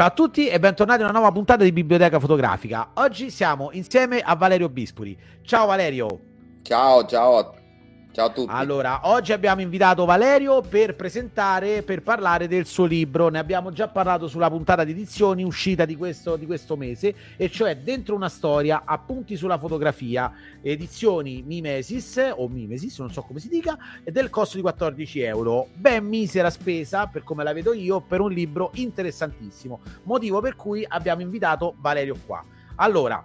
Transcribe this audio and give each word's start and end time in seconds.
Ciao 0.00 0.08
a 0.08 0.12
tutti 0.12 0.48
e 0.48 0.58
bentornati 0.58 1.02
a 1.02 1.04
una 1.04 1.12
nuova 1.12 1.30
puntata 1.30 1.62
di 1.62 1.72
Biblioteca 1.72 2.18
Fotografica. 2.18 2.92
Oggi 2.94 3.30
siamo 3.30 3.68
insieme 3.72 4.20
a 4.20 4.34
Valerio 4.34 4.70
Bispuri. 4.70 5.14
Ciao 5.42 5.66
Valerio. 5.66 6.20
Ciao, 6.62 7.04
ciao 7.04 7.59
Ciao 8.12 8.26
a 8.26 8.30
tutti. 8.30 8.50
Allora, 8.52 9.02
oggi 9.04 9.32
abbiamo 9.32 9.60
invitato 9.60 10.04
Valerio 10.04 10.62
per 10.62 10.96
presentare, 10.96 11.82
per 11.82 12.02
parlare 12.02 12.48
del 12.48 12.66
suo 12.66 12.84
libro. 12.84 13.28
Ne 13.28 13.38
abbiamo 13.38 13.70
già 13.70 13.86
parlato 13.86 14.26
sulla 14.26 14.50
puntata 14.50 14.82
di 14.82 14.90
edizioni 14.90 15.44
uscita 15.44 15.84
di 15.84 15.94
questo, 15.94 16.34
di 16.34 16.44
questo 16.44 16.76
mese, 16.76 17.14
e 17.36 17.48
cioè 17.50 17.76
Dentro 17.76 18.16
una 18.16 18.28
storia, 18.28 18.82
appunti 18.84 19.36
sulla 19.36 19.58
fotografia, 19.58 20.32
edizioni 20.60 21.42
Mimesis 21.46 22.32
o 22.34 22.48
Mimesis, 22.48 22.98
non 22.98 23.12
so 23.12 23.22
come 23.22 23.38
si 23.38 23.48
dica, 23.48 23.78
del 24.04 24.28
costo 24.28 24.56
di 24.56 24.62
14 24.62 25.20
euro. 25.20 25.68
Ben 25.74 26.04
misera 26.04 26.50
spesa, 26.50 27.06
per 27.06 27.22
come 27.22 27.44
la 27.44 27.52
vedo 27.52 27.72
io, 27.72 28.00
per 28.00 28.20
un 28.20 28.32
libro 28.32 28.70
interessantissimo. 28.74 29.80
Motivo 30.02 30.40
per 30.40 30.56
cui 30.56 30.84
abbiamo 30.86 31.22
invitato 31.22 31.74
Valerio 31.78 32.16
qua. 32.26 32.44
Allora, 32.76 33.22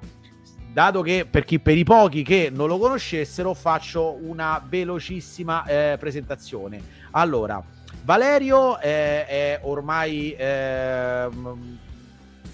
dato 0.75 1.01
che 1.01 1.25
per, 1.25 1.45
chi, 1.45 1.57
per 1.57 1.77
i 1.77 1.85
pochi 1.85 2.21
che 2.21 2.49
non 2.53 2.67
lo 2.67 2.77
conoscessero 2.77 3.53
faccio 3.53 4.17
una 4.19 4.61
velocissima 4.61 5.63
eh, 5.63 5.95
presentazione. 5.97 6.81
Allora, 7.11 7.63
Valerio 8.03 8.77
eh, 8.81 9.25
è 9.25 9.59
ormai 9.61 10.33
eh, 10.33 11.29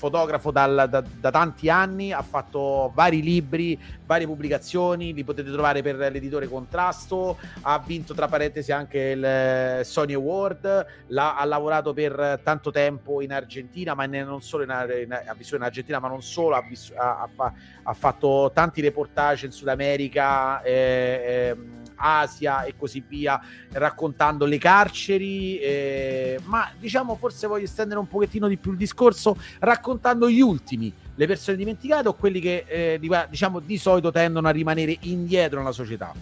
fotografo 0.01 0.49
dal, 0.49 0.87
da, 0.89 1.01
da, 1.01 1.29
tanti 1.29 1.69
anni, 1.69 2.11
ha 2.11 2.23
fatto 2.23 2.91
vari 2.95 3.21
libri, 3.21 3.79
varie 4.03 4.25
pubblicazioni, 4.25 5.13
li 5.13 5.23
potete 5.23 5.51
trovare 5.51 5.83
per 5.83 5.95
l'editore 5.95 6.47
Contrasto, 6.47 7.37
ha 7.61 7.77
vinto 7.85 8.15
tra 8.15 8.27
parentesi 8.27 8.71
anche 8.71 8.97
il 8.97 9.23
eh, 9.23 9.81
Sony 9.83 10.13
Award, 10.15 10.85
ha 11.13 11.45
lavorato 11.45 11.93
per 11.93 12.41
tanto 12.43 12.71
tempo 12.71 13.21
in 13.21 13.31
Argentina, 13.31 13.93
ma 13.93 14.07
non 14.07 14.41
solo 14.41 14.63
in, 14.63 14.71
in, 15.03 15.11
ha 15.13 15.33
vissuto 15.35 15.57
in 15.57 15.63
Argentina, 15.63 15.99
ma 15.99 16.07
non 16.07 16.23
solo, 16.23 16.55
ha, 16.55 16.63
ha, 16.97 17.53
ha 17.83 17.93
fatto 17.93 18.49
tanti 18.55 18.81
reportage 18.81 19.45
in 19.45 19.51
Sud 19.51 19.67
America. 19.67 20.63
Eh, 20.63 20.73
eh, 20.73 21.80
Asia 22.01 22.63
e 22.63 22.75
così 22.75 23.03
via, 23.07 23.39
raccontando 23.71 24.45
le 24.45 24.57
carceri, 24.57 25.59
eh, 25.59 26.39
ma 26.45 26.69
diciamo 26.77 27.15
forse 27.15 27.47
voglio 27.47 27.65
estendere 27.65 27.99
un 27.99 28.07
pochettino 28.07 28.47
di 28.47 28.57
più 28.57 28.71
il 28.71 28.77
discorso 28.77 29.37
raccontando 29.59 30.29
gli 30.29 30.41
ultimi, 30.41 30.91
le 31.15 31.27
persone 31.27 31.57
dimenticate 31.57 32.07
o 32.07 32.13
quelli 32.13 32.39
che 32.39 32.65
eh, 32.67 32.99
diciamo 33.29 33.59
di 33.59 33.77
solito 33.77 34.11
tendono 34.11 34.47
a 34.47 34.51
rimanere 34.51 34.97
indietro 35.01 35.59
nella 35.59 35.71
società. 35.71 36.13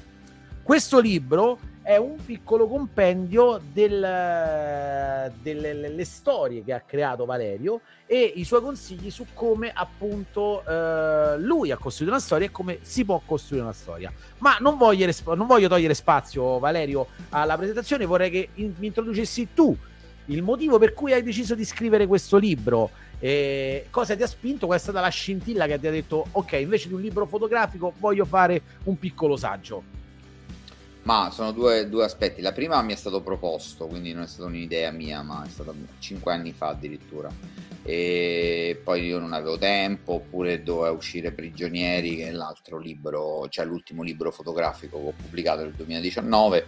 Questo 0.62 1.00
libro 1.00 1.58
è 1.90 1.98
un 1.98 2.24
piccolo 2.24 2.68
compendio 2.68 3.60
del, 3.74 5.34
delle 5.42 6.06
storie 6.06 6.64
che 6.64 6.72
ha 6.72 6.82
creato 6.82 7.26
Valerio 7.26 7.82
e 8.06 8.32
i 8.36 8.44
suoi 8.44 8.62
consigli 8.62 9.10
su 9.10 9.26
come 9.34 9.72
appunto 9.74 10.64
eh, 10.68 11.40
lui 11.40 11.72
ha 11.72 11.78
costruito 11.78 12.14
una 12.14 12.22
storia 12.22 12.46
e 12.46 12.52
come 12.52 12.78
si 12.82 13.04
può 13.06 13.20
costruire 13.26 13.64
una 13.64 13.74
storia. 13.74 14.14
Ma 14.38 14.58
non 14.60 14.78
voglio, 14.78 15.12
non 15.34 15.48
voglio 15.48 15.68
togliere 15.68 15.96
spazio, 15.96 16.60
Valerio, 16.60 17.08
alla 17.30 17.58
presentazione, 17.58 18.06
vorrei 18.06 18.30
che 18.30 18.50
in, 18.54 18.76
mi 18.78 18.86
introducessi 18.86 19.48
tu 19.56 19.76
il 20.26 20.44
motivo 20.44 20.78
per 20.78 20.94
cui 20.94 21.12
hai 21.12 21.24
deciso 21.24 21.56
di 21.56 21.66
scrivere 21.66 22.06
questo 22.06 22.38
libro. 22.38 22.92
Eh, 23.18 23.88
cosa 23.90 24.16
ti 24.16 24.22
ha 24.22 24.28
spinto? 24.28 24.68
Qual 24.68 24.78
è 24.78 24.82
stata 24.82 25.02
la 25.02 25.10
scintilla 25.10 25.66
che 25.66 25.80
ti 25.80 25.88
ha 25.88 25.92
detto: 25.92 26.28
Ok, 26.34 26.52
invece 26.52 26.88
di 26.88 26.94
un 26.94 27.02
libro 27.02 27.26
fotografico, 27.26 27.94
voglio 27.98 28.26
fare 28.26 28.62
un 28.84 29.00
piccolo 29.00 29.36
saggio. 29.36 29.98
Ma 31.10 31.32
sono 31.32 31.52
due, 31.52 31.90
due, 31.90 32.04
aspetti. 32.04 32.40
La 32.40 32.52
prima 32.52 32.80
mi 32.84 32.94
è 32.94 32.96
stato 32.96 33.22
proposto, 33.22 33.88
quindi 33.88 34.14
non 34.14 34.22
è 34.22 34.28
stata 34.28 34.48
un'idea 34.48 34.92
mia, 34.92 35.24
ma 35.24 35.44
è 35.44 35.50
stata 35.50 35.74
cinque 35.98 36.34
anni 36.34 36.54
fa 36.54 36.68
addirittura. 36.68 37.32
E 37.82 38.80
poi 38.84 39.06
io 39.06 39.18
non 39.18 39.34
avevo 39.34 39.58
tempo, 39.58 40.14
oppure 40.14 40.62
doveva 40.62 40.92
uscire 40.92 41.32
Prigionieri, 41.32 42.16
che 42.16 42.28
è 42.28 42.32
l'altro 42.32 42.78
libro, 42.78 43.48
cioè 43.50 43.66
l'ultimo 43.66 44.04
libro 44.04 44.30
fotografico 44.30 45.00
che 45.00 45.08
ho 45.08 45.14
pubblicato 45.20 45.62
nel 45.62 45.72
2019, 45.72 46.68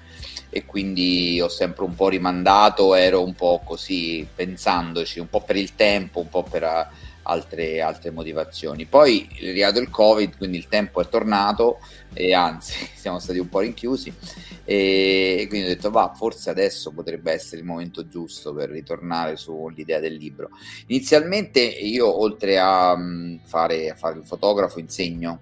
e 0.50 0.66
quindi 0.66 1.40
ho 1.40 1.48
sempre 1.48 1.84
un 1.84 1.94
po' 1.94 2.10
rimandato, 2.10 2.96
ero 2.96 3.24
un 3.24 3.36
po' 3.36 3.62
così 3.64 4.28
pensandoci, 4.34 5.20
un 5.20 5.30
po' 5.30 5.42
per 5.42 5.56
il 5.56 5.76
tempo, 5.76 6.20
un 6.20 6.30
po' 6.30 6.42
per 6.42 6.90
altre, 7.32 7.82
altre 7.82 8.12
motivazioni. 8.12 8.86
Poi 8.86 9.28
è 9.40 9.50
arrivato 9.50 9.80
il 9.80 9.90
Covid, 9.90 10.38
quindi 10.38 10.58
il 10.58 10.68
tempo 10.68 11.02
è 11.02 11.08
tornato 11.08 11.80
e 12.14 12.34
anzi 12.34 12.88
siamo 12.94 13.20
stati 13.20 13.40
un 13.40 13.50
po' 13.50 13.60
rinchiusi 13.60 14.14
e 14.64 15.46
quindi 15.50 15.68
ho 15.68 15.70
detto 15.70 15.90
va, 15.90 16.14
forse 16.16 16.50
adesso 16.50 16.92
potrebbe 16.92 17.32
essere 17.32 17.62
il 17.62 17.68
momento 17.68 18.08
giusto 18.08 18.54
per 18.54 18.70
ritornare 18.70 19.38
sull'idea 19.38 20.00
del 20.00 20.16
libro. 20.16 20.50
Inizialmente 20.88 21.62
io 21.62 22.22
oltre 22.22 22.60
a 22.60 22.96
mm, 22.98 23.38
fare, 23.46 23.90
a 23.90 23.96
fare 23.96 24.20
il 24.20 24.26
fotografo 24.26 24.80
insegno 24.80 25.42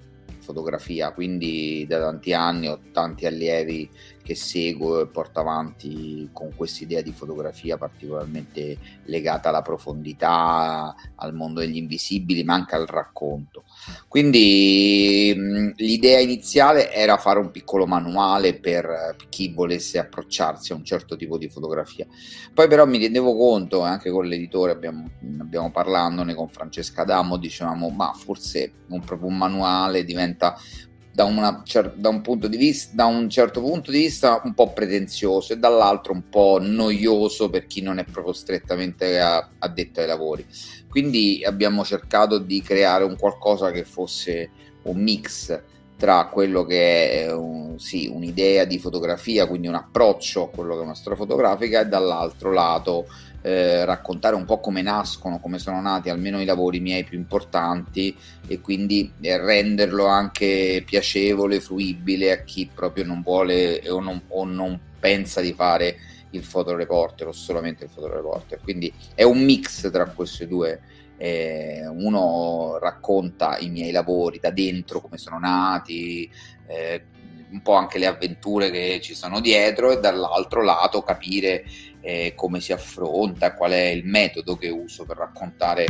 fotografia, 0.50 1.12
quindi 1.12 1.86
da 1.88 2.00
tanti 2.00 2.34
anni 2.34 2.68
ho 2.68 2.80
tanti 2.92 3.28
allievi 3.28 3.88
che 4.30 4.36
seguo 4.36 5.02
e 5.02 5.08
porto 5.08 5.40
avanti 5.40 6.30
con 6.32 6.52
questa 6.56 6.84
idea 6.84 7.02
di 7.02 7.14
fotografia 7.14 7.78
particolarmente 7.78 8.78
legata 9.06 9.50
alla 9.50 9.64
profondità, 9.64 10.94
al 11.16 11.34
mondo 11.34 11.62
degli 11.62 11.78
invisibili, 11.78 12.44
ma 12.44 12.54
anche 12.54 12.76
al 12.76 12.86
racconto. 12.86 13.64
Quindi 14.08 15.34
mh, 15.36 15.72
l'idea 15.78 16.20
iniziale 16.20 16.94
era 16.94 17.18
fare 17.18 17.40
un 17.40 17.50
piccolo 17.50 17.88
manuale 17.88 18.54
per 18.54 19.16
chi 19.30 19.52
volesse 19.52 19.98
approcciarsi 19.98 20.74
a 20.74 20.76
un 20.76 20.86
certo 20.86 21.16
tipo 21.16 21.40
di 21.40 21.50
fotografia. 21.50 22.06
Poi 22.54 22.68
però 22.68 22.86
mi 22.86 23.00
rendevo 23.00 23.36
conto, 23.36 23.82
anche 23.82 24.12
con 24.12 24.28
l'editore 24.28 24.74
abbiamo, 24.74 25.10
abbiamo 25.40 25.72
parlandone 25.72 26.36
con 26.36 26.50
Francesca 26.50 27.04
Damo, 27.04 27.38
dicevamo 27.38 27.90
ma 27.90 28.14
forse 28.14 28.74
un, 28.90 29.00
proprio 29.00 29.28
un 29.28 29.38
manuale 29.38 30.04
diventa 30.04 30.56
da, 31.20 31.26
una, 31.26 31.64
da, 31.96 32.08
un 32.08 32.22
vista, 32.48 32.96
da 32.96 33.06
un 33.06 33.30
certo 33.30 33.60
punto 33.60 33.92
di 33.92 33.98
vista 33.98 34.40
un 34.46 34.54
po' 34.54 34.72
pretenzioso 34.72 35.52
e 35.52 35.58
dall'altro 35.58 36.14
un 36.14 36.30
po' 36.30 36.60
noioso 36.62 37.50
per 37.50 37.68
chi 37.68 37.82
non 37.82 38.00
è 38.00 38.06
proprio 38.06 38.32
strettamente 38.32 39.20
addetto 39.20 40.00
ai 40.00 40.08
lavori. 40.08 40.46
Quindi 40.88 41.44
abbiamo 41.44 41.84
cercato 41.84 42.38
di 42.38 42.62
creare 42.62 43.04
un 43.04 43.18
qualcosa 43.18 43.70
che 43.70 43.84
fosse 43.84 44.50
un 44.84 45.02
mix 45.02 45.62
tra 45.98 46.30
quello 46.32 46.64
che 46.64 47.26
è 47.26 47.34
un, 47.34 47.78
sì, 47.78 48.08
un'idea 48.08 48.64
di 48.64 48.80
fotografia, 48.80 49.46
quindi 49.46 49.68
un 49.68 49.76
approccio 49.76 50.44
a 50.44 50.50
quello 50.50 50.76
che 50.76 50.80
è 50.80 50.86
una 50.86 50.96
storia 50.96 51.18
fotografica, 51.18 51.82
e 51.82 51.88
dall'altro 51.88 52.54
lato 52.54 53.08
eh, 53.42 53.86
raccontare 53.86 54.36
un 54.36 54.46
po' 54.46 54.60
come 54.60 54.82
nascono, 54.82 55.40
come 55.40 55.60
sono 55.60 55.82
nati 55.82 56.10
almeno 56.10 56.42
i 56.42 56.46
lavori 56.46 56.80
miei 56.80 57.04
più 57.04 57.18
importanti 57.18 58.16
e 58.48 58.60
quindi 58.60 59.12
eh, 59.22 59.38
renderlo 59.38 60.06
anche 60.06 60.84
piacevole, 60.86 61.60
fruibile 61.60 62.32
a 62.32 62.44
chi 62.44 62.70
proprio 62.74 63.06
non 63.06 63.22
vuole 63.22 63.82
o 63.90 64.00
non, 64.00 64.22
o 64.28 64.46
non 64.46 64.80
pensa 65.00 65.42
di 65.42 65.54
fare 65.54 65.96
il 66.32 66.44
fotoreporter 66.44 67.28
o 67.28 67.32
solamente 67.32 67.86
il 67.86 67.90
fotoreporter. 67.90 68.60
Quindi 68.62 68.94
è 69.16 69.24
un 69.24 69.40
mix 69.44 69.90
tra 69.92 70.06
questi 70.06 70.48
due. 70.48 70.82
Eh, 71.22 71.86
uno 71.86 72.78
racconta 72.80 73.58
i 73.58 73.70
miei 73.70 73.92
lavori 73.92 74.40
da 74.40 74.52
dentro, 74.52 75.02
come 75.02 75.18
sono 75.18 75.38
nati, 75.38 76.30
eh, 76.68 77.04
un 77.52 77.62
po' 77.62 77.74
anche 77.74 77.98
le 77.98 78.06
avventure 78.06 78.70
che 78.70 79.00
ci 79.02 79.14
sono 79.14 79.40
dietro 79.40 79.92
e 79.92 80.00
dall'altro 80.00 80.64
lato 80.64 81.02
capire 81.02 81.66
eh, 82.02 82.34
come 82.36 82.60
si 82.60 82.72
affronta, 82.72 83.54
qual 83.54 83.72
è 83.72 83.88
il 83.88 84.06
metodo 84.06 84.56
che 84.56 84.70
uso 84.70 85.06
per 85.06 85.18
raccontare, 85.18 85.86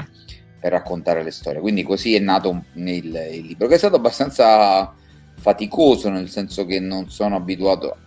per 0.60 0.72
raccontare 0.72 1.24
le 1.24 1.32
storie. 1.32 1.62
Quindi 1.62 1.84
così 1.84 2.16
è 2.16 2.20
nato 2.20 2.64
il, 2.74 3.30
il 3.32 3.46
libro, 3.46 3.68
che 3.68 3.76
è 3.76 3.78
stato 3.78 3.96
abbastanza 3.96 4.94
faticoso, 5.40 6.10
nel 6.10 6.30
senso 6.30 6.66
che 6.66 6.80
non 6.80 7.10
sono 7.10 7.36
abituato. 7.36 7.98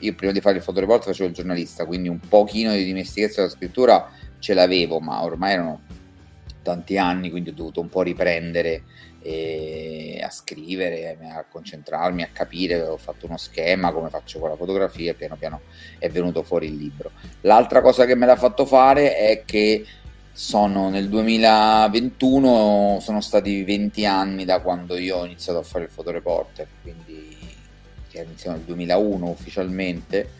Io 0.00 0.14
prima 0.14 0.32
di 0.32 0.40
fare 0.40 0.56
il 0.56 0.62
fotoreport 0.62 1.04
facevo 1.04 1.28
il 1.28 1.34
giornalista, 1.34 1.86
quindi 1.86 2.08
un 2.08 2.20
pochino 2.20 2.72
di 2.72 2.84
dimestichezza 2.84 3.40
della 3.40 3.52
scrittura 3.52 4.10
ce 4.38 4.52
l'avevo, 4.52 5.00
ma 5.00 5.22
ormai 5.24 5.52
erano 5.52 5.80
tanti 6.62 6.98
anni, 6.98 7.30
quindi 7.30 7.50
ho 7.50 7.54
dovuto 7.54 7.80
un 7.80 7.88
po' 7.88 8.02
riprendere 8.02 8.82
a 10.22 10.30
scrivere, 10.30 11.16
a 11.32 11.44
concentrarmi, 11.48 12.22
a 12.22 12.28
capire, 12.32 12.80
ho 12.82 12.96
fatto 12.96 13.26
uno 13.26 13.36
schema 13.36 13.92
come 13.92 14.08
faccio 14.08 14.38
con 14.38 14.50
la 14.50 14.56
fotografia 14.56 15.10
e 15.10 15.14
piano 15.14 15.36
piano 15.36 15.60
è 15.98 16.08
venuto 16.08 16.42
fuori 16.42 16.66
il 16.66 16.76
libro. 16.76 17.10
L'altra 17.42 17.80
cosa 17.80 18.04
che 18.04 18.14
me 18.14 18.26
l'ha 18.26 18.36
fatto 18.36 18.66
fare 18.66 19.16
è 19.16 19.44
che 19.44 19.84
sono 20.32 20.90
nel 20.90 21.08
2021, 21.08 22.98
sono 23.00 23.20
stati 23.20 23.64
20 23.64 24.04
anni 24.04 24.44
da 24.44 24.60
quando 24.60 24.96
io 24.96 25.16
ho 25.18 25.24
iniziato 25.24 25.58
a 25.58 25.62
fare 25.62 25.84
il 25.84 25.90
fotoreporter, 25.90 26.66
quindi 26.82 27.36
iniziato 28.22 28.56
nel 28.56 28.66
2001 28.66 29.28
ufficialmente 29.28 30.30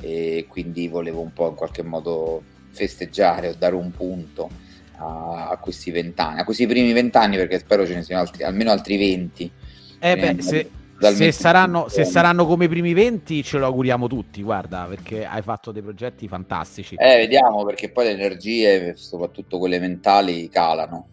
e 0.00 0.46
quindi 0.48 0.88
volevo 0.88 1.20
un 1.20 1.32
po' 1.32 1.48
in 1.48 1.54
qualche 1.54 1.82
modo 1.82 2.42
festeggiare 2.70 3.48
o 3.48 3.54
dare 3.54 3.74
un 3.74 3.90
punto 3.90 4.50
a, 4.96 5.48
a 5.50 5.56
questi 5.58 5.90
vent'anni, 5.90 6.40
a 6.40 6.44
questi 6.44 6.66
primi 6.66 6.92
vent'anni, 6.92 7.36
perché 7.36 7.58
spero 7.58 7.86
ce 7.86 7.94
ne 7.94 8.02
siano 8.02 8.22
altri, 8.22 8.42
almeno 8.42 8.70
altri 8.70 8.96
venti. 8.96 9.50
Eh 9.98 10.16
beh, 10.16 10.42
se, 10.42 10.70
se, 10.98 11.32
saranno, 11.32 11.88
se 11.88 12.04
saranno, 12.04 12.46
come 12.46 12.66
i 12.66 12.68
primi 12.68 12.92
20 12.92 13.42
ce 13.42 13.58
lo 13.58 13.66
auguriamo 13.66 14.06
tutti, 14.06 14.42
guarda, 14.42 14.86
perché 14.88 15.24
hai 15.24 15.42
fatto 15.42 15.72
dei 15.72 15.82
progetti 15.82 16.28
fantastici. 16.28 16.96
Eh, 16.96 17.16
vediamo, 17.16 17.64
perché 17.64 17.90
poi 17.90 18.04
le 18.04 18.10
energie, 18.12 18.94
soprattutto 18.96 19.58
quelle 19.58 19.78
mentali, 19.78 20.48
calano. 20.48 21.08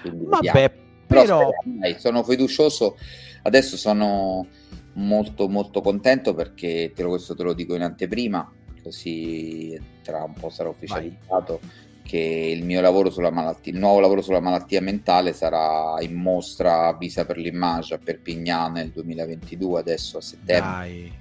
Quindi 0.00 0.24
Vabbè, 0.26 0.72
però... 1.06 1.22
però... 1.24 1.50
Dai, 1.64 1.96
sono 1.98 2.22
fiducioso, 2.24 2.96
adesso 3.42 3.76
sono 3.76 4.46
molto 4.94 5.48
molto 5.48 5.80
contento 5.80 6.34
perché 6.34 6.92
te 6.94 7.02
lo, 7.02 7.08
questo 7.10 7.34
te 7.34 7.42
lo 7.42 7.54
dico 7.54 7.74
in 7.74 7.82
anteprima, 7.82 8.50
così 8.82 9.80
tra 10.02 10.22
un 10.24 10.34
po' 10.34 10.50
sarà 10.50 10.68
ufficializzato. 10.68 11.60
Vai 11.60 11.91
che 12.02 12.18
il 12.18 12.64
mio 12.64 12.80
lavoro 12.80 13.10
sulla 13.10 13.30
malattia, 13.30 13.72
il 13.72 13.78
nuovo 13.78 14.00
lavoro 14.00 14.22
sulla 14.22 14.40
malattia 14.40 14.80
mentale 14.80 15.32
sarà 15.32 15.96
in 16.00 16.14
mostra 16.14 16.88
a 16.88 16.96
Visa 16.96 17.24
per 17.24 17.38
l'Immagine 17.38 17.96
a 17.96 18.00
Perpignan 18.04 18.72
nel 18.72 18.90
2022, 18.90 19.80
adesso 19.80 20.18
a 20.18 20.20
settembre. 20.20 20.70
Dai. 20.70 21.20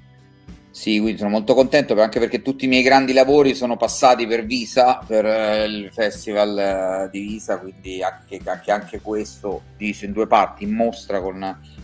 Sì, 0.71 0.99
quindi 0.99 1.17
sono 1.17 1.29
molto 1.29 1.53
contento 1.53 1.99
anche 1.99 2.19
perché 2.19 2.41
tutti 2.41 2.63
i 2.63 2.67
miei 2.69 2.81
grandi 2.81 3.11
lavori 3.11 3.53
sono 3.55 3.75
passati 3.75 4.25
per 4.25 4.45
Visa, 4.45 5.03
per 5.05 5.25
eh, 5.25 5.65
il 5.65 5.89
festival 5.91 6.57
eh, 6.57 7.09
di 7.11 7.19
Visa, 7.19 7.59
quindi 7.59 8.01
anche, 8.01 8.39
anche, 8.45 8.71
anche 8.71 9.01
questo 9.01 9.63
dice 9.75 10.05
in 10.05 10.13
due 10.13 10.27
parti, 10.27 10.63
in 10.63 10.71
mostra 10.71 11.19
con 11.19 11.39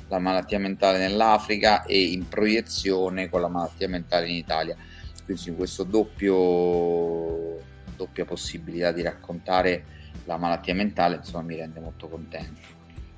la 0.08 0.20
malattia 0.20 0.58
mentale 0.58 1.00
nell'Africa 1.00 1.84
e 1.84 2.02
in 2.02 2.30
proiezione 2.30 3.30
con 3.30 3.42
la 3.42 3.50
malattia 3.50 3.90
mentale 3.90 4.30
in 4.30 4.36
Italia. 4.36 4.78
Quindi 5.26 5.54
questo 5.56 5.84
doppio 5.84 7.58
doppia 7.98 8.24
possibilità 8.24 8.94
di 8.94 9.02
raccontare 9.02 9.84
la 10.24 10.38
malattia 10.38 10.74
mentale, 10.74 11.16
insomma, 11.18 11.44
mi 11.44 11.56
rende 11.56 11.82
molto 11.82 12.08
contento. 12.08 12.76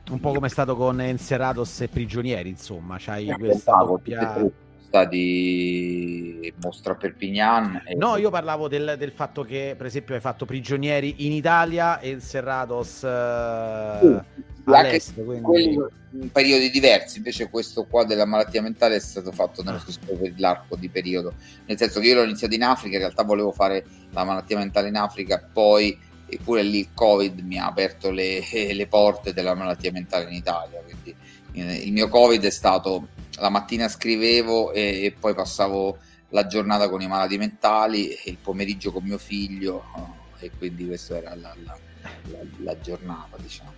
Un 0.10 0.20
po' 0.20 0.34
come 0.34 0.48
è 0.48 0.50
stato 0.50 0.76
con 0.76 1.00
Enserados 1.00 1.82
e 1.82 1.88
Prigionieri, 1.88 2.50
insomma, 2.50 2.96
c'hai 2.98 3.28
questa 3.38 3.84
doppia 3.84 4.50
di 5.08 6.52
Mostra 6.62 6.96
Perpignan. 6.96 7.84
E... 7.86 7.96
No, 7.96 8.18
io 8.18 8.30
parlavo 8.30 8.68
del, 8.68 8.96
del, 8.98 9.12
fatto 9.12 9.44
che, 9.44 9.76
per 9.78 9.86
esempio, 9.86 10.16
hai 10.16 10.22
fatto 10.22 10.46
prigionieri 10.46 11.26
in 11.26 11.32
Italia 11.32 12.00
e 12.00 12.20
Serratos 12.20 13.02
uh, 13.02 14.22
all'est. 14.66 15.14
Quindi... 15.24 15.42
Quelli 15.42 15.78
in 16.12 16.32
periodi 16.32 16.72
diversi, 16.72 17.18
invece 17.18 17.50
questo 17.50 17.86
qua 17.86 18.04
della 18.04 18.26
malattia 18.26 18.62
mentale 18.62 18.96
è 18.96 19.00
stato 19.00 19.32
fatto 19.32 19.62
nello 19.62 19.78
stesso 19.80 20.00
l'arco 20.38 20.76
di 20.76 20.90
periodo, 20.90 21.34
nel 21.66 21.78
senso 21.78 22.00
che 22.00 22.08
io 22.08 22.16
l'ho 22.16 22.24
iniziato 22.24 22.56
in 22.56 22.64
Africa, 22.64 22.96
in 22.96 23.02
realtà 23.02 23.24
volevo 23.24 23.52
fare 23.52 23.86
la 24.12 24.24
malattia 24.24 24.58
mentale 24.58 24.88
in 24.88 24.96
Africa, 24.96 25.48
poi 25.52 25.98
eppure 26.28 26.64
lì 26.64 26.80
il 26.80 26.90
Covid 26.94 27.40
mi 27.40 27.60
ha 27.60 27.66
aperto 27.66 28.10
le, 28.10 28.42
le 28.74 28.88
porte 28.88 29.34
della 29.34 29.54
malattia 29.54 29.92
mentale 29.92 30.26
in 30.26 30.34
Italia, 30.34 30.82
quindi 30.82 31.14
eh, 31.54 31.76
il 31.76 31.92
mio 31.92 32.08
Covid 32.08 32.44
è 32.44 32.50
stato 32.50 33.10
la 33.40 33.50
mattina 33.50 33.88
scrivevo 33.88 34.72
e, 34.72 35.04
e, 35.04 35.16
poi 35.18 35.34
passavo 35.34 35.98
la 36.30 36.46
giornata 36.46 36.90
con 36.90 37.02
i 37.02 37.08
malati 37.08 37.38
mentali 37.38 38.10
e 38.10 38.30
il 38.30 38.38
pomeriggio 38.42 38.92
con 38.92 39.04
mio 39.04 39.18
figlio 39.18 39.86
eh, 40.40 40.46
e 40.46 40.52
quindi 40.58 40.86
questa 40.86 41.18
era 41.18 41.36
la, 41.36 41.56
la, 41.64 41.78
la, 42.32 42.38
la 42.64 42.80
giornata 42.80 43.38
diciamo. 43.38 43.78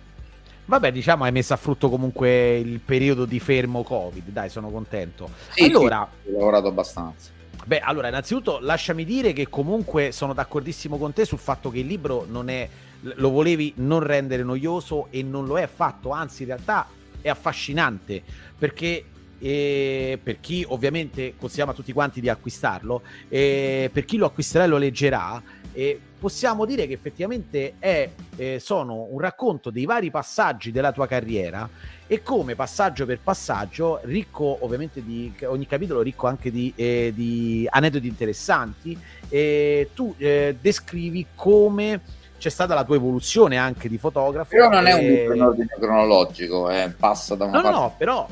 Vabbè, 0.64 0.92
diciamo, 0.92 1.24
hai 1.24 1.32
messo 1.32 1.52
a 1.52 1.56
frutto 1.56 1.90
comunque 1.90 2.56
il 2.56 2.80
periodo 2.80 3.24
di 3.24 3.40
fermo 3.40 3.82
Covid, 3.82 4.28
dai, 4.28 4.48
sono 4.48 4.70
contento. 4.70 5.28
Sì, 5.50 5.64
allora, 5.64 6.08
sì, 6.22 6.28
ho 6.28 6.38
lavorato 6.38 6.68
abbastanza. 6.68 7.30
Beh, 7.64 7.80
allora, 7.80 8.08
innanzitutto 8.08 8.58
lasciami 8.60 9.04
dire 9.04 9.32
che 9.32 9.48
comunque 9.48 10.12
sono 10.12 10.32
d'accordissimo 10.32 10.98
con 10.98 11.12
te 11.12 11.24
sul 11.24 11.38
fatto 11.38 11.70
che 11.70 11.80
il 11.80 11.86
libro 11.86 12.26
non 12.28 12.48
è 12.48 12.68
lo 13.02 13.30
volevi 13.30 13.74
non 13.76 14.00
rendere 14.00 14.42
noioso 14.42 15.08
e 15.10 15.22
non 15.22 15.46
lo 15.46 15.58
è 15.58 15.62
affatto, 15.62 16.10
anzi 16.10 16.42
in 16.42 16.48
realtà 16.48 16.86
è 17.20 17.28
affascinante 17.28 18.22
perché 18.56 19.04
e 19.42 20.20
per 20.22 20.38
chi 20.38 20.64
ovviamente 20.68 21.34
consigliamo 21.36 21.72
a 21.72 21.74
tutti 21.74 21.92
quanti 21.92 22.20
di 22.20 22.28
acquistarlo, 22.28 23.02
e 23.28 23.90
per 23.92 24.04
chi 24.04 24.16
lo 24.16 24.26
acquisterà 24.26 24.64
e 24.64 24.68
lo 24.68 24.76
leggerà, 24.76 25.42
e 25.72 25.98
possiamo 26.20 26.64
dire 26.64 26.86
che 26.86 26.92
effettivamente 26.92 27.74
è, 27.80 28.08
eh, 28.36 28.58
sono 28.60 29.08
un 29.10 29.18
racconto 29.18 29.70
dei 29.70 29.84
vari 29.84 30.12
passaggi 30.12 30.70
della 30.70 30.92
tua 30.92 31.08
carriera 31.08 31.68
e 32.06 32.22
come 32.22 32.54
passaggio 32.54 33.04
per 33.06 33.18
passaggio, 33.18 33.98
ricco 34.04 34.58
ovviamente 34.60 35.02
di 35.02 35.32
ogni 35.44 35.66
capitolo, 35.66 36.02
ricco 36.02 36.28
anche 36.28 36.52
di, 36.52 36.72
eh, 36.76 37.10
di 37.12 37.66
aneddoti 37.68 38.06
interessanti, 38.06 38.96
e 39.28 39.90
tu 39.92 40.14
eh, 40.18 40.54
descrivi 40.60 41.26
come 41.34 42.00
c'è 42.42 42.48
stata 42.48 42.74
la 42.74 42.82
tua 42.82 42.96
evoluzione 42.96 43.56
anche 43.56 43.88
di 43.88 43.98
fotografo. 43.98 44.50
Però 44.50 44.68
non 44.68 44.84
è 44.86 44.94
un 44.94 45.00
libro 45.00 45.34
in 45.34 45.42
ordine 45.42 45.76
cronologico, 45.78 46.68
eh, 46.70 46.92
passa 46.98 47.36
da 47.36 47.44
una 47.44 47.58
no, 47.58 47.62
parte. 47.62 47.78
No, 47.78 47.94
però 47.96 48.28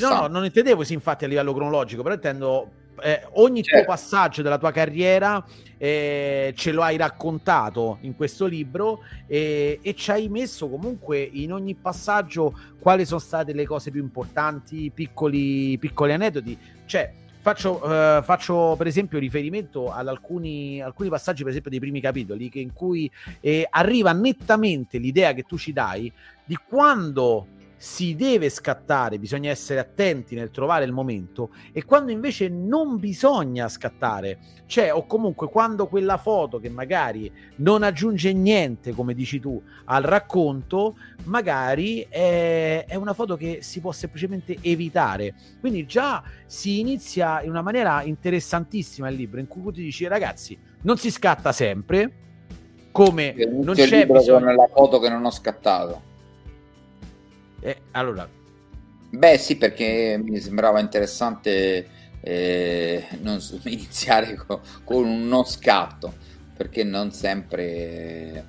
no, 0.00 0.20
no, 0.22 0.26
non 0.26 0.44
intendevo 0.44 0.82
sì, 0.82 0.94
infatti 0.94 1.26
a 1.26 1.28
livello 1.28 1.54
cronologico, 1.54 2.02
però 2.02 2.16
intendo 2.16 2.70
eh, 3.00 3.24
ogni 3.34 3.62
certo. 3.62 3.84
tuo 3.84 3.94
passaggio 3.94 4.42
della 4.42 4.58
tua 4.58 4.72
carriera 4.72 5.44
eh, 5.78 6.52
ce 6.56 6.72
lo 6.72 6.82
hai 6.82 6.96
raccontato 6.96 7.98
in 8.00 8.16
questo 8.16 8.46
libro 8.46 9.04
eh, 9.28 9.78
e 9.80 9.94
ci 9.94 10.10
hai 10.10 10.28
messo 10.28 10.68
comunque 10.68 11.20
in 11.20 11.52
ogni 11.52 11.76
passaggio 11.76 12.52
quali 12.80 13.04
sono 13.04 13.20
state 13.20 13.52
le 13.52 13.64
cose 13.64 13.92
più 13.92 14.02
importanti, 14.02 14.90
piccoli, 14.92 15.78
piccoli 15.78 16.12
aneddoti. 16.12 16.58
Cioè, 16.84 17.12
Faccio, 17.42 17.84
uh, 17.84 18.22
faccio, 18.22 18.76
per 18.78 18.86
esempio 18.86 19.18
riferimento 19.18 19.92
ad 19.92 20.06
alcuni, 20.06 20.80
alcuni, 20.80 21.08
passaggi, 21.08 21.40
per 21.40 21.50
esempio, 21.50 21.72
dei 21.72 21.80
primi 21.80 22.00
capitoli, 22.00 22.48
in 22.54 22.72
cui 22.72 23.10
eh, 23.40 23.66
arriva 23.68 24.12
nettamente 24.12 24.98
l'idea 24.98 25.32
che 25.32 25.42
tu 25.42 25.58
ci 25.58 25.72
dai 25.72 26.12
di 26.44 26.56
quando 26.56 27.48
si 27.82 28.14
deve 28.14 28.48
scattare, 28.48 29.18
bisogna 29.18 29.50
essere 29.50 29.80
attenti 29.80 30.36
nel 30.36 30.52
trovare 30.52 30.84
il 30.84 30.92
momento 30.92 31.50
e 31.72 31.84
quando 31.84 32.12
invece 32.12 32.48
non 32.48 33.00
bisogna 33.00 33.68
scattare, 33.68 34.38
cioè 34.66 34.94
o 34.94 35.04
comunque 35.04 35.48
quando 35.48 35.88
quella 35.88 36.16
foto 36.16 36.60
che 36.60 36.68
magari 36.68 37.28
non 37.56 37.82
aggiunge 37.82 38.32
niente, 38.32 38.92
come 38.92 39.14
dici 39.14 39.40
tu, 39.40 39.60
al 39.86 40.04
racconto, 40.04 40.96
magari 41.24 42.06
è, 42.08 42.84
è 42.86 42.94
una 42.94 43.14
foto 43.14 43.36
che 43.36 43.58
si 43.62 43.80
può 43.80 43.90
semplicemente 43.90 44.58
evitare. 44.60 45.34
Quindi 45.58 45.84
già 45.84 46.22
si 46.46 46.78
inizia 46.78 47.42
in 47.42 47.50
una 47.50 47.62
maniera 47.62 48.04
interessantissima 48.04 49.08
il 49.08 49.16
libro 49.16 49.40
in 49.40 49.48
cui 49.48 49.72
ti 49.72 49.82
dici 49.82 50.06
ragazzi, 50.06 50.56
non 50.82 50.98
si 50.98 51.10
scatta 51.10 51.50
sempre, 51.50 52.12
come 52.92 53.34
non 53.50 53.74
c'è 53.74 54.06
bisogno... 54.06 54.54
la 54.54 54.68
foto 54.72 55.00
che 55.00 55.08
non 55.08 55.24
ho 55.24 55.32
scattato 55.32 56.10
eh, 57.62 57.82
allora. 57.92 58.28
Beh 59.10 59.38
sì, 59.38 59.56
perché 59.56 60.20
mi 60.22 60.40
sembrava 60.40 60.80
interessante 60.80 61.86
eh, 62.20 63.06
non, 63.20 63.40
iniziare 63.64 64.34
con, 64.34 64.60
con, 64.84 65.04
un 65.04 65.28
non 65.28 65.44
scatto, 65.44 66.14
perché 66.56 66.82
non 66.82 67.12
sempre 67.12 68.46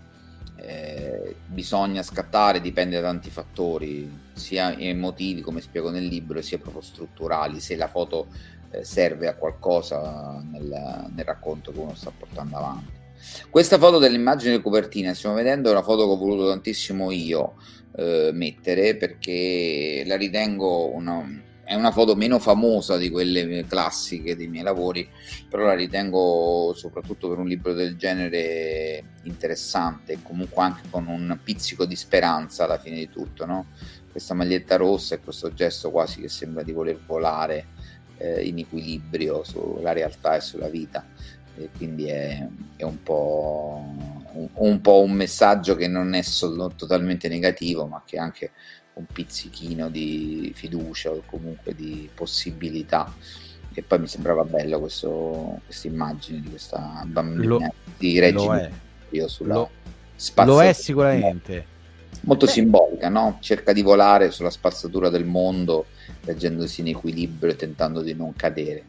eh, 0.56 1.36
bisogna 1.46 2.02
scattare, 2.02 2.62
dipende 2.62 3.00
da 3.00 3.08
tanti 3.08 3.30
fattori, 3.30 4.10
sia 4.34 4.76
emotivi 4.78 5.42
come 5.42 5.62
spiego 5.62 5.90
nel 5.90 6.06
libro, 6.06 6.42
sia 6.42 6.58
proprio 6.58 6.82
strutturali, 6.82 7.60
se 7.60 7.76
la 7.76 7.88
foto 7.88 8.28
eh, 8.72 8.84
serve 8.84 9.28
a 9.28 9.36
qualcosa 9.36 10.42
nel, 10.50 11.12
nel 11.14 11.26
racconto 11.26 11.72
che 11.72 11.80
uno 11.80 11.94
sta 11.94 12.12
portando 12.18 12.58
avanti. 12.58 13.02
Questa 13.50 13.78
foto 13.78 14.00
dell'immagine 14.00 14.58
di 14.58 14.62
copertina, 14.62 15.14
stiamo 15.14 15.36
vedendo, 15.36 15.70
è 15.70 15.72
una 15.72 15.84
foto 15.84 16.06
che 16.06 16.12
ho 16.12 16.18
voluto 16.18 16.50
tantissimo 16.50 17.12
io 17.12 17.54
eh, 17.96 18.32
mettere 18.34 18.96
perché 18.96 20.04
la 20.06 20.16
ritengo 20.16 20.90
una, 20.94 21.26
è 21.64 21.76
una 21.76 21.92
foto 21.92 22.16
meno 22.16 22.40
famosa 22.40 22.98
di 22.98 23.10
quelle 23.10 23.66
classiche 23.66 24.36
dei 24.36 24.48
miei 24.48 24.64
lavori, 24.64 25.08
però 25.50 25.66
la 25.66 25.76
ritengo 25.76 26.74
soprattutto 26.76 27.30
per 27.30 27.38
un 27.38 27.48
libro 27.48 27.74
del 27.74 27.96
genere 27.96 29.04
interessante 29.24 30.20
comunque 30.22 30.62
anche 30.64 30.84
con 30.90 31.08
un 31.08 31.38
pizzico 31.44 31.86
di 31.86 31.96
speranza 31.96 32.66
alla 32.66 32.80
fine 32.80 32.98
di 32.98 33.10
tutto, 33.10 33.46
no? 33.46 33.68
Questa 34.12 34.34
maglietta 34.34 34.76
rossa 34.76 35.16
e 35.16 35.20
questo 35.20 35.54
gesto 35.54 35.90
quasi 35.90 36.22
che 36.22 36.30
sembra 36.30 36.62
di 36.62 36.72
voler 36.72 37.00
volare 37.06 37.66
eh, 38.18 38.44
in 38.44 38.60
equilibrio 38.60 39.44
sulla 39.44 39.92
realtà 39.92 40.36
e 40.36 40.42
sulla 40.42 40.68
vita 40.68 41.04
e 41.56 41.70
quindi 41.76 42.06
è, 42.08 42.48
è 42.76 42.84
un, 42.84 43.02
po', 43.04 43.84
un, 44.34 44.50
un, 44.54 44.82
po', 44.82 45.02
un, 45.02 45.12
messaggio 45.12 45.76
che 45.76 45.88
non 45.88 46.14
è 46.14 46.22
solo 46.22 46.72
totalmente 46.76 47.28
negativo 47.28 47.86
ma 47.86 48.02
che 48.06 48.18
è 48.18 48.20
anche 48.20 48.52
un 48.94 49.06
pizzichino 49.12 49.90
di 49.90 50.52
fiducia 50.56 51.10
o 51.12 51.24
comunque 51.26 51.74
di 51.76 52.10
possibilità 52.14 53.12
e 53.74 53.82
poi 53.82 54.00
mi 54.00 54.08
sembrava 54.08 54.44
bello 54.44 54.80
questa 54.80 55.88
immagine 55.88 56.42
di 56.42 56.50
questa 56.50 57.04
bambina 57.06 57.46
lo, 57.46 57.74
di 57.98 58.20
Regina 58.20 58.70
io 59.10 59.28
sulla 59.28 59.56
lo, 59.56 59.70
lo 60.46 60.62
è 60.62 60.74
sicuramente 60.74 61.72
molto 62.22 62.46
Beh. 62.46 62.52
simbolica 62.52 63.10
no? 63.10 63.38
cerca 63.42 63.74
di 63.74 63.82
volare 63.82 64.30
sulla 64.30 64.52
spazzatura 64.52 65.10
del 65.10 65.26
mondo 65.26 65.88
reggendosi 66.24 66.82
in 66.82 66.90
equilibrio 66.90 67.52
e 67.52 67.56
tentando 67.56 68.02
di 68.02 68.14
non 68.14 68.34
cadere 68.36 68.86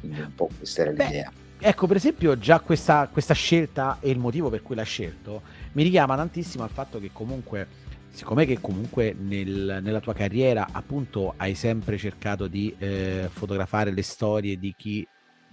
quindi 0.00 0.20
un 0.20 0.34
po' 0.34 0.50
questa 0.58 0.82
era 0.82 0.90
Beh. 0.90 1.04
l'idea 1.04 1.32
ecco, 1.58 1.86
per 1.86 1.96
esempio, 1.96 2.38
già 2.38 2.60
questa, 2.60 3.08
questa, 3.10 3.34
scelta 3.34 3.98
e 4.00 4.10
il 4.10 4.18
motivo 4.18 4.48
per 4.50 4.62
cui 4.62 4.74
l'ha 4.74 4.82
scelto 4.82 5.42
mi 5.72 5.82
richiama 5.82 6.16
tantissimo 6.16 6.64
al 6.64 6.70
fatto 6.70 6.98
che 6.98 7.10
comunque 7.12 7.66
siccome 8.10 8.46
che 8.46 8.60
comunque 8.60 9.14
nel, 9.16 9.78
nella 9.80 10.00
tua 10.00 10.12
carriera 10.12 10.68
appunto 10.72 11.34
hai 11.36 11.54
sempre 11.54 11.96
cercato 11.98 12.48
di 12.48 12.74
eh, 12.78 13.28
fotografare 13.30 13.92
le 13.92 14.02
storie 14.02 14.58
di 14.58 14.74
chi 14.76 15.06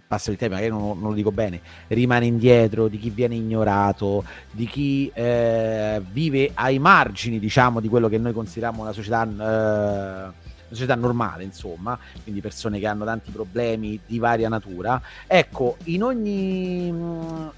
passa 0.07 0.31
il 0.31 0.37
tempo, 0.37 0.55
magari 0.55 0.71
non, 0.71 0.99
non, 0.99 1.09
lo 1.09 1.13
dico 1.13 1.31
bene, 1.31 1.61
rimane 1.87 2.25
indietro, 2.25 2.87
di 2.87 2.97
chi 2.97 3.09
viene 3.09 3.35
ignorato, 3.35 4.23
di 4.51 4.65
chi 4.67 5.11
eh, 5.13 6.01
vive 6.11 6.51
ai 6.53 6.79
margini, 6.79 7.39
diciamo, 7.39 7.79
di 7.79 7.87
quello 7.87 8.07
che 8.07 8.17
noi 8.17 8.33
consideriamo 8.33 8.81
una 8.81 8.91
società 8.91 10.31
eh, 10.31 10.53
società 10.75 10.95
normale, 10.95 11.43
insomma, 11.43 11.97
quindi 12.21 12.41
persone 12.41 12.79
che 12.79 12.87
hanno 12.87 13.05
tanti 13.05 13.31
problemi 13.31 13.99
di 14.05 14.19
varia 14.19 14.49
natura. 14.49 15.01
Ecco, 15.25 15.77
in 15.85 16.03
ogni, 16.03 16.87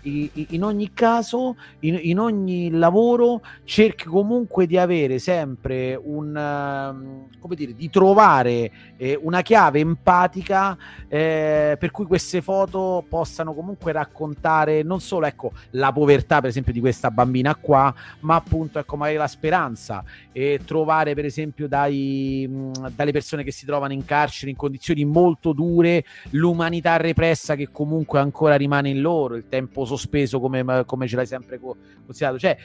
in 0.01 0.63
ogni 0.63 0.93
caso, 0.93 1.55
in, 1.79 1.99
in 2.01 2.19
ogni 2.19 2.69
lavoro, 2.69 3.41
cerchi 3.65 4.05
comunque 4.05 4.65
di 4.67 4.77
avere 4.77 5.19
sempre 5.19 5.99
un, 6.01 7.25
come 7.39 7.55
dire, 7.55 7.75
di 7.75 7.89
trovare 7.89 8.71
eh, 8.97 9.19
una 9.21 9.41
chiave 9.41 9.79
empatica 9.79 10.77
eh, 11.07 11.75
per 11.79 11.91
cui 11.91 12.05
queste 12.05 12.41
foto 12.41 13.03
possano 13.07 13.53
comunque 13.53 13.91
raccontare 13.91 14.83
non 14.83 14.99
solo, 14.99 15.25
ecco, 15.25 15.51
la 15.71 15.91
povertà, 15.91 16.39
per 16.39 16.49
esempio, 16.49 16.73
di 16.73 16.79
questa 16.79 17.11
bambina 17.11 17.55
qua, 17.55 17.93
ma 18.21 18.35
appunto, 18.35 18.79
ecco, 18.79 18.95
magari 18.95 19.17
la 19.17 19.27
speranza 19.27 20.03
e 20.31 20.59
trovare, 20.65 21.15
per 21.15 21.25
esempio, 21.25 21.67
dai, 21.67 22.49
dalle 22.95 23.06
alle 23.07 23.17
persone 23.17 23.43
che 23.43 23.51
si 23.51 23.65
trovano 23.65 23.93
in 23.93 24.05
carcere 24.05 24.51
in 24.51 24.57
condizioni 24.57 25.05
molto 25.05 25.53
dure, 25.53 26.03
l'umanità 26.31 26.97
repressa 26.97 27.55
che 27.55 27.69
comunque 27.71 28.19
ancora 28.19 28.55
rimane 28.55 28.89
in 28.89 29.01
loro, 29.01 29.35
il 29.35 29.47
tempo 29.47 29.85
sospeso 29.85 30.39
come, 30.39 30.83
come 30.85 31.07
ce 31.07 31.15
l'hai 31.15 31.25
sempre 31.25 31.59
considerato. 31.59 32.37
Cioè, 32.37 32.57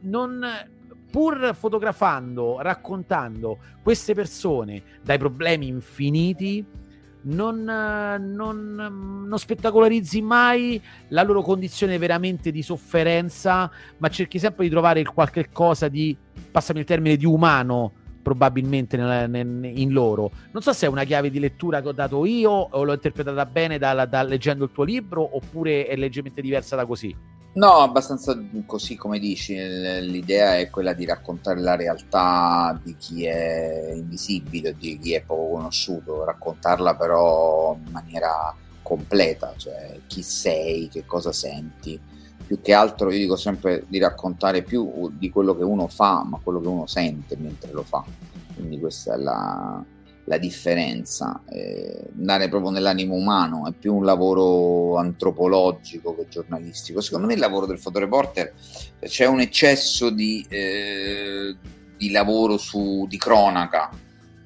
non, 0.00 0.44
pur 1.10 1.54
fotografando, 1.54 2.60
raccontando 2.60 3.58
queste 3.82 4.14
persone 4.14 4.82
dai 5.02 5.18
problemi 5.18 5.68
infiniti, 5.68 6.64
non, 7.24 7.62
non, 7.62 8.74
non, 8.74 9.38
spettacolarizzi 9.38 10.20
mai 10.22 10.82
la 11.08 11.22
loro 11.22 11.42
condizione 11.42 11.96
veramente 11.98 12.50
di 12.50 12.62
sofferenza, 12.62 13.70
ma 13.98 14.08
cerchi 14.08 14.40
sempre 14.40 14.64
di 14.64 14.70
trovare 14.70 15.04
qualche 15.04 15.50
cosa 15.52 15.86
di, 15.86 16.16
passami 16.50 16.80
il 16.80 16.86
termine, 16.86 17.16
di 17.16 17.26
umano 17.26 17.92
probabilmente 18.22 18.96
nel, 18.96 19.28
nel, 19.28 19.64
in 19.64 19.92
loro. 19.92 20.30
Non 20.52 20.62
so 20.62 20.72
se 20.72 20.86
è 20.86 20.88
una 20.88 21.04
chiave 21.04 21.30
di 21.30 21.38
lettura 21.38 21.82
che 21.82 21.88
ho 21.88 21.92
dato 21.92 22.24
io 22.24 22.50
o 22.50 22.84
l'ho 22.84 22.92
interpretata 22.92 23.44
bene 23.46 23.78
da, 23.78 24.06
da, 24.06 24.22
leggendo 24.22 24.64
il 24.64 24.72
tuo 24.72 24.84
libro 24.84 25.36
oppure 25.36 25.86
è 25.86 25.96
leggermente 25.96 26.40
diversa 26.40 26.76
da 26.76 26.86
così. 26.86 27.14
No, 27.54 27.80
abbastanza 27.80 28.34
così 28.64 28.96
come 28.96 29.18
dici, 29.18 29.54
l'idea 29.54 30.56
è 30.56 30.70
quella 30.70 30.94
di 30.94 31.04
raccontare 31.04 31.60
la 31.60 31.76
realtà 31.76 32.80
di 32.82 32.96
chi 32.96 33.26
è 33.26 33.92
invisibile, 33.94 34.74
di 34.74 34.98
chi 34.98 35.12
è 35.12 35.22
poco 35.22 35.56
conosciuto, 35.56 36.24
raccontarla 36.24 36.96
però 36.96 37.76
in 37.84 37.92
maniera 37.92 38.56
completa, 38.80 39.52
cioè 39.58 40.00
chi 40.06 40.22
sei, 40.22 40.88
che 40.88 41.04
cosa 41.04 41.30
senti, 41.30 42.00
più 42.52 42.60
che 42.60 42.74
altro 42.74 43.10
io 43.10 43.16
dico 43.16 43.36
sempre 43.36 43.84
di 43.88 43.98
raccontare 43.98 44.62
più 44.62 45.10
di 45.16 45.30
quello 45.30 45.56
che 45.56 45.64
uno 45.64 45.88
fa, 45.88 46.22
ma 46.22 46.38
quello 46.42 46.60
che 46.60 46.68
uno 46.68 46.86
sente 46.86 47.34
mentre 47.38 47.72
lo 47.72 47.82
fa. 47.82 48.04
Quindi 48.54 48.78
questa 48.78 49.14
è 49.14 49.16
la, 49.16 49.82
la 50.24 50.36
differenza. 50.36 51.40
Eh, 51.48 52.10
andare 52.14 52.50
proprio 52.50 52.70
nell'animo 52.70 53.14
umano 53.14 53.66
è 53.66 53.72
più 53.72 53.94
un 53.94 54.04
lavoro 54.04 54.98
antropologico 54.98 56.14
che 56.14 56.26
giornalistico. 56.28 57.00
Secondo 57.00 57.26
me 57.26 57.32
il 57.32 57.40
lavoro 57.40 57.64
del 57.64 57.78
fotoreporter 57.78 58.52
c'è 59.00 59.24
un 59.24 59.40
eccesso 59.40 60.10
di, 60.10 60.44
eh, 60.50 61.56
di 61.96 62.10
lavoro 62.10 62.58
su, 62.58 63.06
di 63.08 63.16
cronaca. 63.16 63.88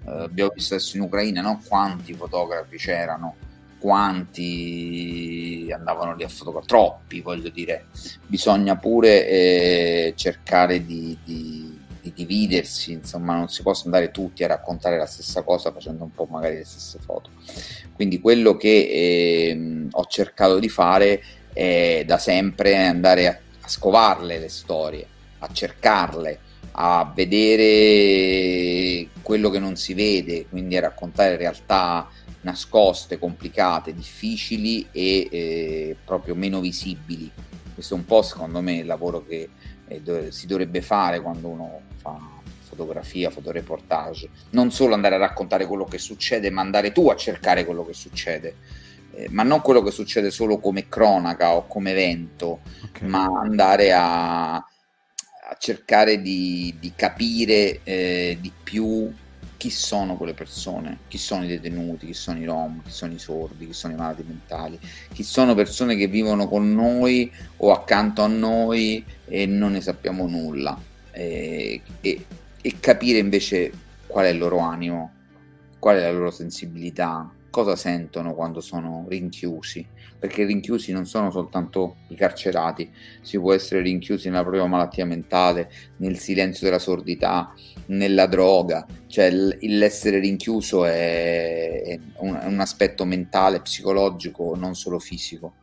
Eh, 0.07 0.11
abbiamo 0.11 0.53
visto 0.55 0.75
adesso 0.75 0.97
in 0.97 1.03
Ucraina 1.03 1.41
no? 1.41 1.61
quanti 1.67 2.15
fotografi 2.15 2.77
c'erano 2.77 3.35
quanti 3.79 5.69
andavano 5.73 6.15
lì 6.15 6.25
a 6.25 6.29
fotografare, 6.29 6.67
troppi 6.67 7.21
voglio 7.21 7.49
dire, 7.51 7.87
bisogna 8.27 8.77
pure 8.77 9.29
eh, 9.29 10.13
cercare 10.17 10.85
di, 10.85 11.17
di, 11.23 11.79
di, 12.01 12.13
dividersi, 12.15 12.93
insomma 12.93 13.35
non 13.37 13.49
si 13.49 13.63
possono 13.63 13.95
andare 13.95 14.13
tutti 14.13 14.45
a 14.45 14.49
raccontare 14.49 14.97
la 14.97 15.07
stessa 15.07 15.43
cosa 15.43 15.73
facendo 15.73 16.05
un 16.05 16.13
po' 16.13 16.27
magari 16.31 16.57
le 16.57 16.65
stesse 16.65 16.99
foto. 17.05 17.31
Quindi 17.93 18.21
quello 18.21 18.57
che 18.57 18.69
eh, 18.69 19.89
ho 19.91 20.05
cercato 20.07 20.59
di 20.59 20.69
fare 20.69 21.23
è 21.53 22.03
da 22.07 22.19
sempre 22.19 22.77
andare 22.87 23.27
a, 23.29 23.39
a 23.61 23.69
scovarle 23.69 24.39
le 24.39 24.49
storie, 24.49 25.07
a 25.39 25.49
cercarle, 25.53 26.41
a 26.79 27.11
vedere 27.15 29.09
quello 29.23 29.49
che 29.49 29.59
non 29.59 29.77
si 29.77 29.95
vede, 29.95 30.47
quindi 30.49 30.77
a 30.77 30.81
raccontare 30.81 31.37
realtà 31.37 32.09
nascoste, 32.47 33.19
complicate, 33.19 33.93
difficili 33.93 34.87
e 34.93 35.29
eh, 35.31 35.97
proprio 36.05 36.37
meno 36.37 36.61
visibili. 36.61 37.31
Questo 37.75 37.95
è 37.95 37.99
un 37.99 38.05
po' 38.05 38.23
secondo 38.23 38.61
me 38.61 38.77
il 38.77 38.87
lavoro 38.87 39.25
che 39.27 39.49
eh, 39.89 40.01
do- 40.01 40.31
si 40.31 40.47
dovrebbe 40.47 40.81
fare 40.81 41.21
quando 41.21 41.49
uno 41.49 41.81
fa 41.97 42.35
fotografia, 42.61 43.31
fotoreportage. 43.31 44.29
Non 44.51 44.71
solo 44.71 44.95
andare 44.95 45.17
a 45.17 45.19
raccontare 45.19 45.67
quello 45.67 45.85
che 45.85 45.99
succede, 45.99 46.51
ma 46.51 46.61
andare 46.61 46.93
tu 46.93 47.09
a 47.09 47.17
cercare 47.17 47.65
quello 47.65 47.85
che 47.85 47.95
succede. 47.95 48.55
Eh, 49.13 49.29
ma 49.31 49.43
non 49.43 49.61
quello 49.61 49.83
che 49.83 49.91
succede 49.91 50.31
solo 50.31 50.59
come 50.59 50.89
cronaca 50.89 51.55
o 51.55 51.67
come 51.67 51.91
evento, 51.91 52.61
okay. 52.85 53.09
ma 53.09 53.25
andare 53.25 53.93
a, 53.93 54.55
a 54.55 55.57
cercare 55.59 56.23
di, 56.23 56.77
di 56.79 56.93
capire 56.95 57.81
eh, 57.83 58.39
di 58.41 58.53
più 58.63 59.13
chi 59.67 59.73
sono 59.73 60.17
quelle 60.17 60.33
persone, 60.33 60.99
chi 61.09 61.19
sono 61.19 61.43
i 61.43 61.49
detenuti, 61.49 62.07
chi 62.07 62.15
sono 62.15 62.39
i 62.39 62.45
rom, 62.45 62.83
chi 62.85 62.93
sono 62.93 63.13
i 63.15 63.19
sordi, 63.19 63.67
chi 63.67 63.73
sono 63.73 63.95
i 63.95 63.97
malati 63.97 64.23
mentali, 64.25 64.79
chi 65.13 65.25
sono 65.25 65.57
persone 65.57 65.97
che 65.97 66.07
vivono 66.07 66.47
con 66.47 66.73
noi 66.73 67.33
o 67.57 67.73
accanto 67.73 68.23
a 68.23 68.29
noi 68.29 69.05
e 69.25 69.47
non 69.47 69.73
ne 69.73 69.81
sappiamo 69.81 70.29
nulla? 70.29 70.81
E, 71.11 71.83
e, 72.01 72.25
e 72.63 72.75
capire 72.79 73.19
invece 73.19 73.73
qual 74.07 74.27
è 74.27 74.29
il 74.29 74.39
loro 74.39 74.59
animo, 74.59 75.13
qual 75.81 75.97
è 75.97 76.03
la 76.03 76.13
loro 76.13 76.31
sensibilità, 76.31 77.29
cosa 77.57 77.75
sentono 77.75 78.35
quando 78.35 78.61
sono 78.61 79.07
rinchiusi, 79.09 79.87
perché 80.19 80.45
rinchiusi 80.45 80.93
non 80.93 81.07
sono 81.07 81.31
soltanto 81.31 81.97
i 82.09 82.15
carcerati, 82.15 82.91
si 83.23 83.39
può 83.39 83.55
essere 83.55 83.81
rinchiusi 83.81 84.29
nella 84.29 84.43
propria 84.43 84.67
malattia 84.67 85.07
mentale, 85.07 85.71
nel 85.97 86.19
silenzio 86.19 86.67
della 86.67 86.79
sordità, 86.79 87.55
nella 87.87 88.27
droga, 88.27 88.87
cioè 89.07 89.31
l'essere 89.31 90.19
rinchiuso 90.19 90.85
è, 90.85 91.99
un, 92.19 92.61
aspetto 92.61 93.07
mentale, 93.07 93.63
psicologico, 93.63 94.55
non 94.55 94.75
solo 94.75 94.99
fisico. 94.99 95.55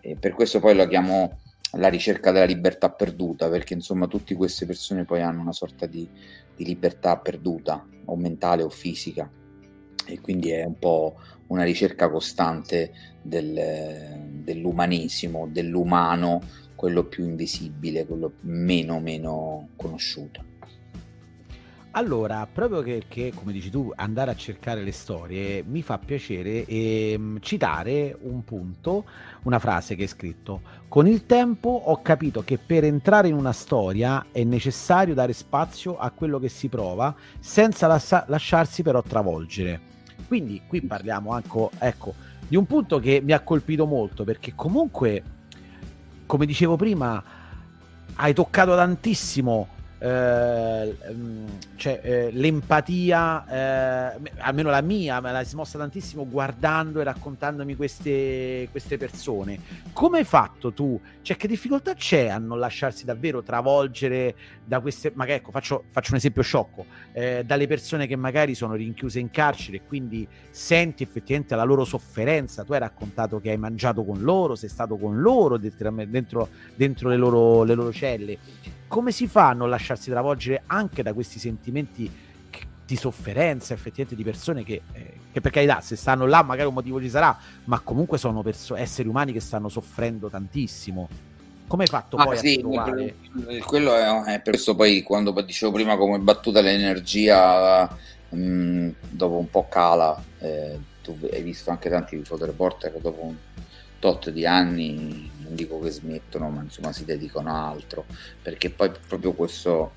E 0.00 0.14
per 0.14 0.34
questo 0.34 0.60
poi 0.60 0.76
lo 0.76 0.86
chiamo 0.86 1.38
la 1.72 1.88
ricerca 1.88 2.30
della 2.30 2.44
libertà 2.44 2.90
perduta, 2.90 3.48
perché 3.48 3.74
insomma 3.74 4.06
tutte 4.06 4.36
queste 4.36 4.66
persone 4.66 5.04
poi 5.04 5.20
hanno 5.20 5.40
una 5.40 5.52
sorta 5.52 5.86
di, 5.86 6.08
di 6.54 6.64
libertà 6.64 7.16
perduta, 7.16 7.84
o 8.04 8.14
mentale 8.14 8.62
o 8.62 8.68
fisica. 8.68 9.28
E 10.06 10.20
quindi 10.20 10.50
è 10.50 10.64
un 10.64 10.78
po' 10.78 11.16
una 11.50 11.64
ricerca 11.64 12.08
costante 12.08 12.92
del, 13.22 14.40
dell'umanesimo, 14.42 15.48
dell'umano, 15.50 16.40
quello 16.74 17.04
più 17.04 17.24
invisibile, 17.24 18.06
quello 18.06 18.32
meno 18.40 19.00
meno 19.00 19.68
conosciuto. 19.76 20.48
Allora, 21.92 22.46
proprio 22.50 22.82
che, 22.82 23.32
come 23.34 23.50
dici 23.50 23.68
tu, 23.68 23.92
andare 23.96 24.30
a 24.30 24.36
cercare 24.36 24.84
le 24.84 24.92
storie, 24.92 25.64
mi 25.66 25.82
fa 25.82 25.98
piacere 25.98 26.64
ehm, 26.64 27.40
citare 27.40 28.16
un 28.20 28.44
punto, 28.44 29.04
una 29.42 29.58
frase 29.58 29.96
che 29.96 30.02
hai 30.02 30.08
scritto. 30.08 30.60
Con 30.86 31.08
il 31.08 31.26
tempo 31.26 31.68
ho 31.68 32.00
capito 32.00 32.44
che 32.44 32.58
per 32.58 32.84
entrare 32.84 33.26
in 33.26 33.34
una 33.34 33.52
storia 33.52 34.26
è 34.30 34.44
necessario 34.44 35.14
dare 35.14 35.32
spazio 35.32 35.98
a 35.98 36.12
quello 36.12 36.38
che 36.38 36.48
si 36.48 36.68
prova, 36.68 37.12
senza 37.40 37.88
lascia- 37.88 38.24
lasciarsi 38.28 38.84
però 38.84 39.02
travolgere. 39.02 39.98
Quindi 40.30 40.62
qui 40.64 40.80
parliamo 40.80 41.32
anche, 41.32 41.70
ecco, 41.78 42.14
di 42.46 42.54
un 42.54 42.64
punto 42.64 43.00
che 43.00 43.20
mi 43.20 43.32
ha 43.32 43.40
colpito 43.40 43.84
molto, 43.84 44.22
perché 44.22 44.52
comunque, 44.54 45.24
come 46.24 46.46
dicevo 46.46 46.76
prima, 46.76 47.20
hai 48.14 48.32
toccato 48.32 48.76
tantissimo 48.76 49.66
eh, 50.02 50.96
mm, 51.12 51.46
cioè, 51.76 52.00
eh, 52.02 52.30
l'empatia, 52.32 54.14
eh, 54.16 54.32
almeno 54.38 54.70
la 54.70 54.80
mia, 54.80 55.20
me 55.20 55.30
la 55.30 55.44
si 55.44 55.56
mossa 55.56 55.76
tantissimo 55.76 56.26
guardando 56.26 57.00
e 57.00 57.04
raccontandomi 57.04 57.76
queste, 57.76 58.68
queste 58.70 58.96
persone. 58.96 59.58
Come 59.92 60.18
hai 60.18 60.24
fatto 60.24 60.72
tu? 60.72 60.98
Cioè, 61.20 61.36
che 61.36 61.46
difficoltà 61.46 61.92
c'è 61.92 62.28
a 62.28 62.38
non 62.38 62.58
lasciarsi 62.58 63.04
davvero 63.04 63.42
travolgere 63.42 64.34
da 64.64 64.80
queste... 64.80 65.12
Magari, 65.14 65.38
ecco, 65.38 65.50
faccio, 65.50 65.84
faccio 65.90 66.12
un 66.12 66.16
esempio 66.16 66.42
sciocco, 66.42 66.86
eh, 67.12 67.42
dalle 67.44 67.66
persone 67.66 68.06
che 68.06 68.16
magari 68.16 68.54
sono 68.54 68.74
rinchiuse 68.74 69.18
in 69.18 69.30
carcere 69.30 69.78
e 69.78 69.82
quindi 69.86 70.26
senti 70.48 71.02
effettivamente 71.02 71.54
la 71.54 71.64
loro 71.64 71.84
sofferenza. 71.84 72.64
Tu 72.64 72.72
hai 72.72 72.78
raccontato 72.78 73.38
che 73.38 73.50
hai 73.50 73.58
mangiato 73.58 74.02
con 74.02 74.22
loro, 74.22 74.54
sei 74.54 74.70
stato 74.70 74.96
con 74.96 75.20
loro 75.20 75.58
dentro, 75.58 76.48
dentro 76.74 77.08
le, 77.10 77.16
loro, 77.16 77.64
le 77.64 77.74
loro 77.74 77.92
celle. 77.92 78.38
Come 78.88 79.12
si 79.12 79.28
fa 79.28 79.50
a 79.50 79.52
non 79.52 79.68
lasciarsi 79.68 79.89
lasciarsi 79.90 80.10
travolgere 80.10 80.62
anche 80.66 81.02
da 81.02 81.12
questi 81.12 81.38
sentimenti 81.38 82.28
di 82.86 82.96
sofferenza 82.96 83.72
effettivamente 83.72 84.16
di 84.16 84.24
persone 84.24 84.64
che, 84.64 84.82
eh, 84.92 85.12
che, 85.30 85.40
per 85.40 85.52
carità 85.52 85.80
se 85.80 85.94
stanno 85.94 86.26
là 86.26 86.42
magari 86.42 86.66
un 86.66 86.74
motivo 86.74 87.00
ci 87.00 87.08
sarà 87.08 87.38
ma 87.64 87.78
comunque 87.78 88.18
sono 88.18 88.42
perso- 88.42 88.74
esseri 88.74 89.06
umani 89.06 89.32
che 89.32 89.40
stanno 89.40 89.68
soffrendo 89.68 90.28
tantissimo. 90.28 91.08
Come 91.68 91.84
hai 91.84 91.88
fatto 91.88 92.16
ah, 92.16 92.24
poi 92.24 92.36
sì, 92.36 92.56
a 92.56 92.58
trovare? 92.58 93.14
quello 93.64 93.94
è, 93.94 94.34
è, 94.34 94.40
per 94.40 94.54
questo 94.54 94.74
poi 94.74 95.02
quando 95.02 95.30
dicevo 95.40 95.70
prima 95.70 95.96
come 95.96 96.18
battuta 96.18 96.60
l'energia 96.60 97.88
mh, 98.30 98.36
mm, 98.36 98.90
dopo 99.08 99.36
un 99.36 99.48
po' 99.48 99.68
cala 99.68 100.20
eh, 100.40 100.76
tu 101.00 101.16
hai 101.30 101.42
visto 101.42 101.70
anche 101.70 101.88
tanti 101.88 102.20
fotoreporter 102.24 102.98
dopo 103.00 103.22
un 103.22 103.36
tot 104.00 104.30
di 104.30 104.44
anni 104.44 105.30
dico 105.54 105.78
che 105.80 105.90
smettono 105.90 106.48
ma 106.48 106.62
insomma 106.62 106.92
si 106.92 107.04
dedicano 107.04 107.50
a 107.50 107.68
altro 107.68 108.04
perché 108.42 108.70
poi 108.70 108.90
proprio 109.06 109.32
questo 109.32 109.92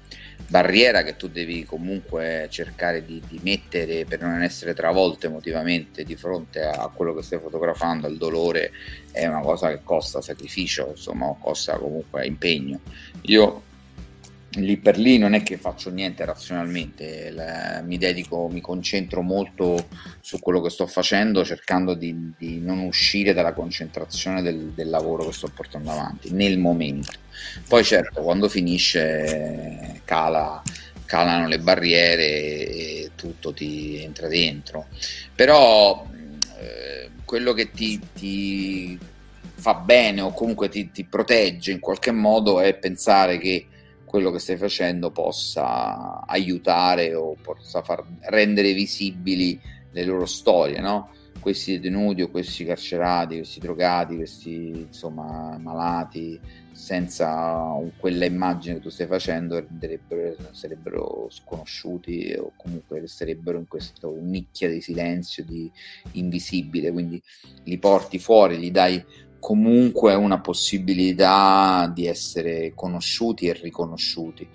barriera 0.48 1.04
che 1.04 1.16
tu 1.16 1.30
devi 1.30 1.64
comunque 1.64 2.48
cercare 2.50 3.06
di, 3.06 3.22
di, 3.28 3.40
mettere 3.44 4.06
per 4.06 4.22
non 4.22 4.42
essere 4.42 4.74
travolto 4.74 5.26
emotivamente 5.26 6.04
di 6.04 6.16
fronte 6.16 6.64
a 6.64 6.90
quello 6.94 7.14
che 7.14 7.24
stai 7.24 7.40
fotografando, 7.40 8.08
al 8.08 8.18
dolore, 8.18 8.72
è 9.12 9.26
una 9.26 9.42
cosa 9.42 9.70
che 9.70 9.80
costa 9.84 10.22
sacrificio, 10.22 10.90
insomma, 10.92 11.34
costa 11.40 11.78
comunque 11.78 12.26
impegno. 12.26 12.80
Io 13.24 13.63
lì 14.56 14.78
per 14.78 14.98
lì 14.98 15.18
non 15.18 15.34
è 15.34 15.44
che 15.44 15.58
faccio 15.58 15.90
niente 15.90 16.26
razionalmente, 16.26 17.32
la, 17.32 17.82
mi 17.84 17.98
dedico, 17.98 18.48
mi 18.50 18.62
concentro 18.62 19.22
molto 19.22 19.88
su 20.20 20.40
quello 20.40 20.62
che 20.62 20.70
sto 20.70 20.86
facendo, 20.88 21.44
cercando 21.44 21.94
di, 21.94 22.34
di 22.38 22.60
non 22.60 22.80
uscire 22.80 23.34
dalla 23.34 23.54
concentrazione 23.54 24.42
del, 24.42 24.72
del, 24.76 24.90
lavoro 24.90 25.26
che 25.26 25.34
sto 25.34 25.50
portando 25.54 25.92
avanti 25.92 26.32
nel 26.32 26.58
momento. 26.58 27.12
Poi 27.68 27.84
certo, 27.84 28.22
quando 28.22 28.48
finisce 28.48 30.02
cala, 30.06 30.62
calano 31.06 31.48
le 31.48 31.60
barriere 31.60 32.26
e 32.26 33.12
tutto 33.16 33.54
ti 33.54 34.02
entra 34.02 34.28
dentro. 34.28 34.88
Però 35.34 36.06
eh, 36.60 37.10
quello 37.26 37.54
che 37.54 37.72
ti, 37.72 38.00
ti, 38.14 39.00
fa 39.56 39.76
bene 39.76 40.22
o 40.22 40.34
comunque 40.34 40.68
ti, 40.68 40.92
ti 40.92 41.06
protegge 41.06 41.72
in 41.72 41.80
qualche 41.80 42.12
modo 42.12 42.60
è 42.60 42.74
pensare 42.74 43.38
che 43.38 43.68
quello 44.14 44.30
che 44.30 44.38
stai 44.38 44.58
facendo 44.58 45.10
possa 45.10 46.24
aiutare 46.28 47.16
o 47.16 47.36
possa 47.42 47.82
far 47.82 48.06
rendere 48.30 48.72
visibili 48.72 49.60
le 49.90 50.06
loro 50.06 50.28
storie, 50.28 50.80
no? 50.82 51.10
Questi 51.40 51.80
detenuti 51.80 52.22
o 52.22 52.30
questi 52.30 52.64
carcerati, 52.64 53.38
questi 53.38 53.60
drogati, 53.60 54.16
questi 54.16 54.86
insomma 54.86 55.58
malati, 55.58 56.40
senza 56.72 57.76
quella 57.98 58.26
immagine 58.26 58.76
che 58.76 58.82
tu 58.82 58.90
stai 58.90 59.08
facendo 59.08 59.66
sarebbero 60.52 61.26
sconosciuti 61.32 62.36
o 62.38 62.52
comunque 62.56 63.00
resterebbero 63.00 63.58
in 63.58 63.68
questa 63.68 64.08
nicchia 64.22 64.70
di 64.70 64.80
silenzio, 64.80 65.44
di 65.44 65.72
invisibile, 66.12 66.92
quindi 66.92 67.20
li 67.64 67.80
porti 67.80 68.20
fuori, 68.20 68.60
gli 68.60 68.70
dai 68.70 69.04
comunque 69.44 70.14
una 70.14 70.40
possibilità 70.40 71.92
di 71.94 72.08
essere 72.08 72.72
conosciuti 72.74 73.48
e 73.48 73.52
riconosciuti. 73.52 74.48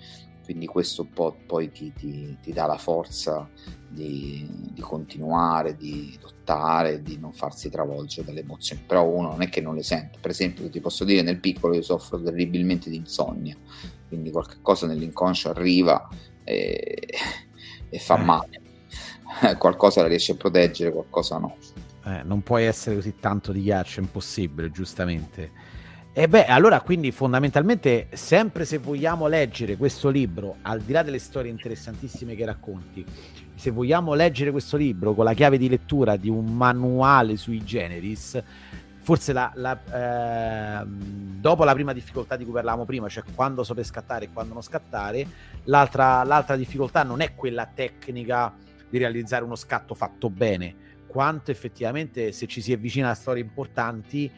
Quindi 0.43 0.65
questo 0.65 1.05
po- 1.05 1.37
poi 1.45 1.69
ti, 1.69 1.93
ti, 1.93 2.35
ti, 2.41 2.51
dà 2.51 2.65
la 2.65 2.79
forza 2.79 3.47
di, 3.87 4.49
di, 4.73 4.81
continuare, 4.81 5.77
di 5.77 6.17
lottare, 6.19 7.03
di 7.03 7.19
non 7.19 7.31
farsi 7.33 7.69
travolgere 7.69 8.25
dalle 8.25 8.39
emozioni. 8.39 8.81
Però 8.87 9.05
uno 9.05 9.29
non 9.29 9.43
è 9.43 9.49
che 9.49 9.61
non 9.61 9.75
le 9.75 9.83
sente. 9.83 10.17
Per 10.19 10.31
esempio, 10.31 10.67
ti 10.71 10.79
posso 10.79 11.05
dire, 11.05 11.21
nel 11.21 11.39
piccolo 11.39 11.75
io 11.75 11.83
soffro 11.83 12.19
terribilmente 12.19 12.89
di 12.89 12.95
insonnia, 12.95 13.55
quindi 14.07 14.31
qualcosa 14.31 14.87
nell'inconscio 14.87 15.51
arriva 15.51 16.09
e, 16.43 17.07
e 17.89 17.99
fa 17.99 18.17
eh. 18.17 18.23
male. 18.23 18.61
qualcosa 19.59 20.01
la 20.01 20.07
riesce 20.07 20.31
a 20.31 20.35
proteggere, 20.35 20.91
qualcosa 20.91 21.37
no. 21.37 21.57
Eh, 22.09 22.23
non 22.23 22.41
puoi 22.41 22.63
essere 22.65 22.95
così 22.95 23.15
tanto 23.19 23.51
di 23.51 23.61
ghiaccio, 23.61 23.99
è 23.99 24.03
impossibile, 24.03 24.71
giustamente. 24.71 25.51
E 26.11 26.27
beh, 26.27 26.45
allora 26.45 26.81
quindi 26.81 27.11
fondamentalmente, 27.11 28.07
sempre 28.13 28.65
se 28.65 28.79
vogliamo 28.79 29.27
leggere 29.27 29.77
questo 29.77 30.09
libro, 30.09 30.57
al 30.63 30.81
di 30.81 30.91
là 30.91 31.03
delle 31.03 31.19
storie 31.19 31.51
interessantissime 31.51 32.35
che 32.35 32.45
racconti, 32.45 33.05
se 33.53 33.69
vogliamo 33.69 34.15
leggere 34.15 34.49
questo 34.49 34.75
libro 34.75 35.13
con 35.13 35.23
la 35.23 35.33
chiave 35.33 35.59
di 35.59 35.69
lettura 35.69 36.15
di 36.15 36.29
un 36.29 36.55
manuale 36.55 37.37
sui 37.37 37.63
generis, 37.63 38.41
forse 39.01 39.33
la, 39.33 39.51
la, 39.53 40.81
eh, 40.81 40.85
dopo 40.87 41.63
la 41.63 41.73
prima 41.73 41.93
difficoltà 41.93 42.35
di 42.35 42.43
cui 42.43 42.53
parlavamo 42.53 42.85
prima, 42.85 43.07
cioè 43.07 43.23
quando 43.35 43.63
so 43.63 43.75
per 43.75 43.85
scattare 43.85 44.25
e 44.25 44.29
quando 44.33 44.53
non 44.53 44.63
scattare, 44.63 45.25
l'altra, 45.65 46.23
l'altra 46.23 46.55
difficoltà 46.55 47.03
non 47.03 47.21
è 47.21 47.35
quella 47.35 47.67
tecnica 47.71 48.51
di 48.89 48.97
realizzare 48.97 49.43
uno 49.43 49.55
scatto 49.55 49.93
fatto 49.93 50.29
bene, 50.29 50.88
quanto 51.09 51.49
effettivamente 51.49 52.31
se 52.31 52.45
ci 52.45 52.61
si 52.61 52.71
avvicina 52.71 53.09
a 53.09 53.15
storie 53.15 53.41
importanti 53.41 54.31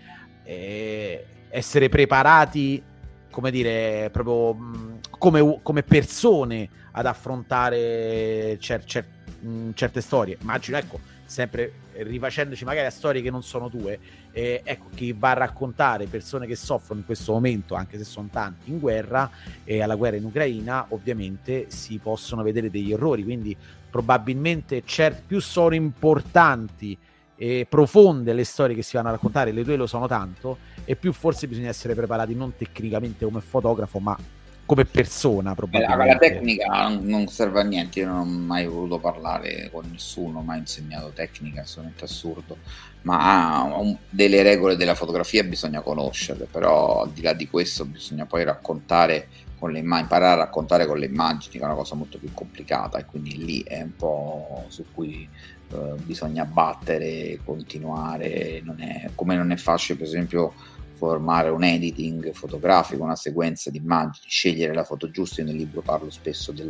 eh, 0.43 1.25
essere 1.49 1.89
preparati 1.89 2.81
come 3.29 3.51
dire 3.51 4.09
proprio 4.11 4.53
mh, 4.53 4.99
come, 5.17 5.59
come, 5.61 5.83
persone 5.83 6.69
ad 6.91 7.05
affrontare 7.05 8.57
cer- 8.59 8.85
cer- 8.85 9.07
mh, 9.41 9.71
certe 9.73 10.01
storie. 10.01 10.37
Immagino 10.41 10.77
ecco 10.77 10.99
sempre 11.25 11.73
rifacendoci 11.93 12.65
magari 12.65 12.87
a 12.87 12.91
storie 12.91 13.21
che 13.21 13.29
non 13.29 13.41
sono 13.41 13.69
tue 13.69 13.99
eh, 14.31 14.61
ecco 14.65 14.89
chi 14.93 15.13
va 15.13 15.31
a 15.31 15.33
raccontare 15.33 16.05
persone 16.07 16.45
che 16.45 16.57
soffrono 16.57 16.99
in 16.99 17.05
questo 17.05 17.31
momento 17.31 17.73
anche 17.73 17.97
se 17.97 18.03
sono 18.03 18.27
tanti 18.29 18.69
in 18.69 18.79
guerra 18.79 19.29
e 19.63 19.81
alla 19.81 19.95
guerra 19.95 20.17
in 20.17 20.25
Ucraina 20.25 20.85
ovviamente 20.89 21.67
si 21.69 21.99
possono 21.99 22.43
vedere 22.43 22.69
degli 22.69 22.91
errori. 22.91 23.23
Quindi 23.23 23.55
probabilmente 23.91 24.81
cer- 24.85 25.21
più 25.27 25.39
sono 25.39 25.75
importanti 25.75 26.97
e 27.35 27.65
profonde 27.67 28.33
le 28.33 28.43
storie 28.43 28.75
che 28.75 28.83
si 28.83 28.95
vanno 28.95 29.09
a 29.09 29.11
raccontare, 29.11 29.51
le 29.51 29.63
tue 29.63 29.75
lo 29.75 29.87
sono 29.87 30.07
tanto, 30.07 30.57
e 30.85 30.95
più 30.95 31.11
forse 31.11 31.47
bisogna 31.47 31.69
essere 31.69 31.93
preparati 31.93 32.33
non 32.33 32.55
tecnicamente 32.55 33.25
come 33.25 33.41
fotografo, 33.41 33.99
ma 33.99 34.17
come 34.63 34.85
persona 34.85 35.53
probabilmente. 35.53 36.05
La, 36.05 36.17
tecnica 36.17 36.87
non 36.87 37.27
serve 37.27 37.59
a 37.59 37.63
niente, 37.63 37.99
io 37.99 38.07
non 38.07 38.19
ho 38.19 38.25
mai 38.25 38.65
voluto 38.67 38.99
parlare 38.99 39.69
con 39.69 39.83
nessuno, 39.91 40.41
mai 40.41 40.59
insegnato 40.59 41.11
tecnica, 41.13 41.59
è 41.59 41.63
assolutamente 41.63 42.05
assurdo, 42.05 42.57
ma 43.01 43.63
un, 43.63 43.97
delle 44.07 44.43
regole 44.43 44.77
della 44.77 44.95
fotografia 44.95 45.43
bisogna 45.43 45.81
conoscerle, 45.81 46.45
però 46.45 47.01
al 47.01 47.09
di 47.11 47.21
là 47.21 47.33
di 47.33 47.49
questo 47.49 47.85
bisogna 47.85 48.25
poi 48.25 48.43
raccontare 48.43 49.27
con 49.61 49.71
le 49.71 49.77
immagini, 49.77 50.01
imparare 50.01 50.41
a 50.41 50.43
raccontare 50.45 50.87
con 50.87 50.97
le 50.97 51.05
immagini, 51.05 51.53
che 51.53 51.59
è 51.59 51.65
una 51.65 51.75
cosa 51.75 51.93
molto 51.93 52.17
più 52.17 52.33
complicata 52.33 52.97
e 52.97 53.05
quindi 53.05 53.45
lì 53.45 53.61
è 53.61 53.83
un 53.83 53.95
po' 53.95 54.65
su 54.69 54.85
cui 54.91 55.29
eh, 55.71 55.93
bisogna 56.03 56.45
battere, 56.45 57.39
continuare, 57.45 58.59
non 58.63 58.81
è, 58.81 59.11
come 59.13 59.35
non 59.35 59.51
è 59.51 59.57
facile 59.57 59.99
per 59.99 60.07
esempio 60.07 60.51
formare 60.95 61.49
un 61.49 61.63
editing 61.63 62.31
fotografico, 62.31 63.03
una 63.03 63.15
sequenza 63.15 63.69
di 63.69 63.77
immagini, 63.77 64.25
scegliere 64.27 64.73
la 64.73 64.83
foto 64.83 65.11
giusta, 65.11 65.41
io 65.41 65.47
nel 65.47 65.57
libro 65.57 65.81
parlo 65.81 66.09
spesso 66.09 66.51
di 66.51 66.67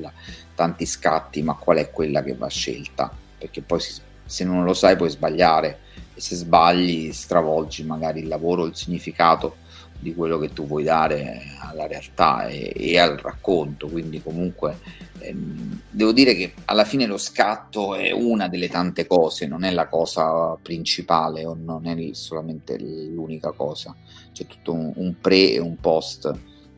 tanti 0.54 0.86
scatti, 0.86 1.42
ma 1.44 1.54
qual 1.54 1.78
è 1.78 1.92
quella 1.92 2.22
che 2.22 2.36
va 2.36 2.50
scelta? 2.50 3.10
Perché 3.38 3.62
poi 3.62 3.80
si, 3.80 4.02
se 4.26 4.44
non 4.44 4.66
lo 4.66 4.74
sai 4.74 4.98
puoi 4.98 5.10
sbagliare. 5.10 5.80
E 6.14 6.20
se 6.20 6.36
sbagli 6.36 7.14
stravolgi 7.14 7.86
magari 7.86 8.20
il 8.20 8.28
lavoro, 8.28 8.66
il 8.66 8.76
significato 8.76 9.56
di 10.02 10.16
quello 10.16 10.38
che 10.40 10.50
tu 10.52 10.66
vuoi 10.66 10.84
dare 10.84 11.44
alla 11.60 11.88
realtà 11.88 12.48
e, 12.48 12.74
e 12.76 12.98
al 12.98 13.18
racconto. 13.18 13.88
Quindi 13.88 14.22
comunque 14.22 14.80
ehm, 15.20 15.82
devo 15.90 16.12
dire 16.12 16.34
che 16.34 16.54
alla 16.66 16.84
fine 16.84 17.06
lo 17.06 17.18
scatto 17.18 17.96
è 17.96 18.12
una 18.12 18.48
delle 18.48 18.68
tante 18.68 19.06
cose, 19.06 19.48
non 19.48 19.64
è 19.64 19.72
la 19.72 19.88
cosa 19.88 20.58
principale 20.62 21.46
o 21.46 21.56
non 21.58 21.86
è 21.86 22.14
solamente 22.14 22.78
l'unica 22.80 23.52
cosa. 23.52 23.96
C'è 24.34 24.46
tutto 24.48 24.74
un, 24.74 24.92
un 24.96 25.16
pre 25.22 25.54
e 25.54 25.60
un 25.60 25.78
post 25.78 26.32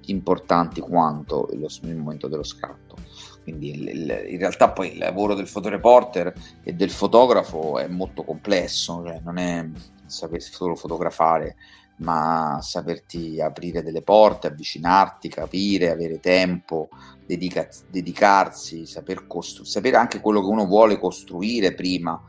importanti 0.07 0.81
quanto 0.81 1.49
il, 1.53 1.65
il 1.83 1.95
momento 1.95 2.27
dello 2.27 2.43
scatto. 2.43 2.97
Quindi 3.43 3.71
in 3.71 4.37
realtà 4.37 4.69
poi 4.69 4.93
il 4.93 4.97
lavoro 4.99 5.33
del 5.33 5.47
fotoreporter 5.47 6.33
e 6.63 6.73
del 6.73 6.89
fotografo 6.91 7.77
è 7.77 7.87
molto 7.87 8.23
complesso, 8.23 9.03
cioè 9.05 9.19
non 9.21 9.37
è 9.37 9.67
sapere 10.05 10.39
solo 10.39 10.75
fotografare, 10.75 11.57
ma 12.03 12.59
saperti 12.61 13.41
aprire 13.41 13.81
delle 13.81 14.01
porte, 14.01 14.47
avvicinarti, 14.47 15.29
capire, 15.29 15.89
avere 15.89 16.19
tempo, 16.19 16.89
dedica- 17.25 17.69
dedicarsi, 17.89 18.85
saper 18.85 19.25
costruire, 19.25 19.69
sapere 19.69 19.97
anche 19.97 20.19
quello 20.19 20.41
che 20.41 20.47
uno 20.47 20.65
vuole 20.65 20.99
costruire 20.99 21.73
prima, 21.73 22.21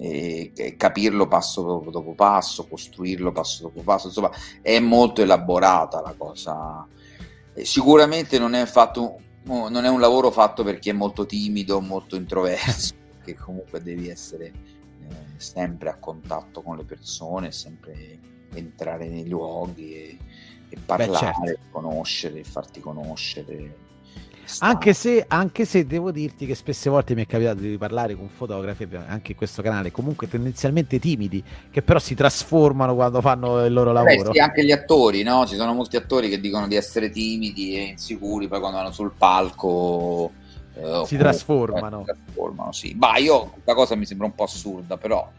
e, 0.00 0.52
e 0.54 0.76
capirlo 0.76 1.26
passo 1.26 1.62
dopo, 1.90 2.14
passo, 2.14 2.66
costruirlo 2.66 3.32
passo 3.32 3.62
dopo 3.62 3.82
passo, 3.82 4.06
insomma 4.06 4.30
è 4.62 4.78
molto 4.78 5.22
elaborata 5.22 6.00
la 6.00 6.14
cosa. 6.16 6.86
E 7.52 7.64
sicuramente 7.64 8.38
non 8.38 8.54
è, 8.54 8.64
fatto, 8.64 9.20
non 9.44 9.84
è 9.84 9.88
un 9.88 10.00
lavoro 10.00 10.30
fatto 10.30 10.62
per 10.62 10.78
chi 10.78 10.90
è 10.90 10.92
molto 10.92 11.26
timido, 11.26 11.80
molto 11.80 12.16
introverso, 12.16 12.94
che 13.24 13.34
comunque 13.34 13.82
devi 13.82 14.08
essere 14.08 14.46
eh, 14.46 15.16
sempre 15.36 15.90
a 15.90 15.98
contatto 15.98 16.62
con 16.62 16.76
le 16.76 16.84
persone, 16.84 17.50
sempre 17.50 18.36
entrare 18.54 19.08
nei 19.08 19.28
luoghi 19.28 19.94
e, 19.94 20.18
e 20.68 20.76
parlare, 20.84 21.34
Beh, 21.40 21.46
certo. 21.46 21.60
conoscere, 21.70 22.44
farti 22.44 22.80
conoscere. 22.80 23.86
Anche 24.60 24.94
se, 24.94 25.26
anche 25.28 25.66
se 25.66 25.86
devo 25.86 26.10
dirti 26.10 26.46
che 26.46 26.54
spesse 26.54 26.88
volte 26.88 27.14
mi 27.14 27.22
è 27.22 27.26
capitato 27.26 27.60
di 27.60 27.76
parlare 27.76 28.14
con 28.14 28.28
fotografi, 28.28 28.88
anche 29.06 29.32
in 29.32 29.36
questo 29.36 29.60
canale, 29.60 29.90
comunque 29.90 30.26
tendenzialmente 30.26 30.98
timidi, 30.98 31.44
che 31.70 31.82
però 31.82 31.98
si 31.98 32.14
trasformano 32.14 32.94
quando 32.94 33.20
fanno 33.20 33.62
il 33.66 33.72
loro 33.74 33.92
lavoro. 33.92 34.30
Beh, 34.30 34.32
sì, 34.32 34.38
anche 34.38 34.64
gli 34.64 34.72
attori, 34.72 35.22
no? 35.22 35.46
Ci 35.46 35.54
sono 35.54 35.74
molti 35.74 35.96
attori 35.96 36.30
che 36.30 36.40
dicono 36.40 36.66
di 36.66 36.76
essere 36.76 37.10
timidi 37.10 37.76
e 37.76 37.82
insicuri, 37.90 38.48
poi 38.48 38.60
quando 38.60 38.78
vanno 38.78 38.92
sul 38.92 39.12
palco... 39.16 40.32
Eh, 40.74 41.02
si 41.04 41.18
trasformano. 41.18 42.04
Si 42.06 42.12
trasformano, 42.12 42.72
sì. 42.72 42.94
Bah, 42.94 43.18
io 43.18 43.50
questa 43.50 43.74
cosa 43.74 43.96
mi 43.96 44.06
sembra 44.06 44.26
un 44.26 44.34
po' 44.34 44.44
assurda, 44.44 44.96
però 44.96 45.30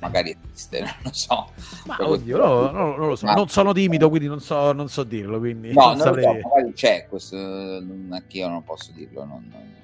magari 0.00 0.36
esiste, 0.50 0.80
non 0.82 0.94
lo 1.02 1.12
so. 1.12 1.50
Ma 1.86 1.96
oddio, 2.00 2.36
no, 2.36 2.70
no, 2.70 2.96
non 2.96 3.08
lo 3.08 3.16
so, 3.16 3.26
ma... 3.26 3.34
non 3.34 3.48
sono 3.48 3.72
timido, 3.72 4.08
quindi 4.08 4.28
non 4.28 4.40
so, 4.40 4.72
non 4.72 4.88
so 4.88 5.04
dirlo. 5.04 5.38
Quindi 5.38 5.72
no, 5.72 5.94
non, 5.94 5.96
non 5.98 6.14
lo 6.14 6.22
so, 6.22 6.28
magari 6.28 6.72
c'è 6.72 7.06
questo, 7.08 7.36
anche 7.36 8.36
io 8.36 8.48
non 8.48 8.62
posso 8.64 8.92
dirlo. 8.92 9.24
Non, 9.24 9.46
non... 9.50 9.76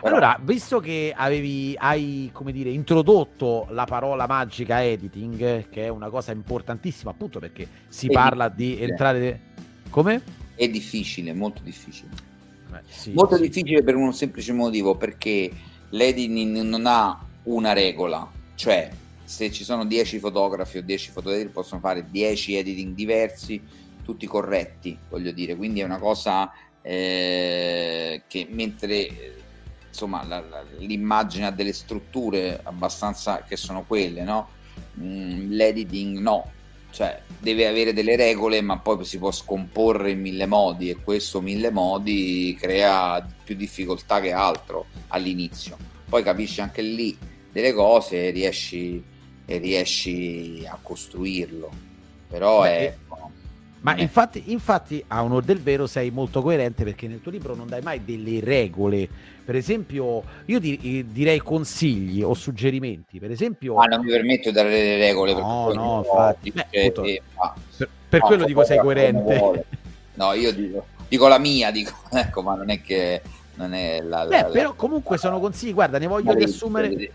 Però... 0.00 0.14
Allora, 0.14 0.38
visto 0.40 0.78
che 0.78 1.12
avevi, 1.14 1.74
hai, 1.76 2.30
come 2.32 2.52
dire, 2.52 2.70
introdotto 2.70 3.66
la 3.70 3.84
parola 3.84 4.26
magica 4.26 4.82
editing, 4.84 5.68
che 5.68 5.84
è 5.84 5.88
una 5.88 6.08
cosa 6.08 6.30
importantissima, 6.30 7.10
appunto 7.10 7.40
perché 7.40 7.66
si 7.88 8.06
è 8.06 8.12
parla 8.12 8.48
di 8.48 8.80
entrare... 8.80 9.40
Come? 9.90 10.22
È 10.54 10.68
difficile, 10.68 11.32
molto 11.32 11.62
difficile. 11.62 12.10
Beh, 12.68 12.80
sì, 12.86 13.12
molto 13.12 13.36
sì. 13.36 13.42
difficile 13.42 13.82
per 13.82 13.96
un 13.96 14.12
semplice 14.12 14.52
motivo, 14.52 14.96
perché 14.96 15.50
l'editing 15.88 16.60
non 16.60 16.86
ha 16.86 17.18
una 17.44 17.72
regola, 17.72 18.30
cioè 18.54 18.90
se 19.28 19.52
ci 19.52 19.62
sono 19.62 19.84
10 19.84 20.18
fotografi 20.20 20.78
o 20.78 20.82
10 20.82 21.10
fotografi 21.10 21.48
possono 21.48 21.82
fare 21.82 22.06
10 22.10 22.56
editing 22.56 22.94
diversi, 22.94 23.62
tutti 24.02 24.26
corretti, 24.26 24.98
voglio 25.10 25.32
dire, 25.32 25.54
quindi 25.54 25.80
è 25.80 25.84
una 25.84 25.98
cosa 25.98 26.50
eh, 26.80 28.22
che 28.26 28.46
mentre 28.50 29.34
insomma 29.86 30.24
la, 30.24 30.40
la, 30.40 30.64
l'immagine 30.78 31.44
ha 31.44 31.50
delle 31.50 31.74
strutture 31.74 32.58
abbastanza 32.62 33.42
che 33.42 33.56
sono 33.56 33.84
quelle, 33.86 34.22
no? 34.22 34.48
Mm, 34.98 35.50
l'editing 35.52 36.18
no, 36.20 36.50
cioè 36.90 37.20
deve 37.38 37.66
avere 37.66 37.92
delle 37.92 38.16
regole 38.16 38.62
ma 38.62 38.78
poi 38.78 39.04
si 39.04 39.18
può 39.18 39.30
scomporre 39.30 40.12
in 40.12 40.20
mille 40.20 40.46
modi 40.46 40.88
e 40.88 41.02
questo 41.02 41.42
mille 41.42 41.70
modi 41.70 42.56
crea 42.58 43.22
più 43.44 43.54
difficoltà 43.54 44.20
che 44.20 44.32
altro 44.32 44.86
all'inizio. 45.08 45.76
Poi 46.08 46.22
capisci 46.22 46.62
anche 46.62 46.80
lì 46.80 47.14
delle 47.52 47.74
cose 47.74 48.28
e 48.28 48.30
riesci 48.30 49.16
e 49.50 49.56
riesci 49.56 50.62
a 50.68 50.78
costruirlo. 50.80 51.70
Però 52.28 52.60
Beh, 52.62 52.68
è... 52.68 52.94
Ma 53.80 53.94
è... 53.94 54.02
Infatti, 54.02 54.42
infatti, 54.52 55.02
a 55.08 55.22
onor 55.22 55.42
del 55.42 55.58
vero, 55.62 55.86
sei 55.86 56.10
molto 56.10 56.42
coerente 56.42 56.84
perché 56.84 57.08
nel 57.08 57.22
tuo 57.22 57.30
libro 57.30 57.54
non 57.54 57.66
dai 57.66 57.80
mai 57.80 58.04
delle 58.04 58.40
regole. 58.40 59.08
Per 59.42 59.56
esempio, 59.56 60.22
io 60.44 60.60
di, 60.60 61.06
direi 61.08 61.38
consigli 61.38 62.22
o 62.22 62.34
suggerimenti. 62.34 63.18
Per 63.18 63.30
esempio, 63.30 63.76
ah, 63.76 63.86
non 63.86 64.04
mi 64.04 64.10
permetto 64.10 64.50
di 64.50 64.54
dare 64.54 64.68
le 64.68 64.98
regole. 64.98 65.32
No, 65.32 65.72
no, 65.72 66.04
infatti. 66.04 66.50
Beh, 66.50 66.66
appunto, 66.70 67.04
e, 67.04 67.22
ah, 67.36 67.54
per, 67.78 67.88
per 68.06 68.20
ah, 68.22 68.26
quello 68.26 68.44
dico 68.44 68.64
sei 68.64 68.78
coerente. 68.78 69.64
No, 70.12 70.34
io 70.34 70.52
dico, 70.52 70.84
dico, 71.08 71.26
la 71.26 71.38
mia, 71.38 71.70
dico, 71.72 71.94
ecco, 72.12 72.42
ma 72.42 72.54
non 72.54 72.68
è 72.68 72.82
che 72.82 73.22
non 73.54 73.72
è 73.72 74.02
la. 74.02 74.26
Beh, 74.26 74.42
la, 74.42 74.48
però 74.48 74.74
comunque 74.74 75.16
sono 75.16 75.40
consigli. 75.40 75.72
Guarda, 75.72 75.96
ne 75.96 76.06
voglio 76.06 76.34
riassumere. 76.34 77.12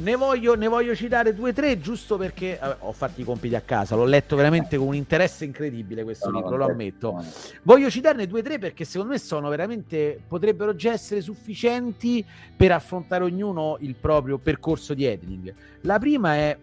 Ne 0.00 0.14
voglio, 0.14 0.54
ne 0.54 0.68
voglio, 0.68 0.94
citare 0.94 1.34
due 1.34 1.50
o 1.50 1.52
tre 1.52 1.80
giusto 1.80 2.16
perché 2.16 2.56
vabbè, 2.60 2.76
ho 2.80 2.92
fatto 2.92 3.20
i 3.20 3.24
compiti 3.24 3.56
a 3.56 3.60
casa, 3.60 3.96
l'ho 3.96 4.04
letto 4.04 4.36
veramente 4.36 4.76
con 4.76 4.86
un 4.86 4.94
interesse 4.94 5.44
incredibile 5.44 6.04
questo 6.04 6.30
no, 6.30 6.38
libro, 6.38 6.56
lo 6.56 6.66
ammetto. 6.66 7.20
Voglio 7.62 7.90
citarne 7.90 8.28
due 8.28 8.38
o 8.38 8.42
tre 8.44 8.60
perché 8.60 8.84
secondo 8.84 9.14
me 9.14 9.18
sono 9.18 9.48
veramente, 9.48 10.20
potrebbero 10.28 10.76
già 10.76 10.92
essere 10.92 11.20
sufficienti 11.20 12.24
per 12.56 12.70
affrontare 12.70 13.24
ognuno 13.24 13.76
il 13.80 13.96
proprio 13.96 14.38
percorso 14.38 14.94
di 14.94 15.04
editing. 15.04 15.52
La 15.80 15.98
prima 15.98 16.34
è 16.36 16.56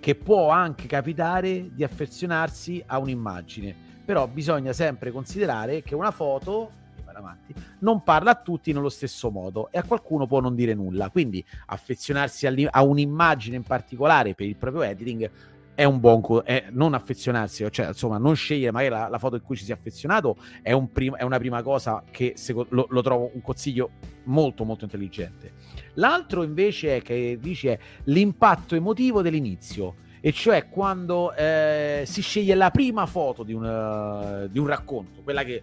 che 0.00 0.14
può 0.16 0.48
anche 0.48 0.88
capitare 0.88 1.70
di 1.72 1.84
affezionarsi 1.84 2.82
a 2.84 2.98
un'immagine, 2.98 3.74
però 4.04 4.26
bisogna 4.26 4.72
sempre 4.72 5.12
considerare 5.12 5.82
che 5.82 5.94
una 5.94 6.10
foto 6.10 6.84
avanti, 7.18 7.54
non 7.80 8.02
parla 8.02 8.32
a 8.32 8.34
tutti 8.34 8.72
nello 8.72 8.88
stesso 8.88 9.30
modo 9.30 9.70
e 9.70 9.78
a 9.78 9.84
qualcuno 9.84 10.26
può 10.26 10.40
non 10.40 10.54
dire 10.54 10.74
nulla. 10.74 11.10
Quindi 11.10 11.44
affezionarsi 11.66 12.46
a 12.46 12.82
un'immagine 12.82 13.56
in 13.56 13.62
particolare 13.62 14.34
per 14.34 14.46
il 14.46 14.56
proprio 14.56 14.82
editing 14.82 15.30
è 15.76 15.84
un 15.84 16.00
buon 16.00 16.22
co- 16.22 16.42
è 16.42 16.68
non 16.70 16.94
affezionarsi, 16.94 17.66
cioè 17.70 17.88
insomma 17.88 18.16
non 18.16 18.34
scegliere 18.34 18.72
magari 18.72 18.94
la, 18.94 19.08
la 19.08 19.18
foto 19.18 19.36
in 19.36 19.42
cui 19.42 19.56
ci 19.56 19.64
si 19.64 19.72
è 19.72 19.74
affezionato 19.74 20.36
è, 20.62 20.72
un 20.72 20.90
prim- 20.90 21.16
è 21.16 21.22
una 21.22 21.38
prima 21.38 21.62
cosa 21.62 22.02
che 22.10 22.32
seco- 22.36 22.66
lo, 22.70 22.86
lo, 22.88 23.02
trovo 23.02 23.30
un 23.34 23.42
consiglio 23.42 23.90
molto 24.24 24.64
molto 24.64 24.84
intelligente. 24.84 25.52
L'altro 25.94 26.42
invece 26.42 26.96
è 26.96 27.02
che 27.02 27.38
dice 27.38 27.78
l'impatto 28.04 28.74
emotivo 28.74 29.20
dell'inizio 29.20 29.96
e 30.22 30.32
cioè 30.32 30.68
quando 30.70 31.34
eh, 31.34 32.04
si 32.06 32.22
sceglie 32.22 32.54
la 32.54 32.70
prima 32.70 33.04
foto 33.04 33.42
di 33.42 33.52
un, 33.52 33.62
uh, 33.62 34.48
di 34.48 34.58
un 34.58 34.66
racconto, 34.66 35.20
quella 35.22 35.44
che 35.44 35.62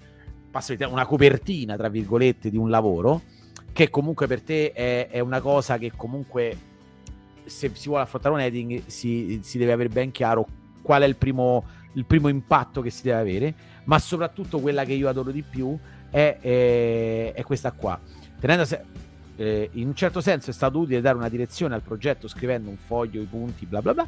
una 0.90 1.06
copertina, 1.06 1.76
tra 1.76 1.90
virgolette, 1.90 2.50
di 2.50 2.58
un 2.58 2.70
lavoro, 2.70 3.22
che 3.72 3.90
comunque 3.90 4.28
per 4.28 4.42
te 4.42 4.72
è, 4.72 5.08
è 5.10 5.20
una 5.20 5.42
cosa 5.42 5.78
che 5.78 5.92
comunque 5.96 6.72
se 7.46 7.72
si 7.74 7.88
vuole 7.88 8.04
affrontare 8.04 8.36
un 8.36 8.42
editing 8.42 8.84
si, 8.86 9.40
si 9.44 9.58
deve 9.58 9.74
avere 9.74 9.90
ben 9.90 10.12
chiaro 10.12 10.48
qual 10.82 11.02
è 11.02 11.06
il 11.06 11.16
primo, 11.16 11.66
il 11.94 12.06
primo, 12.06 12.28
impatto 12.28 12.82
che 12.82 12.90
si 12.90 13.04
deve 13.04 13.20
avere, 13.20 13.54
ma 13.86 14.00
soprattutto 14.00 14.60
quella 14.60 14.84
che 14.84 14.94
io 14.94 15.10
adoro 15.10 15.32
di 15.32 15.42
più 15.42 15.78
è, 16.10 16.38
è, 16.40 17.34
è 17.34 17.44
questa 17.44 17.72
qua. 17.72 18.00
Tenendo 18.40 18.66
eh, 19.36 19.70
in 19.74 19.88
un 19.88 19.96
certo 19.96 20.22
senso 20.22 20.50
è 20.50 20.54
stato 20.54 20.80
utile 20.80 21.02
dare 21.02 21.18
una 21.18 21.30
direzione 21.30 21.76
al 21.76 21.82
progetto 21.82 22.28
scrivendo 22.28 22.70
un 22.70 22.78
foglio, 22.78 23.22
i 23.22 23.26
punti, 23.26 23.66
bla 23.66 23.82
bla 23.82 23.94
bla, 23.94 24.08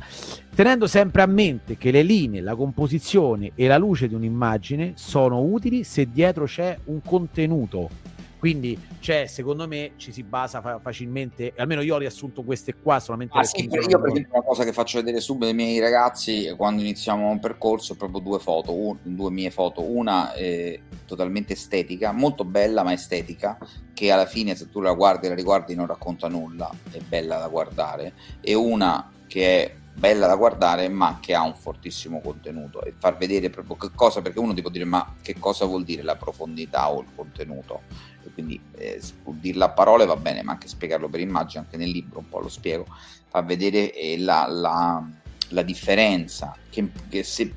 tenendo 0.53 0.87
sempre 0.87 1.21
a 1.21 1.25
mente 1.25 1.77
che 1.77 1.91
le 1.91 2.03
linee, 2.03 2.41
la 2.41 2.55
composizione 2.55 3.51
e 3.55 3.67
la 3.67 3.77
luce 3.77 4.07
di 4.07 4.13
un'immagine 4.13 4.93
sono 4.95 5.41
utili 5.41 5.83
se 5.83 6.09
dietro 6.11 6.45
c'è 6.45 6.77
un 6.85 7.01
contenuto 7.01 8.13
quindi 8.45 8.79
cioè, 8.99 9.25
secondo 9.25 9.67
me 9.67 9.93
ci 9.95 10.11
si 10.11 10.21
basa 10.21 10.61
fa- 10.61 10.77
facilmente, 10.77 11.53
almeno 11.57 11.81
io 11.81 11.95
ho 11.95 11.97
riassunto 11.97 12.43
queste 12.43 12.75
qua 12.75 12.99
solamente 12.99 13.35
ah, 13.35 13.43
sì, 13.43 13.63
io 13.63 13.99
per 13.99 14.11
esempio 14.11 14.33
una 14.33 14.43
cosa 14.43 14.63
che 14.63 14.71
faccio 14.71 14.99
vedere 14.99 15.19
subito 15.19 15.47
ai 15.47 15.55
miei 15.55 15.79
ragazzi 15.79 16.53
quando 16.55 16.83
iniziamo 16.83 17.27
un 17.27 17.39
percorso 17.39 17.93
è 17.93 17.95
proprio 17.95 18.19
due 18.19 18.37
foto, 18.37 18.71
un, 18.71 18.97
due 19.01 19.31
mie 19.31 19.49
foto, 19.49 19.81
una 19.81 20.31
è 20.33 20.79
totalmente 21.07 21.53
estetica, 21.53 22.11
molto 22.11 22.45
bella 22.45 22.83
ma 22.83 22.93
estetica, 22.93 23.57
che 23.95 24.11
alla 24.11 24.27
fine 24.27 24.55
se 24.55 24.69
tu 24.69 24.79
la 24.79 24.93
guardi 24.93 25.25
e 25.25 25.29
la 25.29 25.35
riguardi 25.35 25.73
non 25.73 25.87
racconta 25.87 26.27
nulla, 26.27 26.69
è 26.91 26.99
bella 26.99 27.39
da 27.39 27.47
guardare, 27.47 28.13
e 28.41 28.53
una 28.53 29.11
che 29.25 29.63
è 29.63 29.75
bella 29.97 30.27
da 30.27 30.35
guardare 30.35 30.89
ma 30.89 31.19
che 31.21 31.33
ha 31.33 31.41
un 31.41 31.55
fortissimo 31.55 32.19
contenuto 32.21 32.83
e 32.83 32.93
far 32.97 33.17
vedere 33.17 33.49
proprio 33.49 33.77
che 33.77 33.91
cosa 33.95 34.21
perché 34.21 34.39
uno 34.39 34.53
ti 34.53 34.61
può 34.61 34.69
dire 34.69 34.85
ma 34.85 35.15
che 35.21 35.39
cosa 35.39 35.65
vuol 35.65 35.83
dire 35.83 36.03
la 36.03 36.15
profondità 36.15 36.91
o 36.91 37.01
il 37.01 37.07
contenuto 37.15 37.81
quindi 38.35 38.59
eh, 38.75 39.01
dirla 39.23 39.65
a 39.65 39.69
parole 39.69 40.05
va 40.05 40.17
bene, 40.17 40.43
ma 40.43 40.51
anche 40.51 40.67
spiegarlo 40.67 41.07
per 41.07 41.21
immagine, 41.21 41.63
anche 41.63 41.77
nel 41.77 41.89
libro 41.89 42.19
un 42.19 42.29
po' 42.29 42.39
lo 42.39 42.49
spiego, 42.49 42.85
fa 43.27 43.41
vedere 43.41 43.93
eh, 43.93 44.19
la, 44.19 44.45
la, 44.49 45.01
la, 45.49 45.61
differenza. 45.61 46.53
Che, 46.69 46.91
che 47.09 47.23
se, 47.23 47.55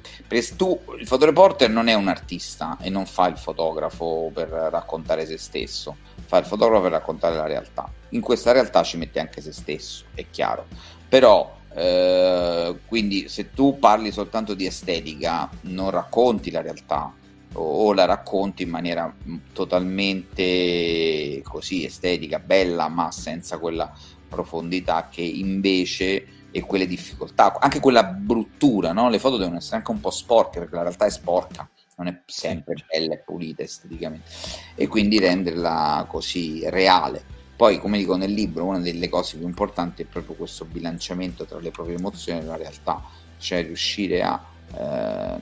tu, 0.56 0.80
il 0.98 1.06
fotoreporter 1.06 1.68
non 1.68 1.88
è 1.88 1.94
un 1.94 2.06
artista 2.06 2.78
e 2.80 2.88
non 2.88 3.06
fa 3.06 3.26
il 3.26 3.36
fotografo 3.36 4.30
per 4.32 4.48
raccontare 4.48 5.26
se 5.26 5.36
stesso, 5.36 5.96
fa 6.24 6.38
il 6.38 6.46
fotografo 6.46 6.82
per 6.82 6.92
raccontare 6.92 7.34
la 7.34 7.46
realtà. 7.46 7.90
In 8.10 8.20
questa 8.20 8.52
realtà 8.52 8.84
ci 8.84 8.96
mette 8.96 9.18
anche 9.18 9.40
se 9.40 9.52
stesso, 9.52 10.04
è 10.14 10.26
chiaro. 10.30 10.66
Però 11.08 11.56
eh, 11.74 12.78
quindi 12.86 13.28
se 13.28 13.50
tu 13.52 13.78
parli 13.78 14.10
soltanto 14.10 14.54
di 14.54 14.66
estetica, 14.66 15.48
non 15.62 15.90
racconti 15.90 16.50
la 16.50 16.62
realtà, 16.62 17.12
o, 17.54 17.92
la 17.92 18.04
racconti 18.04 18.62
in 18.62 18.70
maniera 18.70 19.12
mm, 19.26 19.36
totalmente 19.52 21.40
così 21.42 21.84
estetica, 21.84 22.38
bella, 22.38 22.88
ma 22.88 23.10
senza 23.10 23.58
quella 23.58 23.92
profondità 24.28 25.08
che 25.10 25.22
invece 25.22 26.26
e 26.50 26.60
quelle 26.62 26.86
difficoltà, 26.86 27.58
anche 27.58 27.80
quella 27.80 28.04
bruttura, 28.04 28.92
no? 28.92 29.08
Le 29.08 29.18
foto 29.18 29.36
devono 29.36 29.58
essere 29.58 29.76
anche 29.76 29.90
un 29.90 30.00
po' 30.00 30.10
sporche 30.10 30.58
perché 30.58 30.74
la 30.74 30.82
realtà 30.82 31.04
è 31.06 31.10
sporca, 31.10 31.68
non 31.96 32.06
è 32.06 32.22
sempre 32.26 32.74
bella 32.90 33.14
e 33.14 33.18
pulita 33.18 33.62
esteticamente 33.62 34.30
e 34.74 34.86
quindi 34.86 35.18
renderla 35.18 36.06
così 36.08 36.68
reale. 36.68 37.36
Poi, 37.58 37.80
come 37.80 37.98
dico 37.98 38.14
nel 38.14 38.30
libro, 38.30 38.66
una 38.66 38.78
delle 38.78 39.08
cose 39.08 39.36
più 39.36 39.44
importanti 39.44 40.02
è 40.02 40.04
proprio 40.04 40.36
questo 40.36 40.64
bilanciamento 40.64 41.44
tra 41.44 41.58
le 41.58 41.72
proprie 41.72 41.96
emozioni 41.96 42.38
e 42.38 42.44
la 42.44 42.54
realtà, 42.54 43.02
cioè 43.36 43.64
riuscire 43.64 44.22
a 44.22 44.40
eh, 44.76 45.38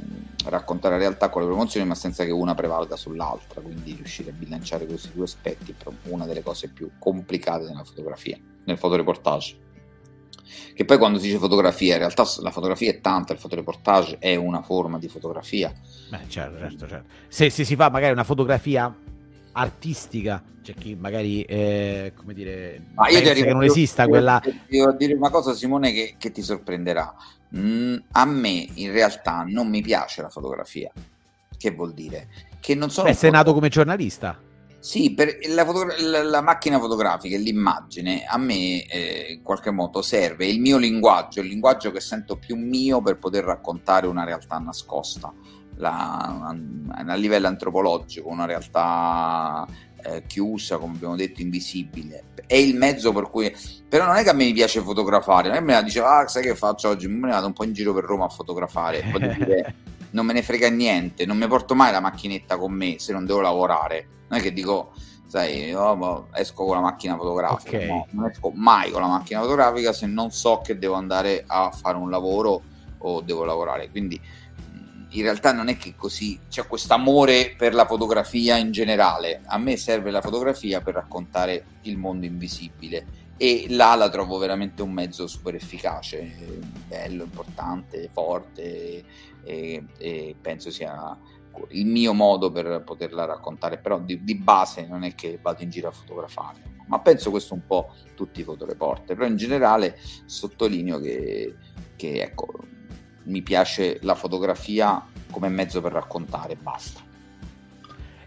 raccontare 0.47 0.95
la 0.95 1.01
realtà 1.01 1.29
con 1.29 1.43
le 1.43 1.49
promozioni 1.49 1.87
ma 1.87 1.95
senza 1.95 2.25
che 2.25 2.31
una 2.31 2.55
prevalga 2.55 2.97
sull'altra. 2.97 3.61
Quindi 3.61 3.97
riuscire 3.97 4.31
a 4.31 4.33
bilanciare 4.33 4.87
questi 4.87 5.11
due 5.13 5.25
aspetti 5.25 5.75
è 5.77 5.91
una 6.05 6.25
delle 6.25 6.43
cose 6.43 6.71
più 6.71 6.93
complicate 6.99 7.67
nella 7.67 7.85
fotografia 7.85 8.39
nel 8.65 8.79
fotoreportage. 8.79 9.65
Che 10.73 10.85
poi 10.87 10.97
quando 10.97 11.19
si 11.19 11.27
dice 11.27 11.37
fotografia 11.37 11.93
in 11.93 11.99
realtà 11.99 12.25
la 12.41 12.51
fotografia 12.51 12.91
è 12.91 13.03
tanta 13.03 13.35
il 13.35 13.39
fotoreportage 13.39 14.17
è 14.21 14.37
una 14.37 14.63
forma 14.63 14.99
di 14.99 15.09
fotografia. 15.09 15.71
Beh, 16.09 16.29
certo, 16.29 16.59
certo, 16.61 16.89
certo. 16.89 17.09
Se, 17.29 17.51
se 17.51 17.65
si 17.65 17.77
fa 17.77 17.91
magari 17.91 18.13
una 18.13 18.25
fotografia 18.25 18.97
artistica. 19.57 20.43
C'è 20.63 20.75
chi 20.75 20.95
magari, 20.95 21.43
eh, 21.43 22.13
come 22.17 22.35
dire, 22.35 22.83
Ma 22.95 23.09
io 23.09 23.21
che 23.21 23.45
non 23.53 23.63
io- 23.63 23.71
esista 23.71 24.03
io- 24.03 24.09
quella... 24.09 24.43
Devo 24.69 24.93
dire 24.93 25.15
una 25.15 25.31
cosa, 25.31 25.55
Simone, 25.55 25.93
che, 25.93 26.15
che 26.19 26.31
ti 26.33 26.43
sorprenderà. 26.43 27.15
Mm, 27.57 27.97
a 28.13 28.25
me 28.25 28.69
in 28.75 28.91
realtà 28.93 29.45
non 29.47 29.69
mi 29.69 29.81
piace 29.81 30.23
la 30.23 30.29
fotografia. 30.29 30.91
Che 31.57 31.71
vuol 31.71 31.95
dire? 31.95 32.29
Che 32.61 32.75
non 32.75 32.91
sono 32.91 33.09
Beh, 33.09 33.15
sei 33.15 33.31
nato 33.31 33.53
come 33.55 33.69
giornalista. 33.69 34.39
Sì, 34.81 35.15
per 35.15 35.39
la, 35.49 35.65
fotogra- 35.65 35.95
la- 36.01 36.23
la 36.25 36.41
macchina 36.41 36.79
fotografica 36.79 37.35
e 37.37 37.39
l'immagine 37.39 38.25
a 38.25 38.37
me 38.39 38.85
eh, 38.87 39.33
in 39.35 39.43
qualche 39.43 39.71
modo 39.71 40.03
serve 40.03 40.47
il 40.47 40.61
mio 40.61 40.77
linguaggio, 40.79 41.41
il 41.41 41.47
linguaggio 41.49 41.91
che 41.93 42.01
sento 42.01 42.37
più 42.37 42.57
mio 42.57 43.01
per 43.01 43.19
poter 43.19 43.45
raccontare 43.45 44.07
una 44.07 44.25
realtà 44.25 44.59
nascosta, 44.59 45.33
la- 45.77 46.55
a 47.07 47.15
livello 47.15 47.47
antropologico, 47.47 48.29
una 48.29 48.47
realtà 48.47 49.67
eh, 50.03 50.25
chiusa, 50.27 50.79
come 50.79 50.95
abbiamo 50.95 51.17
detto, 51.17 51.43
invisibile. 51.43 52.25
È 52.47 52.55
il 52.55 52.77
mezzo 52.77 53.13
per 53.13 53.29
cui... 53.29 53.55
Però 53.89 54.07
non 54.07 54.17
è 54.17 54.23
che 54.23 54.31
a 54.31 54.33
me 54.33 54.45
mi 54.45 54.53
piace 54.53 54.81
fotografare, 54.81 55.51
che 55.51 55.61
me 55.61 55.73
la 55.73 55.83
dice, 55.83 56.01
ah, 56.01 56.27
sai 56.27 56.43
che 56.43 56.55
faccio 56.55 56.89
oggi? 56.89 57.09
Me 57.09 57.27
ne 57.27 57.33
vado 57.33 57.47
un 57.47 57.53
po' 57.53 57.65
in 57.65 57.73
giro 57.73 57.93
per 57.93 58.05
Roma 58.05 58.25
a 58.27 58.29
fotografare. 58.29 59.03
Dire, 59.37 59.75
non 60.11 60.27
me 60.27 60.33
ne 60.33 60.43
frega 60.43 60.69
niente, 60.71 61.27
non 61.27 61.37
mi 61.37 61.47
porto 61.47 61.75
mai 61.75 61.93
la 61.93 62.01
macchinetta 62.01 62.57
con 62.57 62.73
me 62.73 62.97
se 62.99 63.13
non 63.13 63.25
devo 63.27 63.41
lavorare. 63.41 64.09
Non 64.29 64.39
è 64.39 64.43
che 64.43 64.53
dico, 64.53 64.93
sai, 65.27 65.73
oh, 65.73 65.97
boh, 65.97 66.29
esco 66.33 66.65
con 66.65 66.77
la 66.77 66.83
macchina 66.83 67.17
fotografica. 67.17 67.77
Ok. 67.77 67.85
No, 67.85 68.07
non 68.11 68.31
esco 68.31 68.51
mai 68.55 68.91
con 68.91 69.01
la 69.01 69.09
macchina 69.09 69.41
fotografica 69.41 69.93
se 69.93 70.07
non 70.07 70.31
so 70.31 70.61
che 70.63 70.79
devo 70.79 70.95
andare 70.95 71.45
a 71.47 71.71
fare 71.71 71.97
un 71.97 72.11
lavoro 72.11 72.63
o 72.99 73.21
devo 73.21 73.45
lavorare. 73.45 73.91
Quindi 73.91 74.21
in 75.11 75.23
realtà 75.23 75.53
non 75.53 75.69
è 75.69 75.77
che 75.77 75.95
così 75.95 76.39
c'è 76.49 76.67
questo 76.67 76.95
amore 76.95 77.55
per 77.57 77.75
la 77.75 77.87
fotografia 77.87 78.57
in 78.57 78.73
generale. 78.73 79.43
A 79.47 79.59
me 79.59 79.77
serve 79.77 80.11
la 80.11 80.21
fotografia 80.21 80.81
per 80.81 80.95
raccontare 80.95 81.65
il 81.83 81.97
mondo 81.97 82.27
invisibile 82.27 83.25
e 83.37 83.67
là 83.69 83.95
la 83.95 84.09
trovo 84.09 84.39
veramente 84.39 84.83
un 84.83 84.93
mezzo 84.93 85.27
super 85.27 85.55
efficace, 85.55 86.61
bello, 86.89 87.25
importante, 87.25 88.09
forte 88.13 89.05
e, 89.45 89.85
e 89.99 90.35
penso 90.41 90.71
sia 90.71 91.19
il 91.69 91.87
mio 91.87 92.13
modo 92.13 92.51
per 92.51 92.83
poterla 92.85 93.25
raccontare, 93.25 93.79
però 93.79 93.99
di, 93.99 94.23
di 94.25 94.35
base 94.35 94.87
non 94.87 95.05
è 95.05 95.15
che 95.15 95.39
vado 95.41 95.63
in 95.63 95.71
giro 95.71 95.89
a 95.89 95.93
fotografare, 95.93 96.61
ma 96.87 96.99
penso 97.01 97.31
questo 97.31 97.55
un 97.55 97.65
po' 97.67 97.95
tutti 98.15 98.41
i 98.41 98.45
fotoreporter, 98.45 99.17
però 99.17 99.29
in 99.29 99.37
generale 99.37 99.99
sottolineo 100.25 100.99
che, 101.01 101.55
che 101.97 102.23
ecco, 102.23 102.53
mi 103.27 103.43
piace 103.43 103.99
la 104.03 104.15
fotografia 104.15 105.05
come 105.31 105.49
mezzo 105.49 105.81
per 105.81 105.93
raccontare, 105.93 106.57
basta. 106.57 107.05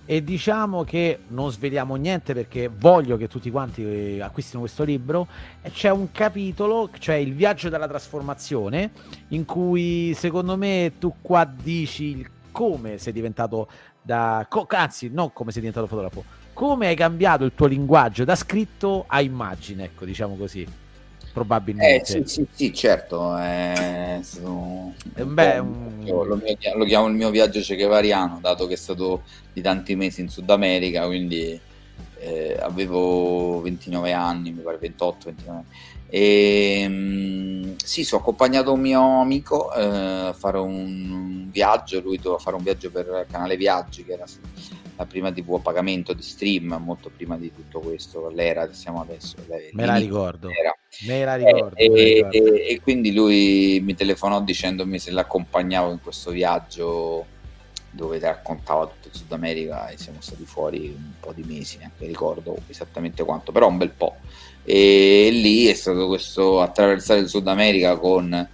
E 0.06 0.24
diciamo 0.24 0.84
che 0.84 1.20
non 1.28 1.52
sveliamo 1.52 1.96
niente 1.96 2.34
perché 2.34 2.68
voglio 2.68 3.16
che 3.16 3.28
tutti 3.28 3.52
quanti 3.52 3.84
eh, 3.84 4.22
acquistino 4.22 4.60
questo 4.60 4.84
libro. 4.84 5.28
C'è 5.62 5.92
un 5.92 6.12
capitolo, 6.12 6.90
cioè 6.98 7.16
il 7.16 7.36
viaggio 7.36 7.70
della 7.70 7.88
trasformazione, 7.88 8.92
in 9.30 9.46
cui 9.46 10.14
secondo 10.16 10.58
me 10.58 10.94
tu 10.98 11.14
qua 11.22 11.46
dici 11.46 12.28
come 12.52 12.98
sei 12.98 13.14
diventato 13.14 13.70
da. 14.02 14.48
co- 14.50 14.66
anzi, 14.70 15.10
non 15.14 15.32
come 15.32 15.52
sei 15.52 15.62
diventato 15.62 15.86
fotografo, 15.86 16.24
come 16.54 16.88
hai 16.88 16.96
cambiato 16.96 17.46
il 17.46 17.52
tuo 17.54 17.68
linguaggio 17.68 18.24
da 18.24 18.36
scritto 18.36 19.06
a 19.08 19.22
immagine, 19.22 19.84
ecco, 19.86 20.06
diciamo 20.06 20.36
così. 20.36 20.68
Eh, 21.30 21.32
Probabilmente. 21.32 22.06
sì, 22.06 22.24
sì, 22.26 22.48
sì, 22.52 22.74
certo, 22.74 23.36
è 23.38 24.20
stato 24.22 24.94
Eh, 25.16 25.26
beh, 25.26 25.58
un- 25.60 26.04
io 26.06 26.24
lo, 26.24 26.42
lo 26.76 26.86
chiamo 26.86 27.08
il 27.08 27.14
mio 27.14 27.30
viaggio 27.30 27.62
cechevariano, 27.62 28.40
dato 28.42 28.68
che 28.68 28.74
è 28.74 28.78
stato 28.78 29.24
di 29.54 29.62
tanti 29.62 29.96
mesi 29.96 30.22
in 30.22 30.30
Sud 30.30 30.50
America, 30.50 31.06
quindi 31.06 31.60
eh, 32.20 32.58
avevo 32.60 33.62
29 33.62 34.12
anni, 34.12 34.52
mi 34.52 34.62
pare 34.62 34.78
28, 34.78 35.26
29 35.26 35.60
anni. 35.60 35.68
E, 36.12 37.76
sì, 37.84 38.04
sono 38.04 38.22
accompagnato 38.22 38.74
un 38.74 38.80
mio 38.82 39.22
amico 39.22 39.74
eh, 39.74 39.82
a 40.28 40.34
fare 40.34 40.58
un 40.58 41.50
viaggio, 41.52 42.02
lui 42.02 42.18
doveva 42.18 42.42
fare 42.42 42.56
un 42.56 42.64
viaggio 42.64 42.90
per 42.92 43.26
canale 43.30 43.56
Viaggi, 43.56 44.04
che 44.04 44.14
era 44.14 44.26
prima 45.06 45.32
TV 45.32 45.54
a 45.54 45.60
pagamento 45.60 46.14
di 46.14 46.22
stream, 46.22 46.78
molto 46.84 47.10
prima 47.16 47.38
di 47.38 47.54
tutto 47.54 47.80
questo, 47.80 48.30
l'era 48.30 48.68
che 48.68 48.74
siamo 48.74 49.02
adesso. 49.02 49.36
Me 49.74 49.86
la 49.86 49.96
ricordo. 49.96 50.48
dell'era. 50.48 50.76
Me 51.08 51.24
la 51.26 51.36
ricordo. 51.36 51.76
Eh, 51.76 51.90
me 51.90 51.96
la 51.96 52.02
e, 52.02 52.14
ricordo. 52.14 52.56
e- 52.56 52.68
e 52.70 52.80
quindi 52.82 53.14
lui 53.14 53.80
mi 53.84 53.96
telefonò 53.96 54.42
dicendomi 54.42 55.00
se 55.00 55.12
l'accompagnavo 55.12 55.92
in 55.92 56.02
questo 56.02 56.32
viaggio 56.32 57.26
dove 57.92 58.20
raccontava 58.20 58.86
tutto 58.88 59.08
il 59.08 59.14
Sud 59.16 59.32
America 59.32 59.88
e 59.90 59.98
siamo 59.98 60.20
stati 60.22 60.46
fuori 60.46 60.88
un 60.96 61.14
po' 61.20 61.34
di 61.34 61.44
mesi, 61.44 61.78
neanche 61.78 62.06
ricordo 62.06 62.56
esattamente 62.68 63.24
quanto, 63.24 63.52
però 63.52 63.68
un 63.68 63.78
bel 63.78 63.92
po'. 63.92 64.18
E 64.64 65.30
lì 65.32 65.66
è 65.66 65.74
stato 65.74 66.08
questo 66.08 66.62
attraversare 66.62 67.22
il 67.22 67.30
Sud 67.30 67.48
America 67.48 67.98
con 67.98 68.48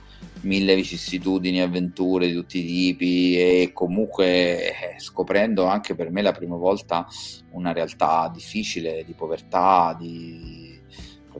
mille 0.46 0.76
vicissitudini, 0.76 1.62
avventure 1.62 2.28
di 2.28 2.34
tutti 2.34 2.60
i 2.60 2.66
tipi 2.66 3.38
e 3.38 3.72
comunque 3.74 4.96
eh, 4.96 5.00
scoprendo 5.00 5.66
anche 5.66 5.96
per 5.96 6.12
me 6.12 6.22
la 6.22 6.32
prima 6.32 6.56
volta 6.56 7.06
una 7.52 7.74
realtà 7.74 8.32
difficile 8.34 9.04
di 9.04 9.14
povertà, 9.14 9.96
di, 10.00 10.80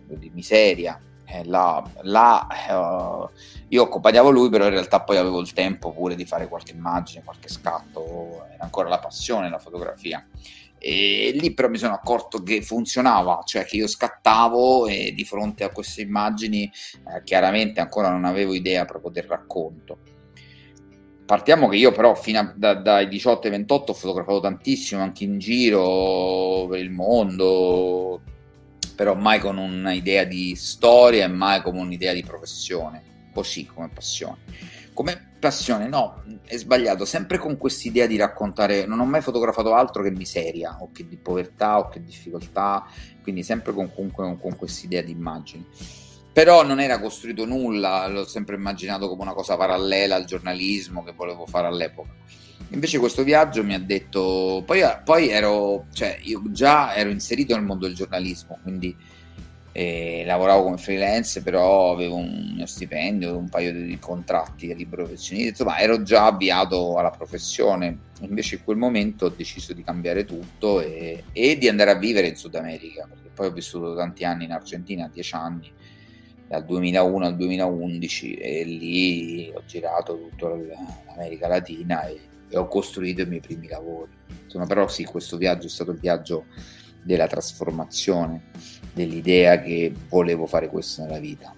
di 0.08 0.32
miseria. 0.34 1.00
Eh, 1.28 1.44
là, 1.46 1.84
là, 2.02 2.48
eh, 2.48 3.30
io 3.70 3.84
accompagnavo 3.84 4.30
lui, 4.30 4.50
però 4.50 4.66
in 4.66 4.72
realtà 4.72 5.02
poi 5.02 5.18
avevo 5.18 5.40
il 5.40 5.54
tempo 5.54 5.92
pure 5.92 6.16
di 6.16 6.26
fare 6.26 6.48
qualche 6.48 6.74
immagine, 6.74 7.24
qualche 7.24 7.48
scatto, 7.48 8.46
era 8.54 8.64
ancora 8.64 8.90
la 8.90 9.00
passione 9.00 9.50
la 9.50 9.58
fotografia. 9.58 10.26
E 10.78 11.32
lì 11.40 11.54
però 11.54 11.70
mi 11.70 11.78
sono 11.78 11.94
accorto 11.94 12.44
che 12.44 12.62
funzionava, 12.62 13.42
cioè 13.46 13.66
che 13.66 13.78
io 13.78 13.88
scattavo 13.88 14.88
e 14.88 15.14
di 15.16 15.26
fronte 15.26 15.64
a 15.64 15.70
queste 15.70 16.02
immagini 16.02 16.64
eh, 16.64 17.24
chiaramente 17.24 17.80
ancora 17.80 18.10
non 18.10 18.26
avevo 18.26 18.54
idea 18.54 18.86
proprio 18.86 19.12
del 19.12 19.24
racconto. 19.24 19.98
Partiamo 21.26 21.68
che 21.68 21.78
io 21.78 21.92
però 21.92 22.14
fino 22.14 22.40
a, 22.40 22.54
da, 22.56 22.76
dai 22.76 23.08
18 23.08 23.48
ai 23.48 23.54
28 23.54 23.92
ho 23.92 23.96
fotografato 23.96 24.42
tantissimo 24.42 25.02
anche 25.02 25.24
in 25.24 25.40
giro 25.40 26.68
per 26.70 26.80
il 26.80 26.92
mondo, 26.92 28.22
però 28.96 29.16
mai 29.16 29.40
con 29.40 29.58
un'idea 29.58 30.24
di 30.24 30.56
storia 30.56 31.26
e 31.26 31.30
mai 31.30 31.64
come 31.64 31.80
un'idea 31.80 32.14
di 32.14 32.22
professione, 32.24 33.30
così 33.34 33.66
come 33.66 33.90
passione. 33.92 34.38
Come 34.96 35.34
passione, 35.42 35.90
no, 35.90 36.24
è 36.46 36.56
sbagliato, 36.56 37.04
sempre 37.04 37.38
con 37.38 37.58
quest'idea 37.58 38.06
di 38.06 38.16
raccontare, 38.16 38.86
non 38.86 39.02
ho 39.02 39.06
mai 39.06 39.20
fotografato 39.20 39.74
altro 39.74 40.02
che 40.02 40.10
miseria 40.10 40.78
o 40.80 40.90
che 40.94 41.06
di 41.06 41.18
povertà 41.18 41.80
o 41.80 41.90
che 41.90 42.02
difficoltà, 42.02 42.86
quindi 43.22 43.44
sempre 43.44 43.74
con, 43.74 43.94
comunque 43.94 44.38
con, 44.40 44.56
quest'idea 44.56 45.02
di 45.02 45.12
immagini. 45.12 45.68
Però 46.32 46.64
non 46.64 46.80
era 46.80 47.02
costruito 47.02 47.44
nulla, 47.44 48.08
l'ho 48.08 48.26
sempre 48.26 48.56
immaginato 48.56 49.10
come 49.10 49.24
una 49.24 49.34
cosa 49.34 49.58
parallela 49.58 50.16
al 50.16 50.24
giornalismo 50.24 51.04
che 51.04 51.12
volevo 51.12 51.46
fare 51.46 51.68
all'epoca. 51.68 52.14
Invece 52.70 52.98
questo 52.98 53.24
viaggio 53.24 53.66
mi 53.66 53.74
ha 53.74 53.80
detto, 53.80 54.64
poi, 54.66 54.82
poi 55.04 55.28
ero, 55.28 55.88
cioè 55.92 56.18
io 56.22 56.42
già 56.52 56.96
ero 56.96 57.10
inserito 57.10 57.54
nel 57.54 57.66
mondo 57.66 57.86
del 57.86 57.96
giornalismo, 57.96 58.60
quindi 58.64 58.96
eh, 59.78 60.24
lavoravo 60.26 60.64
come 60.64 60.78
freelance, 60.78 61.44
però 61.44 61.92
avevo 61.92 62.16
un 62.16 62.54
mio 62.56 62.66
stipendio, 62.66 63.38
un 63.38 63.50
paio 63.50 63.74
di 63.74 64.00
contratti 64.00 64.74
libero 64.74 65.04
professionisti, 65.04 65.50
insomma 65.50 65.80
ero 65.80 66.02
già 66.02 66.28
avviato 66.28 66.96
alla 66.96 67.10
professione. 67.10 67.98
Invece 68.22 68.56
in 68.56 68.64
quel 68.64 68.78
momento 68.78 69.26
ho 69.26 69.34
deciso 69.36 69.74
di 69.74 69.84
cambiare 69.84 70.24
tutto 70.24 70.80
e, 70.80 71.26
e 71.34 71.58
di 71.58 71.68
andare 71.68 71.92
a 71.92 71.96
vivere 71.96 72.28
in 72.28 72.38
Sud 72.38 72.56
America, 72.56 73.06
perché 73.06 73.28
poi 73.34 73.48
ho 73.48 73.52
vissuto 73.52 73.94
tanti 73.98 74.24
anni 74.24 74.46
in 74.46 74.54
Argentina, 74.54 75.10
dieci 75.12 75.36
anni, 75.36 75.70
dal 76.48 76.64
2001 76.64 77.26
al 77.26 77.36
2011 77.36 78.34
e 78.36 78.64
lì 78.64 79.52
ho 79.54 79.62
girato 79.66 80.30
tutta 80.30 80.56
l'America 81.08 81.50
Latina 81.50 82.08
e, 82.08 82.22
e 82.48 82.58
ho 82.58 82.70
costruito 82.70 83.24
i 83.24 83.26
miei 83.26 83.42
primi 83.42 83.68
lavori. 83.68 84.12
Insomma, 84.46 84.68
però 84.68 84.88
sì, 84.88 85.04
questo 85.04 85.36
viaggio 85.36 85.68
è 85.68 85.70
stato 85.70 85.92
il 85.92 86.00
viaggio 86.00 86.46
della 87.06 87.28
trasformazione, 87.28 88.42
dell'idea 88.96 89.62
che 89.62 89.94
volevo 90.10 90.48
fare 90.48 90.70
questo 90.70 91.04
nella 91.04 91.20
vita. 91.20 91.54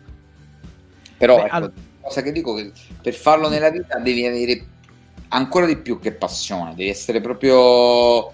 Però 1.17 1.37
Beh, 1.37 1.43
ecco, 1.45 1.55
al- 1.55 1.61
la 2.01 2.07
cosa 2.07 2.21
che 2.21 2.31
dico 2.33 2.57
è 2.57 2.63
che 2.63 2.71
per 3.01 3.13
farlo 3.13 3.47
nella 3.47 3.69
vita 3.69 3.97
devi 3.99 4.25
avere 4.25 4.65
ancora 5.29 5.65
di 5.65 5.77
più 5.77 5.99
che 5.99 6.11
passione, 6.11 6.73
devi 6.75 6.89
essere 6.89 7.21
proprio 7.21 8.33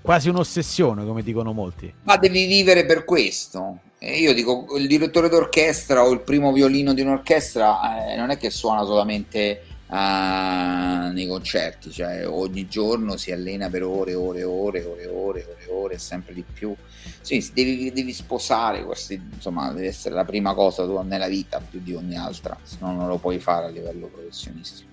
Quasi 0.00 0.28
un'ossessione, 0.28 1.04
come 1.04 1.22
dicono 1.22 1.52
molti. 1.52 1.92
ma 2.02 2.16
devi 2.16 2.46
vivere 2.46 2.84
per 2.84 3.04
questo. 3.04 3.78
E 3.98 4.18
io 4.18 4.34
dico, 4.34 4.66
il 4.76 4.88
direttore 4.88 5.28
d'orchestra 5.28 6.04
o 6.04 6.10
il 6.10 6.20
primo 6.22 6.52
violino 6.52 6.92
di 6.92 7.02
un'orchestra 7.02 8.08
eh, 8.10 8.16
non 8.16 8.30
è 8.30 8.36
che 8.36 8.50
suona 8.50 8.84
solamente 8.84 9.62
ah, 9.94 11.10
nei 11.12 11.26
concerti, 11.26 11.90
cioè 11.90 12.26
ogni 12.26 12.66
giorno 12.66 13.16
si 13.16 13.30
allena 13.30 13.68
per 13.68 13.84
ore, 13.84 14.14
ore, 14.14 14.42
ore, 14.42 14.84
ore, 14.84 15.08
ore, 15.08 15.44
ore, 15.44 15.66
ore, 15.68 15.98
sempre 15.98 16.32
di 16.34 16.44
più. 16.50 16.74
Sì, 17.20 17.50
devi, 17.52 17.92
devi 17.92 18.12
sposare 18.12 18.84
questi, 18.84 19.20
insomma, 19.32 19.70
deve 19.72 19.86
essere 19.86 20.14
la 20.14 20.24
prima 20.24 20.54
cosa 20.54 20.84
tua 20.84 21.02
nella 21.02 21.28
vita 21.28 21.60
più 21.60 21.80
di 21.80 21.94
ogni 21.94 22.16
altra, 22.16 22.56
se 22.62 22.76
no 22.80 22.92
non 22.92 23.06
lo 23.06 23.18
puoi 23.18 23.38
fare 23.38 23.66
a 23.66 23.68
livello 23.68 24.06
professionistico. 24.06 24.90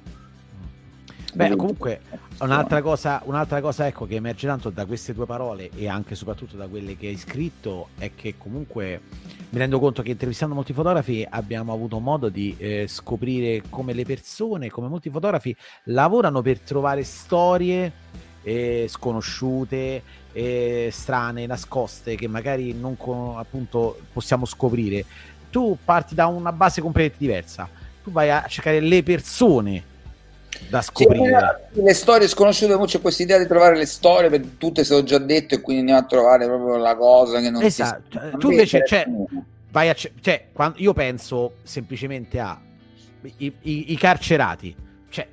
Beh, 1.34 1.56
comunque 1.56 2.02
un'altra 2.42 2.82
cosa, 2.82 3.22
un'altra 3.26 3.62
cosa 3.62 3.88
ecco, 3.88 4.06
che 4.06 4.16
emerge 4.16 4.48
tanto 4.48 4.70
da 4.70 4.86
queste 4.86 5.14
tue 5.14 5.26
parole 5.26 5.70
e 5.76 5.88
anche 5.88 6.16
soprattutto 6.16 6.56
da 6.56 6.68
quelle 6.68 6.98
che 6.98 7.08
hai 7.08 7.18
scritto 7.18 7.90
è 7.98 8.12
che 8.16 8.36
comunque 8.38 9.02
mi 9.50 9.58
rendo 9.58 9.80
conto 9.80 10.02
che 10.02 10.12
intervistando 10.12 10.56
molti 10.56 10.74
fotografi 10.74 11.26
abbiamo 11.30 11.74
avuto 11.74 12.00
modo 12.00 12.30
di 12.30 12.56
eh, 12.58 12.86
scoprire 12.88 13.64
come 13.70 13.94
le 13.94 14.06
persone, 14.06 14.70
come 14.70 14.88
molti 14.88 15.10
fotografi 15.10 15.56
lavorano 15.86 16.42
per 16.42 16.60
trovare 16.60 17.04
storie 17.04 17.92
eh, 18.44 18.86
sconosciute, 18.88 20.02
eh, 20.32 20.90
strane, 20.92 21.46
nascoste 21.46 22.16
che 22.16 22.28
magari 22.28 22.74
non 22.74 22.96
appunto 23.36 24.00
possiamo 24.14 24.46
scoprire. 24.46 25.06
Tu 25.50 25.78
parti 25.84 26.16
da 26.16 26.28
una 26.28 26.52
base 26.52 26.82
completamente 26.82 27.26
diversa. 27.26 27.68
Tu 28.04 28.12
vai 28.12 28.30
a 28.30 28.46
cercare 28.48 28.80
le 28.80 29.04
persone 29.04 29.89
da 30.70 30.82
scoprire. 30.82 31.70
Sì, 31.74 31.82
le 31.82 31.94
storie 31.94 32.28
sconosciute, 32.28 32.78
c'è 32.86 33.02
questa 33.02 33.24
idea 33.24 33.38
di 33.38 33.48
trovare 33.48 33.78
le 33.78 33.86
storie, 33.86 34.30
per 34.30 34.42
tutte 34.58 34.84
se 34.84 34.94
ho 34.94 35.04
già 35.04 35.18
detto, 35.18 35.56
e 35.56 35.62
quindi 35.62 35.82
andiamo 35.82 36.02
a 36.02 36.06
trovare 36.06 36.46
proprio 36.46 36.78
la 36.78 36.96
cosa 36.96 37.40
che 37.40 37.50
non 37.50 37.64
esatto. 37.64 38.04
si 38.10 38.18
sa. 38.18 38.38
Tu 38.38 38.52
invece, 38.52 38.84
cioè, 38.86 39.06
vai 39.72 39.90
a, 39.90 39.94
cioè, 39.94 40.46
quando, 40.52 40.78
io 40.80 40.94
penso 40.94 41.56
semplicemente 41.64 42.40
a 42.40 42.60
i, 43.38 43.54
i, 43.62 43.92
i 43.92 43.98
carcerati, 43.98 44.76
cioè, 45.10 45.28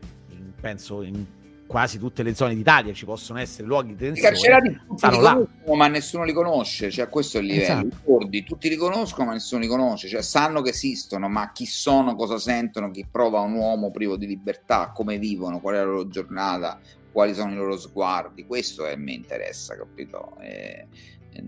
penso 0.61 1.03
in 1.03 1.25
quasi 1.67 1.99
tutte 1.99 2.23
le 2.23 2.35
zone 2.35 2.55
d'Italia 2.55 2.93
ci 2.93 3.05
possono 3.05 3.39
essere 3.39 3.67
luoghi 3.67 3.89
di 3.89 3.97
tensione. 3.97 4.29
I 4.29 4.33
carcerati 4.33 4.81
tutti 4.87 5.21
là. 5.21 5.47
ma 5.75 5.89
nessuno 5.89 6.25
li 6.25 6.33
conosce, 6.33 6.91
cioè 6.91 7.09
questo 7.09 7.39
è 7.39 7.41
il 7.41 7.47
livello. 7.47 7.89
Esatto. 7.89 8.29
I 8.31 8.45
tutti 8.45 8.69
li 8.69 8.77
conoscono, 8.77 9.27
ma 9.27 9.33
nessuno 9.33 9.61
li 9.61 9.67
conosce, 9.67 10.09
cioè 10.09 10.23
sanno 10.23 10.63
che 10.63 10.71
esistono, 10.71 11.29
ma 11.29 11.53
chi 11.53 11.67
sono, 11.67 12.15
cosa 12.15 12.39
sentono, 12.39 12.91
chi 12.91 13.07
prova 13.11 13.41
un 13.41 13.55
uomo 13.55 13.91
privo 13.91 14.17
di 14.17 14.27
libertà, 14.27 14.93
come 14.95 15.19
vivono, 15.19 15.61
qual 15.61 15.75
è 15.75 15.79
la 15.79 15.85
loro 15.85 16.09
giornata, 16.09 16.79
quali 17.13 17.35
sono 17.35 17.53
i 17.53 17.57
loro 17.57 17.77
sguardi. 17.77 18.47
Questo 18.47 18.87
è, 18.87 18.97
mi 18.97 19.15
interessa, 19.15 19.77
capito? 19.77 20.37
E, 20.41 20.87
e, 21.33 21.45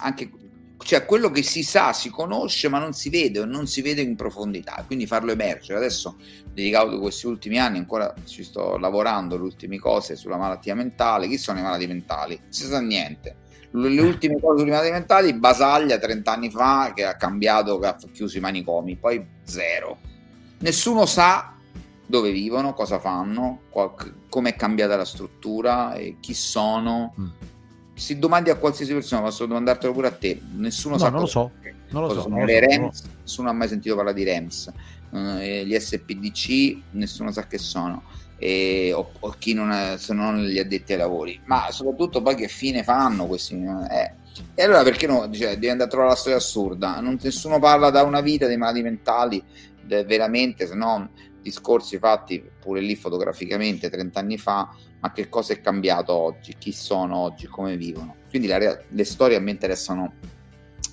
anche 0.00 0.30
cioè 0.78 1.04
quello 1.04 1.30
che 1.30 1.42
si 1.42 1.62
sa, 1.62 1.92
si 1.92 2.10
conosce, 2.10 2.68
ma 2.68 2.78
non 2.78 2.92
si 2.92 3.08
vede 3.10 3.40
o 3.40 3.44
non 3.44 3.66
si 3.66 3.82
vede 3.82 4.02
in 4.02 4.14
profondità, 4.14 4.82
quindi 4.86 5.06
farlo 5.06 5.32
emergere. 5.32 5.78
Adesso, 5.78 6.16
dedicato 6.52 6.98
questi 6.98 7.26
ultimi 7.26 7.58
anni, 7.58 7.78
ancora 7.78 8.14
ci 8.24 8.44
sto 8.44 8.76
lavorando, 8.76 9.36
le 9.36 9.42
ultime 9.42 9.78
cose 9.78 10.16
sulla 10.16 10.36
malattia 10.36 10.74
mentale. 10.74 11.28
Chi 11.28 11.38
sono 11.38 11.58
i 11.58 11.62
malati 11.62 11.86
mentali? 11.86 12.38
Non 12.40 12.52
si 12.52 12.66
sa 12.66 12.80
niente. 12.80 13.36
Le 13.70 14.00
ultime 14.00 14.38
cose 14.40 14.60
sulle 14.60 14.70
malattie 14.70 14.92
mentali, 14.92 15.34
Basaglia 15.34 15.98
30 15.98 16.32
anni 16.32 16.50
fa 16.50 16.92
che 16.94 17.04
ha 17.04 17.16
cambiato, 17.16 17.78
che 17.78 17.86
ha 17.86 17.96
chiuso 18.12 18.36
i 18.36 18.40
manicomi, 18.40 18.96
poi 18.96 19.26
zero. 19.44 19.98
Nessuno 20.58 21.04
sa 21.06 21.54
dove 22.06 22.30
vivono, 22.30 22.74
cosa 22.74 23.00
fanno, 23.00 23.62
come 24.28 24.50
è 24.50 24.56
cambiata 24.56 24.96
la 24.96 25.04
struttura, 25.04 25.98
chi 26.20 26.34
sono. 26.34 27.14
Mm 27.18 27.54
se 27.96 28.18
domandi 28.18 28.50
a 28.50 28.56
qualsiasi 28.56 28.92
persona, 28.92 29.22
posso 29.22 29.46
domandartelo 29.46 29.90
pure 29.90 30.08
a 30.08 30.10
te, 30.10 30.38
nessuno 30.56 30.96
no, 30.96 31.00
sa 31.00 31.08
non 31.08 31.20
lo 31.20 31.26
so. 31.26 31.52
Non 31.88 32.02
lo 32.02 32.12
so, 32.12 32.22
sono 32.22 32.36
non 32.36 32.46
le 32.46 32.60
so, 32.60 32.60
REMS, 32.60 33.02
no. 33.02 33.10
nessuno 33.22 33.48
ha 33.48 33.52
mai 33.52 33.68
sentito 33.68 33.94
parlare 33.94 34.16
di 34.16 34.24
REMS, 34.24 34.72
uh, 35.10 35.18
gli 35.38 35.74
SPDC, 35.78 36.76
nessuno 36.90 37.32
sa 37.32 37.46
che 37.46 37.56
sono, 37.56 38.02
e, 38.36 38.92
o, 38.94 39.12
o, 39.18 39.34
chi 39.38 39.54
non 39.54 39.70
è, 39.70 39.96
se 39.96 40.12
non 40.12 40.44
gli 40.44 40.58
addetti 40.58 40.92
ai 40.92 40.98
lavori, 40.98 41.40
ma 41.46 41.70
soprattutto 41.70 42.20
poi 42.20 42.34
che 42.34 42.48
fine 42.48 42.82
fanno 42.82 43.26
questi... 43.26 43.54
Eh. 43.54 44.12
E 44.54 44.62
allora 44.62 44.82
perché 44.82 45.06
no? 45.06 45.30
Cioè, 45.30 45.54
devi 45.54 45.70
andare 45.70 45.88
a 45.88 45.90
trovare 45.90 46.10
la 46.10 46.18
storia 46.18 46.36
assurda, 46.36 47.00
non, 47.00 47.18
nessuno 47.22 47.58
parla 47.58 47.88
da 47.88 48.02
una 48.02 48.20
vita 48.20 48.46
dei 48.46 48.58
malati 48.58 48.82
mentali, 48.82 49.42
de, 49.80 50.04
veramente, 50.04 50.66
se 50.66 50.74
no 50.74 51.08
discorsi 51.46 51.96
fatti 51.98 52.44
pure 52.60 52.80
lì 52.80 52.96
fotograficamente 52.96 53.88
30 53.88 54.18
anni 54.18 54.36
fa, 54.36 54.68
ma 55.06 55.12
che 55.12 55.28
cosa 55.28 55.52
è 55.52 55.60
cambiato 55.60 56.12
oggi, 56.12 56.54
chi 56.58 56.72
sono 56.72 57.16
oggi, 57.16 57.46
come 57.46 57.76
vivono. 57.76 58.16
Quindi 58.28 58.48
la, 58.48 58.58
le 58.88 59.04
storie 59.04 59.36
a 59.36 59.40
me 59.40 59.52
interessano 59.52 60.14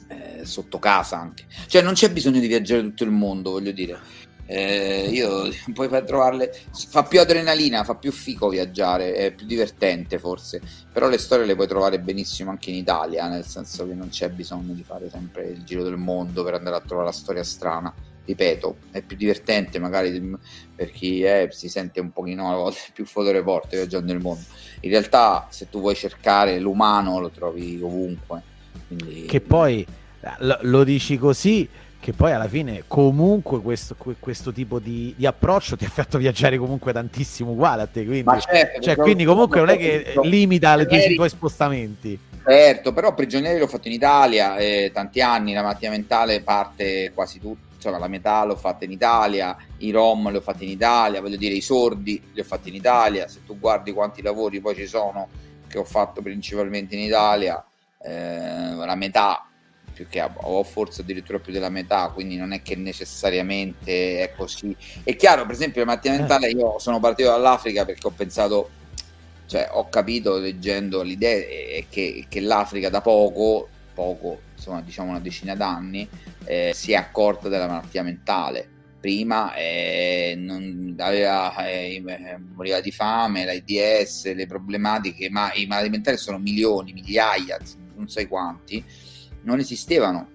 eh, 0.07 0.45
sotto 0.45 0.79
casa 0.79 1.19
anche. 1.19 1.45
Cioè 1.67 1.81
non 1.81 1.93
c'è 1.93 2.11
bisogno 2.11 2.39
di 2.39 2.47
viaggiare 2.47 2.81
tutto 2.81 3.03
il 3.03 3.09
mondo, 3.09 3.51
voglio 3.51 3.71
dire. 3.71 3.99
Eh, 4.45 5.09
io 5.09 5.49
poi 5.73 5.87
per 5.87 6.03
trovarle 6.03 6.53
fa 6.71 7.03
più 7.03 7.19
adrenalina, 7.19 7.83
fa 7.83 7.95
più 7.95 8.11
fico 8.11 8.49
viaggiare, 8.49 9.13
è 9.13 9.31
più 9.31 9.45
divertente 9.45 10.19
forse, 10.19 10.61
però 10.91 11.07
le 11.07 11.17
storie 11.17 11.45
le 11.45 11.55
puoi 11.55 11.67
trovare 11.67 11.99
benissimo 11.99 12.51
anche 12.51 12.69
in 12.69 12.75
Italia, 12.75 13.27
nel 13.27 13.45
senso 13.45 13.87
che 13.87 13.93
non 13.93 14.09
c'è 14.09 14.29
bisogno 14.29 14.73
di 14.73 14.83
fare 14.83 15.09
sempre 15.09 15.47
il 15.47 15.63
giro 15.63 15.83
del 15.83 15.97
mondo 15.97 16.43
per 16.43 16.55
andare 16.55 16.75
a 16.75 16.81
trovare 16.81 17.07
la 17.07 17.13
storia 17.13 17.43
strana 17.43 17.93
ripeto, 18.25 18.77
è 18.91 19.01
più 19.01 19.17
divertente 19.17 19.79
magari 19.79 20.37
per 20.75 20.91
chi 20.91 21.23
è, 21.23 21.47
si 21.51 21.69
sente 21.69 21.99
un 21.99 22.11
pochino 22.11 22.51
a 22.51 22.55
volte 22.57 22.81
più 22.93 23.05
fotoreporter 23.05 23.79
viaggiando 23.79 24.11
nel 24.11 24.21
mondo. 24.21 24.43
In 24.81 24.89
realtà, 24.89 25.47
se 25.49 25.69
tu 25.69 25.79
vuoi 25.79 25.95
cercare 25.95 26.59
l'umano, 26.59 27.19
lo 27.19 27.29
trovi 27.29 27.79
ovunque. 27.81 28.41
Quindi... 28.87 29.25
Che 29.25 29.41
poi 29.41 29.85
lo, 30.61 30.83
dici 30.83 31.17
così, 31.17 31.67
che 31.99 32.13
poi 32.13 32.31
alla 32.31 32.47
fine 32.47 32.83
comunque 32.87 33.61
questo, 33.61 33.95
questo 34.19 34.51
tipo 34.51 34.79
di, 34.79 35.13
di, 35.15 35.25
approccio 35.25 35.77
ti 35.77 35.85
ha 35.85 35.89
fatto 35.89 36.17
viaggiare 36.17 36.57
comunque 36.57 36.91
tantissimo 36.91 37.51
uguale 37.51 37.81
a 37.83 37.87
te. 37.87 38.05
Quindi, 38.05 38.39
certo, 38.39 38.81
cioè, 38.81 38.95
quindi 38.95 39.25
comunque 39.25 39.59
non 39.59 39.69
è 39.69 39.77
che 39.77 40.13
limita 40.23 40.79
i 40.79 41.15
tuoi 41.15 41.29
spostamenti. 41.29 42.19
Certo, 42.45 42.91
però 42.91 43.13
Prigionieri 43.13 43.57
l'ho 43.57 43.67
fatto 43.67 43.87
in 43.87 43.93
Italia, 43.93 44.57
eh, 44.57 44.91
tanti 44.93 45.21
anni, 45.21 45.53
la 45.53 45.61
malattia 45.61 45.89
mentale 45.89 46.41
parte 46.41 47.11
quasi 47.13 47.39
tutta 47.39 47.72
insomma 47.83 47.97
la 47.97 48.07
metà 48.07 48.45
l'ho 48.45 48.55
fatta 48.55 48.85
in 48.85 48.91
Italia, 48.91 49.57
i 49.79 49.91
rom 49.91 50.29
li 50.31 50.37
ho 50.37 50.41
fatti 50.41 50.63
in 50.63 50.69
Italia, 50.69 51.19
voglio 51.19 51.35
dire 51.35 51.53
i 51.53 51.61
sordi 51.61 52.21
li 52.33 52.39
ho 52.39 52.43
fatti 52.43 52.69
in 52.69 52.75
Italia, 52.75 53.27
se 53.27 53.43
tu 53.45 53.59
guardi 53.59 53.91
quanti 53.91 54.21
lavori 54.21 54.61
poi 54.61 54.75
ci 54.75 54.87
sono 54.87 55.27
che 55.67 55.77
ho 55.77 55.83
fatto 55.83 56.21
principalmente 56.21 56.95
in 56.95 57.01
Italia, 57.01 57.63
eh, 58.01 58.75
la 58.75 58.95
metà 58.95 59.47
più 59.91 60.07
che 60.07 60.27
o 60.33 60.63
forse 60.63 61.01
addirittura 61.01 61.39
più 61.39 61.51
della 61.51 61.69
metà, 61.69 62.09
quindi 62.13 62.37
non 62.37 62.51
è 62.53 62.61
che 62.61 62.75
necessariamente 62.75 64.23
è 64.23 64.33
così. 64.35 64.75
È 65.03 65.15
chiaro, 65.15 65.45
per 65.45 65.53
esempio, 65.53 65.81
la 65.81 65.87
malattia 65.87 66.11
mentale 66.13 66.49
io 66.49 66.79
sono 66.79 66.99
partito 66.99 67.29
dall'Africa 67.29 67.85
perché 67.85 68.07
ho 68.07 68.11
pensato, 68.11 68.69
cioè 69.45 69.69
ho 69.71 69.89
capito 69.89 70.37
leggendo 70.37 71.03
l'idea 71.03 71.83
che, 71.89 72.25
che 72.27 72.39
l'Africa 72.39 72.89
da 72.89 73.01
poco 73.01 73.67
poco, 73.93 74.39
insomma 74.63 74.81
diciamo 74.81 75.09
una 75.09 75.19
decina 75.19 75.55
d'anni, 75.55 76.07
eh, 76.45 76.71
si 76.73 76.93
è 76.93 76.95
accorta 76.95 77.49
della 77.49 77.67
malattia 77.67 78.01
mentale. 78.01 78.69
Prima 79.01 79.53
eh, 79.55 80.33
non 80.37 80.95
aveva, 80.97 81.53
eh, 81.67 82.01
eh 82.05 82.37
moriva 82.55 82.79
di 82.79 82.91
fame, 82.91 83.43
l'AIDS, 83.43 84.33
le 84.33 84.47
problematiche, 84.47 85.29
ma 85.29 85.51
i 85.53 85.65
malati 85.65 85.89
mentali 85.89 86.15
sono 86.15 86.37
milioni, 86.37 86.93
migliaia, 86.93 87.59
non 87.95 88.07
sai 88.07 88.27
quanti, 88.27 88.81
non 89.41 89.59
esistevano. 89.59 90.29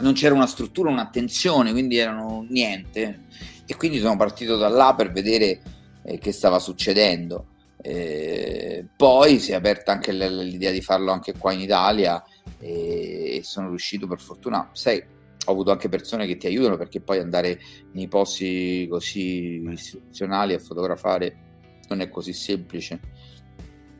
Non 0.00 0.12
c'era 0.12 0.34
una 0.34 0.46
struttura, 0.46 0.90
un'attenzione, 0.90 1.70
quindi 1.70 1.96
erano 1.96 2.44
niente. 2.46 3.20
E 3.64 3.74
quindi 3.76 4.00
sono 4.00 4.16
partito 4.16 4.58
da 4.58 4.68
là 4.68 4.92
per 4.94 5.10
vedere 5.10 5.62
eh, 6.02 6.18
che 6.18 6.32
stava 6.32 6.58
succedendo. 6.58 7.46
Eh, 7.80 8.84
poi 8.94 9.38
si 9.38 9.52
è 9.52 9.54
aperta 9.54 9.92
anche 9.92 10.12
l'idea 10.12 10.70
di 10.70 10.82
farlo 10.82 11.10
anche 11.10 11.34
qua 11.36 11.52
in 11.52 11.60
Italia 11.60 12.22
e 12.58 13.40
sono 13.42 13.68
riuscito 13.68 14.06
per 14.06 14.20
fortuna, 14.20 14.70
sai, 14.72 15.02
ho 15.46 15.52
avuto 15.52 15.70
anche 15.70 15.88
persone 15.88 16.26
che 16.26 16.36
ti 16.36 16.46
aiutano 16.46 16.76
perché 16.76 17.00
poi 17.00 17.18
andare 17.18 17.58
nei 17.92 18.08
posti 18.08 18.86
così 18.88 19.62
istituzionali 19.68 20.54
a 20.54 20.58
fotografare 20.58 21.36
non 21.88 22.00
è 22.00 22.08
così 22.08 22.32
semplice. 22.32 23.00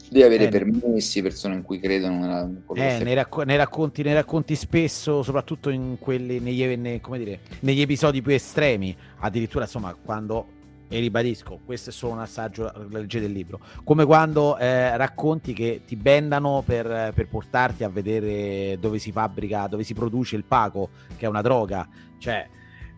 Devi 0.08 0.24
avere 0.24 0.44
eh, 0.44 0.48
permessi, 0.48 1.22
persone 1.22 1.54
in 1.54 1.62
cui 1.62 1.78
credono. 1.78 2.20
Nella, 2.20 2.48
eh, 2.74 3.02
nei, 3.02 3.14
racco- 3.14 3.42
nei, 3.42 3.56
racconti, 3.56 4.02
nei, 4.02 4.12
racconti, 4.12 4.54
spesso, 4.54 5.22
soprattutto 5.22 5.70
in 5.70 5.96
quelli, 5.98 6.38
negli, 6.40 6.64
ne, 6.76 7.00
dire, 7.00 7.40
negli 7.60 7.80
episodi 7.80 8.22
più 8.22 8.32
estremi, 8.32 8.96
addirittura 9.18 9.64
insomma 9.64 9.94
quando 9.94 10.53
e 10.88 11.00
ribadisco, 11.00 11.60
questo 11.64 11.90
è 11.90 11.92
solo 11.92 12.12
un 12.12 12.20
assaggio, 12.20 12.70
leggete 12.90 13.26
il 13.26 13.32
libro, 13.32 13.60
come 13.84 14.04
quando 14.04 14.56
eh, 14.58 14.96
racconti 14.96 15.52
che 15.52 15.82
ti 15.86 15.96
bendano 15.96 16.62
per, 16.64 17.12
per, 17.14 17.28
portarti 17.28 17.84
a 17.84 17.88
vedere 17.88 18.78
dove 18.78 18.98
si 18.98 19.10
fabbrica, 19.10 19.66
dove 19.66 19.82
si 19.82 19.94
produce 19.94 20.36
il 20.36 20.44
paco, 20.44 20.90
che 21.16 21.26
è 21.26 21.28
una 21.28 21.42
droga, 21.42 21.88
cioè 22.18 22.46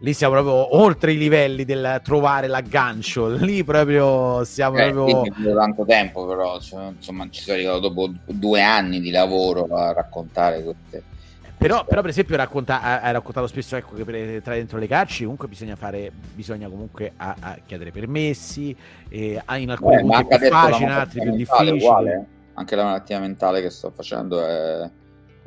lì 0.00 0.12
siamo 0.12 0.34
proprio 0.34 0.76
oltre 0.76 1.12
i 1.12 1.16
livelli 1.16 1.64
del 1.64 2.00
trovare 2.02 2.48
l'aggancio, 2.48 3.28
lì 3.36 3.64
proprio 3.64 4.44
siamo 4.44 4.76
eh, 4.78 4.90
proprio... 4.90 5.54
tanto 5.54 5.84
tempo 5.84 6.26
però, 6.26 6.56
insomma 6.56 7.28
ci 7.30 7.42
sono 7.42 7.56
arrivato 7.56 7.78
dopo 7.80 8.12
due 8.26 8.62
anni 8.62 9.00
di 9.00 9.10
lavoro 9.10 9.64
a 9.74 9.92
raccontare 9.92 10.62
queste 10.62 11.14
però, 11.58 11.84
però, 11.84 12.00
per 12.00 12.10
esempio, 12.10 12.36
racconta, 12.36 13.00
hai 13.00 13.12
raccontato 13.12 13.46
spesso 13.46 13.76
ecco, 13.76 13.94
che 13.94 14.04
per 14.04 14.42
tra 14.42 14.54
dentro 14.54 14.78
le 14.78 14.86
carci 14.86 15.22
comunque 15.22 15.48
bisogna 15.48 15.76
fare, 15.76 16.12
bisogna 16.34 16.68
comunque 16.68 17.12
a, 17.16 17.36
a 17.38 17.58
chiedere 17.64 17.90
permessi, 17.90 18.76
e 19.08 19.42
in 19.56 19.70
alcuni 19.70 19.96
Beh, 19.96 20.02
punti 20.02 20.34
è 20.34 20.38
più 20.38 20.48
facile, 20.48 20.84
in 20.84 20.90
altri 20.90 21.20
più 21.20 21.30
difficili. 21.32 21.70
Uguale. 21.70 22.12
Eh. 22.12 22.34
Anche 22.54 22.76
la 22.76 22.84
malattia 22.84 23.18
mentale 23.20 23.60
che 23.62 23.70
sto 23.70 23.90
facendo 23.90 24.44
è 24.44 24.90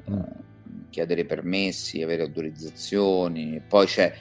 mm. 0.09 0.13
eh, 0.13 0.23
chiedere 0.89 1.25
permessi, 1.25 2.01
avere 2.01 2.23
autorizzazioni, 2.23 3.61
poi 3.67 3.85
c'è 3.85 4.13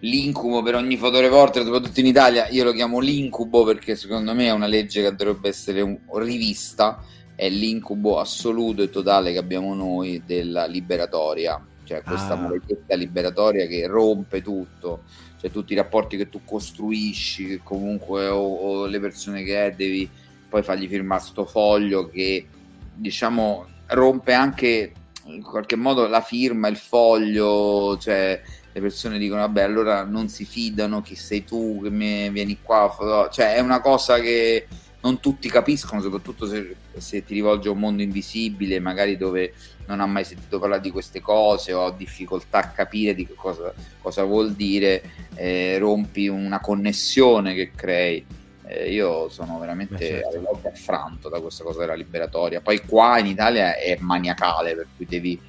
l'incubo 0.00 0.62
per 0.62 0.74
ogni 0.74 0.96
fotoreporter, 0.96 1.64
soprattutto 1.64 2.00
in 2.00 2.06
Italia, 2.06 2.48
io 2.48 2.64
lo 2.64 2.72
chiamo 2.72 2.98
l'incubo 2.98 3.64
perché 3.64 3.96
secondo 3.96 4.34
me 4.34 4.46
è 4.46 4.52
una 4.52 4.66
legge 4.66 5.02
che 5.02 5.14
dovrebbe 5.14 5.48
essere 5.48 5.80
un, 5.80 5.98
rivista, 6.14 7.02
è 7.36 7.48
l'incubo 7.50 8.18
assoluto 8.18 8.82
e 8.82 8.90
totale 8.90 9.30
che 9.30 9.38
abbiamo 9.38 9.74
noi 9.74 10.22
della 10.24 10.64
liberatoria, 10.66 11.62
cioè 11.84 12.02
questa 12.02 12.32
ah. 12.32 12.36
maledetta 12.36 12.94
liberatoria 12.96 13.66
che 13.66 13.86
rompe 13.86 14.42
tutto, 14.42 15.02
cioè 15.38 15.50
tutti 15.50 15.74
i 15.74 15.76
rapporti 15.76 16.16
che 16.16 16.30
tu 16.30 16.40
costruisci, 16.44 17.46
che 17.46 17.60
comunque 17.62 18.26
o, 18.28 18.40
o 18.40 18.86
le 18.86 18.98
persone 18.98 19.44
che 19.44 19.66
è, 19.66 19.72
devi 19.72 20.08
poi 20.48 20.62
fargli 20.62 20.88
firmare 20.88 21.22
sto 21.22 21.44
foglio 21.44 22.08
che 22.08 22.46
diciamo 22.94 23.66
rompe 23.88 24.32
anche 24.32 24.92
in 25.24 25.42
qualche 25.42 25.76
modo 25.76 26.06
la 26.06 26.22
firma, 26.22 26.68
il 26.68 26.76
foglio, 26.76 27.98
cioè 27.98 28.40
le 28.72 28.80
persone 28.80 29.18
dicono 29.18 29.40
vabbè 29.40 29.62
allora 29.62 30.04
non 30.04 30.28
si 30.28 30.44
fidano, 30.44 31.02
chi 31.02 31.14
sei 31.14 31.44
tu 31.44 31.80
che 31.82 31.90
mi 31.90 32.30
vieni 32.30 32.58
qua, 32.62 33.28
cioè 33.30 33.54
è 33.54 33.60
una 33.60 33.80
cosa 33.80 34.18
che 34.20 34.66
non 35.00 35.20
tutti 35.20 35.48
capiscono, 35.48 36.00
soprattutto 36.00 36.46
se, 36.46 36.74
se, 36.96 37.24
ti 37.24 37.34
rivolgi 37.34 37.68
a 37.68 37.72
un 37.72 37.78
mondo 37.78 38.02
invisibile, 38.02 38.80
magari 38.80 39.16
dove 39.16 39.52
non 39.86 40.00
ha 40.00 40.06
mai 40.06 40.24
sentito 40.24 40.58
parlare 40.58 40.80
di 40.80 40.90
queste 40.90 41.20
cose 41.20 41.72
o 41.72 41.86
ha 41.86 41.92
difficoltà 41.92 42.58
a 42.58 42.68
capire 42.70 43.14
di 43.14 43.26
cosa, 43.34 43.72
cosa 44.00 44.24
vuol 44.24 44.52
dire, 44.54 45.02
eh, 45.34 45.78
rompi 45.78 46.28
una 46.28 46.60
connessione 46.60 47.54
che 47.54 47.70
crei. 47.74 48.24
Eh, 48.68 48.90
io 48.92 49.28
sono 49.28 49.60
veramente 49.60 49.98
certo. 49.98 50.60
affranto 50.64 51.28
da 51.28 51.40
questa 51.40 51.62
cosa 51.62 51.80
della 51.80 51.94
liberatoria. 51.94 52.60
Poi 52.60 52.80
qua 52.80 53.18
in 53.18 53.26
Italia 53.26 53.76
è 53.76 53.96
maniacale, 54.00 54.74
per 54.74 54.86
cui 54.96 55.06
devi 55.06 55.40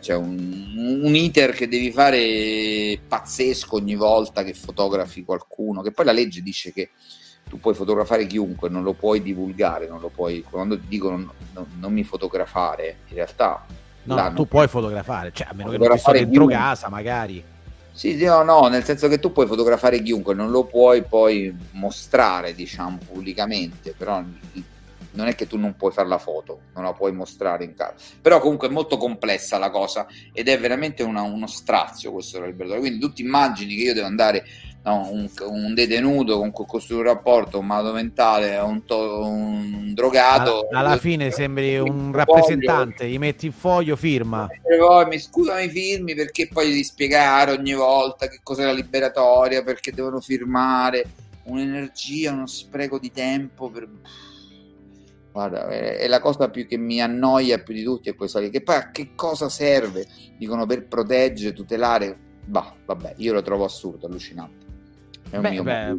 c'è 0.00 0.14
un, 0.14 1.00
un, 1.04 1.14
iter 1.14 1.52
che 1.52 1.68
devi 1.68 1.92
fare 1.92 2.98
pazzesco 3.06 3.76
ogni 3.76 3.94
volta 3.94 4.42
che 4.42 4.52
fotografi 4.52 5.22
qualcuno, 5.22 5.82
che 5.82 5.92
poi 5.92 6.04
la 6.04 6.12
legge 6.12 6.42
dice 6.42 6.72
che 6.72 6.90
tu 7.48 7.60
puoi 7.60 7.74
fotografare 7.74 8.26
chiunque, 8.26 8.68
non 8.68 8.82
lo 8.82 8.92
puoi 8.92 9.22
divulgare, 9.22 9.86
non 9.86 10.00
lo 10.00 10.08
puoi, 10.08 10.44
quando 10.48 10.78
ti 10.78 10.86
dicono 10.88 11.32
non, 11.52 11.66
non 11.78 11.92
mi 11.92 12.04
fotografare, 12.04 12.98
in 13.08 13.14
realtà... 13.14 13.64
No, 14.04 14.14
tu 14.14 14.32
non... 14.32 14.46
puoi 14.48 14.68
fotografare, 14.68 15.30
cioè 15.32 15.46
a 15.50 15.54
meno 15.54 15.70
che 15.70 15.78
non 15.78 15.88
ti 15.90 15.98
sto 15.98 16.12
dentro 16.12 16.46
casa 16.46 16.88
magari. 16.88 17.42
Sì, 17.92 18.18
sì, 18.18 18.24
no, 18.24 18.42
no, 18.42 18.66
nel 18.66 18.82
senso 18.82 19.06
che 19.06 19.20
tu 19.20 19.32
puoi 19.32 19.46
fotografare 19.46 20.02
chiunque, 20.02 20.34
non 20.34 20.50
lo 20.50 20.64
puoi 20.64 21.02
poi 21.04 21.56
mostrare, 21.72 22.52
diciamo, 22.54 22.98
pubblicamente, 23.06 23.94
però 23.96 24.22
non 25.14 25.28
è 25.28 25.34
che 25.34 25.46
tu 25.46 25.56
non 25.56 25.76
puoi 25.76 25.92
fare 25.92 26.08
la 26.08 26.18
foto, 26.18 26.60
non 26.74 26.84
la 26.84 26.92
puoi 26.92 27.12
mostrare 27.12 27.64
in 27.64 27.74
casa. 27.74 27.94
Però 28.20 28.40
comunque 28.40 28.68
è 28.68 28.70
molto 28.70 28.96
complessa 28.96 29.58
la 29.58 29.70
cosa 29.70 30.06
ed 30.32 30.48
è 30.48 30.58
veramente 30.58 31.02
una, 31.02 31.22
uno 31.22 31.46
strazio 31.46 32.12
questo 32.12 32.38
della 32.38 32.50
libertà. 32.50 32.78
Quindi 32.78 32.98
tu 32.98 33.12
ti 33.12 33.22
immagini 33.22 33.76
che 33.76 33.82
io 33.82 33.94
devo 33.94 34.06
andare 34.06 34.44
no, 34.84 35.08
un, 35.10 35.28
un, 35.48 35.74
detenuto 35.74 36.38
con 36.38 36.50
cui 36.50 36.64
costruire 36.66 37.08
un 37.08 37.14
rapporto, 37.14 37.58
un 37.58 37.66
malato 37.66 37.94
mentale, 37.94 38.56
un, 38.58 38.84
to, 38.84 39.26
un 39.26 39.92
drogato. 39.94 40.68
Alla, 40.70 40.80
alla 40.80 40.96
fine 40.98 41.30
sembri 41.30 41.78
un 41.78 42.12
rappresentante, 42.12 43.08
gli 43.08 43.18
metti 43.18 43.46
il 43.46 43.52
foglio, 43.52 43.96
firma. 43.96 44.46
Poi 44.62 45.06
mi 45.06 45.18
scusami, 45.18 45.68
firmi 45.68 46.14
perché 46.14 46.48
poi 46.48 46.68
devi 46.68 46.84
spiegare 46.84 47.52
ogni 47.52 47.74
volta 47.74 48.28
che 48.28 48.40
cos'è 48.42 48.64
la 48.64 48.72
liberatoria, 48.72 49.62
perché 49.62 49.92
devono 49.92 50.20
firmare 50.20 51.04
un'energia, 51.44 52.32
uno 52.32 52.46
spreco 52.46 52.98
di 52.98 53.10
tempo 53.10 53.70
per 53.70 53.88
Guarda, 55.32 55.66
è 55.66 56.06
la 56.06 56.20
cosa 56.20 56.48
più 56.48 56.64
che 56.64 56.76
mi 56.76 57.02
annoia 57.02 57.58
più 57.58 57.74
di 57.74 57.82
tutti 57.82 58.08
è 58.08 58.14
questa 58.14 58.38
lì. 58.38 58.50
Che 58.50 58.62
poi 58.62 58.76
a 58.76 58.92
che 58.92 59.16
cosa 59.16 59.48
serve? 59.48 60.06
Dicono 60.38 60.64
per 60.64 60.86
proteggere, 60.86 61.52
tutelare. 61.52 62.16
Bah, 62.44 62.72
vabbè, 62.84 63.14
io 63.16 63.32
lo 63.32 63.42
trovo 63.42 63.64
assurdo, 63.64 64.06
allucinante. 64.06 64.63
Beh, 65.30 65.62
beh, 65.62 65.96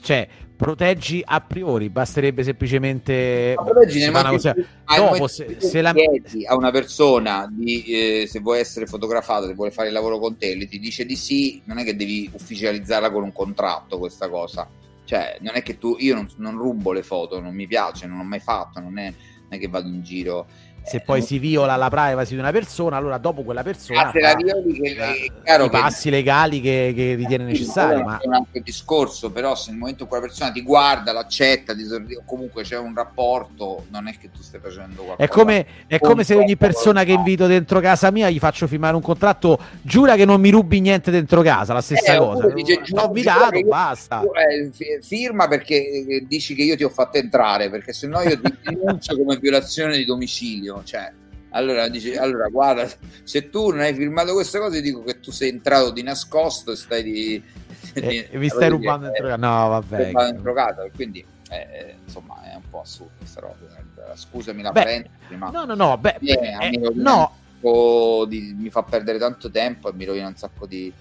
cioè, 0.00 0.28
proteggi 0.56 1.22
a 1.24 1.40
priori, 1.40 1.88
basterebbe 1.88 2.42
semplicemente. 2.42 3.54
Ma 3.56 3.64
proteggi 3.64 3.98
nel 3.98 4.12
cosa... 4.12 4.54
Dopo, 4.96 5.26
se, 5.26 5.56
se 5.58 5.80
la 5.82 5.92
chiedi 5.92 6.46
a 6.46 6.54
una 6.54 6.70
persona 6.70 7.48
di, 7.50 7.82
eh, 7.84 8.26
se 8.28 8.40
vuoi 8.40 8.60
essere 8.60 8.86
fotografato, 8.86 9.46
se 9.46 9.54
vuole 9.54 9.70
fare 9.70 9.88
il 9.88 9.94
lavoro 9.94 10.18
con 10.18 10.36
te, 10.36 10.56
ti 10.68 10.78
dice 10.78 11.04
di 11.04 11.16
sì, 11.16 11.60
non 11.64 11.78
è 11.78 11.84
che 11.84 11.96
devi 11.96 12.30
ufficializzarla 12.32 13.10
con 13.10 13.22
un 13.24 13.32
contratto 13.32 13.98
questa 13.98 14.28
cosa 14.28 14.68
cioè, 15.08 15.38
non 15.40 15.54
è 15.54 15.62
che 15.62 15.78
tu, 15.78 15.96
io 15.98 16.14
non, 16.14 16.28
non 16.36 16.58
rubo 16.58 16.92
le 16.92 17.02
foto, 17.02 17.40
non 17.40 17.54
mi 17.54 17.66
piace, 17.66 18.06
non 18.06 18.18
ho 18.18 18.24
mai 18.24 18.40
fatto, 18.40 18.78
non 18.78 18.98
è, 18.98 19.04
non 19.06 19.48
è 19.48 19.58
che 19.58 19.66
vado 19.66 19.88
in 19.88 20.02
giro 20.02 20.46
se 20.88 21.00
poi 21.00 21.20
si 21.20 21.38
viola 21.38 21.76
la 21.76 21.90
privacy 21.90 22.32
di 22.32 22.40
una 22.40 22.50
persona, 22.50 22.96
allora 22.96 23.18
dopo 23.18 23.42
quella 23.42 23.62
persona 23.62 24.08
ah, 24.08 24.10
fa, 24.10 24.36
che, 24.36 25.32
i 25.64 25.70
passi 25.70 26.08
legali 26.08 26.62
che, 26.62 26.92
che 26.96 27.14
ritiene 27.14 27.44
necessari. 27.44 28.02
Ma... 28.02 28.18
È 28.18 28.26
un 28.26 28.34
altro 28.34 28.60
discorso, 28.62 29.30
però 29.30 29.54
se 29.54 29.70
nel 29.70 29.78
momento 29.78 30.04
in 30.04 30.08
cui 30.08 30.18
quella 30.18 30.32
persona 30.32 30.52
ti 30.52 30.62
guarda, 30.62 31.12
l'accetta, 31.12 31.74
sorride, 31.76 32.22
comunque 32.24 32.62
c'è 32.62 32.78
un 32.78 32.94
rapporto, 32.94 33.84
non 33.90 34.08
è 34.08 34.16
che 34.18 34.30
tu 34.30 34.40
stai 34.42 34.60
facendo 34.60 35.02
qualcosa. 35.02 35.22
È 35.22 35.28
come, 35.28 35.66
è 35.86 35.98
come 35.98 36.24
se 36.24 36.34
ogni 36.34 36.56
persona 36.56 37.04
che 37.04 37.12
invito 37.12 37.46
dentro 37.46 37.80
casa 37.80 38.10
mia 38.10 38.30
gli 38.30 38.38
faccio 38.38 38.66
firmare 38.66 38.96
un 38.96 39.02
contratto, 39.02 39.58
giura 39.82 40.16
che 40.16 40.24
non 40.24 40.40
mi 40.40 40.48
rubi 40.48 40.80
niente 40.80 41.10
dentro 41.10 41.42
casa, 41.42 41.74
la 41.74 41.82
stessa 41.82 42.14
eh, 42.14 42.18
cosa. 42.18 42.48
Dice, 42.48 42.80
ho 42.92 43.06
invitato, 43.06 43.60
basta. 43.60 44.22
Eh, 44.22 45.00
firma 45.02 45.48
perché 45.48 45.74
eh, 45.74 46.24
dici 46.26 46.54
che 46.54 46.62
io 46.62 46.76
ti 46.76 46.84
ho 46.84 46.88
fatto 46.88 47.18
entrare, 47.18 47.68
perché 47.68 47.92
se 47.92 48.06
no 48.06 48.22
io 48.22 48.40
ti 48.40 48.54
denuncio 48.64 49.16
come 49.16 49.36
violazione 49.36 49.98
di 49.98 50.06
domicilio 50.06 50.77
cioè, 50.84 51.12
allora, 51.50 51.88
dice, 51.88 52.18
allora 52.18 52.48
guarda, 52.48 52.88
se 53.22 53.48
tu 53.50 53.70
non 53.70 53.80
hai 53.80 53.94
firmato 53.94 54.32
queste 54.34 54.58
cose, 54.58 54.80
dico 54.80 55.02
che 55.02 55.20
tu 55.20 55.30
sei 55.30 55.48
entrato 55.48 55.90
di 55.90 56.02
nascosto 56.02 56.72
e 56.72 56.76
stai 56.76 57.02
di... 57.02 57.42
E, 57.94 58.28
e 58.30 58.38
vi 58.38 58.48
stai 58.48 58.68
rubando 58.68 59.06
dentro 59.06 59.24
casa. 59.24 59.36
No, 59.36 59.68
vabbè. 59.68 60.12
dentro 60.12 60.52
casa, 60.52 60.86
quindi 60.94 61.24
eh, 61.50 61.96
insomma 62.04 62.50
è 62.50 62.54
un 62.54 62.68
po' 62.68 62.80
assurdo 62.80 63.12
questa 63.18 63.40
roba. 63.40 63.56
Scusami 64.14 64.62
la 64.62 64.72
parentesi, 64.72 65.36
ma... 65.36 65.50
No, 65.50 65.64
no, 65.64 65.74
no, 65.74 65.96
beh, 65.98 66.16
eh, 66.20 66.56
eh, 66.60 66.92
no. 66.94 67.36
Di, 68.28 68.54
mi 68.56 68.70
fa 68.70 68.82
perdere 68.82 69.18
tanto 69.18 69.50
tempo 69.50 69.90
e 69.90 69.92
mi 69.92 70.04
rovina 70.04 70.28
un 70.28 70.36
sacco 70.36 70.66
di 70.66 70.92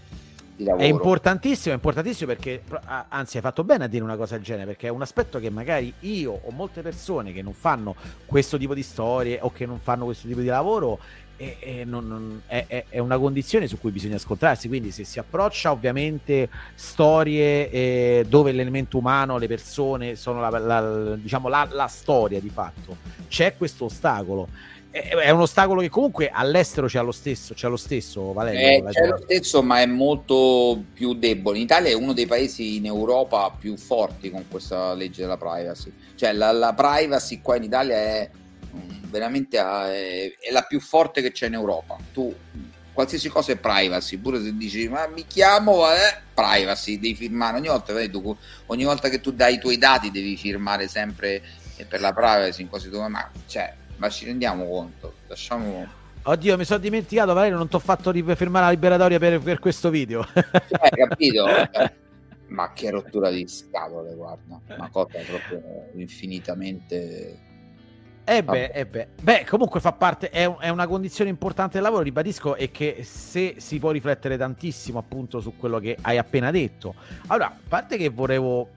è 0.57 0.83
importantissimo, 0.83 1.73
è 1.73 1.75
importantissimo 1.75 2.33
perché, 2.33 2.63
anzi, 3.09 3.37
hai 3.37 3.43
fatto 3.43 3.63
bene 3.63 3.83
a 3.83 3.87
dire 3.87 4.03
una 4.03 4.15
cosa 4.15 4.35
del 4.35 4.43
genere 4.43 4.65
perché 4.65 4.87
è 4.87 4.89
un 4.89 5.01
aspetto 5.01 5.39
che 5.39 5.51
magari 5.51 5.93
io 6.01 6.39
o 6.43 6.51
molte 6.51 6.81
persone 6.81 7.31
che 7.31 7.43
non 7.43 7.53
fanno 7.53 7.95
questo 8.25 8.57
tipo 8.57 8.73
di 8.73 8.81
storie 8.81 9.37
o 9.41 9.51
che 9.51 9.65
non 9.65 9.79
fanno 9.79 10.05
questo 10.05 10.27
tipo 10.27 10.39
di 10.39 10.47
lavoro 10.47 10.99
è, 11.37 11.57
è, 11.59 11.83
non, 11.85 12.07
non, 12.07 12.41
è, 12.47 12.85
è 12.89 12.97
una 12.97 13.19
condizione 13.19 13.67
su 13.67 13.79
cui 13.79 13.91
bisogna 13.91 14.15
ascoltarsi. 14.15 14.67
Quindi, 14.67 14.91
se 14.91 15.03
si 15.03 15.19
approccia 15.19 15.71
ovviamente 15.71 16.49
storie 16.73 17.69
eh, 17.69 18.25
dove 18.27 18.51
l'elemento 18.51 18.97
umano, 18.97 19.37
le 19.37 19.47
persone 19.47 20.15
sono 20.15 20.41
la, 20.41 20.57
la, 20.57 21.15
diciamo 21.15 21.47
la, 21.47 21.67
la 21.71 21.87
storia 21.87 22.41
di 22.41 22.49
fatto, 22.49 22.97
c'è 23.27 23.55
questo 23.55 23.85
ostacolo 23.85 24.47
è 25.01 25.29
un 25.29 25.41
ostacolo 25.41 25.81
che 25.81 25.89
comunque 25.89 26.29
all'estero 26.29 26.87
c'è 26.87 27.01
lo 27.01 27.11
stesso, 27.11 27.53
c'è 27.53 27.67
lo 27.67 27.77
stesso 27.77 28.33
Valerio. 28.33 28.87
Eh, 28.87 28.91
c'è 28.91 29.07
lo 29.07 29.19
stesso, 29.23 29.61
ma 29.61 29.81
è 29.81 29.85
molto 29.85 30.83
più 30.93 31.13
debole. 31.13 31.57
In 31.57 31.63
Italia 31.63 31.89
è 31.91 31.93
uno 31.93 32.13
dei 32.13 32.25
paesi 32.25 32.77
in 32.77 32.85
Europa 32.85 33.51
più 33.57 33.77
forti 33.77 34.29
con 34.29 34.45
questa 34.47 34.93
legge 34.93 35.21
della 35.21 35.37
privacy. 35.37 35.91
Cioè 36.15 36.33
la, 36.33 36.51
la 36.51 36.73
privacy 36.73 37.41
qua 37.41 37.55
in 37.55 37.63
Italia 37.63 37.95
è 37.95 38.29
mm, 38.75 39.09
veramente 39.09 39.57
è, 39.57 40.31
è, 40.39 40.51
la 40.51 40.61
più 40.63 40.79
forte 40.79 41.21
che 41.21 41.31
c'è 41.31 41.47
in 41.47 41.53
Europa. 41.53 41.97
Tu 42.13 42.33
qualsiasi 42.93 43.29
cosa 43.29 43.51
è 43.51 43.57
privacy, 43.57 44.17
pure 44.17 44.41
se 44.41 44.55
dici 44.57 44.87
ma 44.87 45.07
mi 45.07 45.25
chiamo 45.27 45.91
eh, 45.91 46.21
privacy, 46.33 46.99
devi 46.99 47.15
firmare 47.15 47.57
ogni 47.57 47.67
volta, 47.67 47.93
tu, 48.09 48.35
ogni 48.67 48.83
volta 48.83 49.09
che 49.09 49.21
tu 49.21 49.31
dai 49.31 49.55
i 49.55 49.59
tuoi 49.59 49.77
dati 49.77 50.09
devi 50.09 50.35
firmare 50.35 50.87
sempre 50.87 51.41
per 51.87 51.99
la 51.99 52.11
privacy 52.11 52.63
in 52.63 52.69
quasi 52.69 52.89
dove 52.89 53.07
ma 53.07 53.29
cioè 53.45 53.71
ma 53.97 54.09
ci 54.09 54.25
rendiamo 54.25 54.65
conto? 54.67 55.13
Lasciamo... 55.27 55.87
Oddio, 56.23 56.57
mi 56.57 56.65
sono 56.65 56.79
dimenticato, 56.79 57.33
Valerio, 57.33 57.57
non 57.57 57.69
ti 57.69 57.75
ho 57.75 57.79
fatto 57.79 58.11
firmare 58.11 58.65
la 58.65 58.71
liberatoria 58.71 59.17
per, 59.17 59.39
per 59.39 59.59
questo 59.59 59.89
video. 59.89 60.27
Hai 60.33 60.89
capito? 60.89 61.45
ma 62.47 62.71
che 62.73 62.89
rottura 62.89 63.29
di 63.29 63.47
scatole, 63.47 64.13
guarda. 64.13 64.59
Una 64.67 64.89
cosa 64.89 65.19
proprio 65.19 65.89
infinitamente... 65.95 67.45
Eh 68.29 68.43
beh, 68.43 68.71
eh 68.73 68.85
beh. 68.85 69.07
beh, 69.21 69.45
comunque 69.45 69.79
fa 69.79 69.93
parte, 69.93 70.29
è, 70.29 70.53
è, 70.57 70.67
una 70.67 70.85
condizione 70.85 71.29
importante 71.29 71.75
del 71.75 71.83
lavoro, 71.83 72.03
ribadisco, 72.03 72.57
e 72.57 72.71
che 72.71 73.03
se 73.03 73.55
si 73.59 73.79
può 73.79 73.91
riflettere 73.91 74.35
tantissimo 74.35 74.99
appunto 74.99 75.39
su 75.39 75.55
quello 75.55 75.79
che 75.79 75.97
hai 76.01 76.17
appena 76.17 76.51
detto. 76.51 76.95
Allora, 77.27 77.47
a 77.47 77.57
parte 77.69 77.95
che 77.95 78.09
volevo 78.09 78.71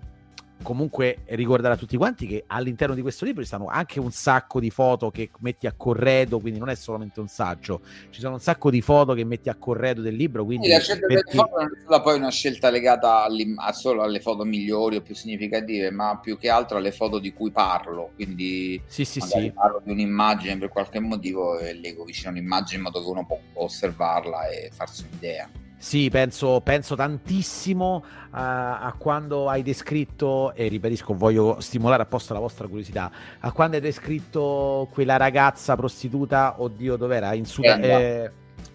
comunque 0.63 1.19
ricordare 1.27 1.75
a 1.75 1.77
tutti 1.77 1.97
quanti 1.97 2.27
che 2.27 2.45
all'interno 2.47 2.95
di 2.95 3.03
questo 3.03 3.25
libro 3.25 3.43
ci 3.43 3.49
stanno 3.49 3.67
anche 3.67 3.99
un 4.01 4.11
sacco 4.11 4.61
di 4.61 4.71
foto 4.71 5.11
che 5.11 5.31
metti 5.41 5.67
a 5.67 5.75
corredo, 5.77 6.39
quindi 6.41 6.59
non 6.59 6.69
è 6.69 6.75
solamente 6.75 7.21
un 7.21 7.29
saggio, 7.29 7.81
ci 8.11 8.21
sono 8.21 8.35
un 8.35 8.41
sacco 8.41 8.71
di 8.71 8.81
foto 8.81 9.15
che 9.15 9.25
metti 9.25 9.49
a 9.49 9.55
corredo 9.55 10.01
del 10.01 10.15
libro. 10.15 10.45
Quindi 10.45 10.69
la 10.69 10.81
scelta 10.81 11.07
delle 11.07 11.23
foto 11.27 11.59
non 11.59 11.71
è 11.75 11.81
stata 11.81 12.01
poi 12.01 12.17
una 12.17 12.31
scelta 12.31 12.71
legata 12.71 13.25
a 13.25 13.73
solo 13.73 14.03
alle 14.03 14.21
foto 14.21 14.45
migliori 14.45 14.97
o 14.97 15.01
più 15.03 15.15
significative, 15.15 15.91
ma 15.91 16.19
più 16.19 16.39
che 16.39 16.49
altro 16.49 16.79
alle 16.79 16.93
foto 16.93 17.19
di 17.19 17.33
cui 17.33 17.51
parlo. 17.51 18.13
Quindi 18.15 18.81
sì, 18.87 19.05
sì, 19.05 19.21
sì. 19.21 19.51
parlo 19.53 19.81
di 19.85 19.91
un'immagine 19.91 20.59
per 20.59 20.69
qualche 20.69 21.01
motivo 21.01 21.59
e 21.59 21.75
leggo 21.75 22.05
vicino 22.05 22.31
un'immagine 22.31 22.79
in 22.79 22.83
modo 22.83 23.03
che 23.03 23.09
uno 23.09 23.27
può 23.27 23.39
osservarla 23.55 24.49
e 24.49 24.71
farsi 24.73 25.05
un'idea. 25.09 25.49
Sì, 25.83 26.11
penso, 26.11 26.61
penso 26.61 26.95
tantissimo 26.95 28.05
a, 28.33 28.81
a, 28.81 28.93
quando 28.93 29.49
hai 29.49 29.63
descritto, 29.63 30.53
e 30.55 30.69
ribadisco, 30.69 31.15
voglio 31.15 31.59
stimolare 31.61 32.03
apposta 32.03 32.35
la 32.35 32.39
vostra 32.39 32.67
curiosità, 32.67 33.11
a 33.41 33.51
quando 33.51 33.77
hai 33.77 33.83
descritto 33.83 34.87
quella 34.93 35.17
ragazza 35.17 35.77
prostituta, 35.77 36.57
oddio, 36.59 36.97
dov'era? 36.97 37.33
In 37.33 37.47
Sud- 37.47 37.65
eh, 37.65 38.31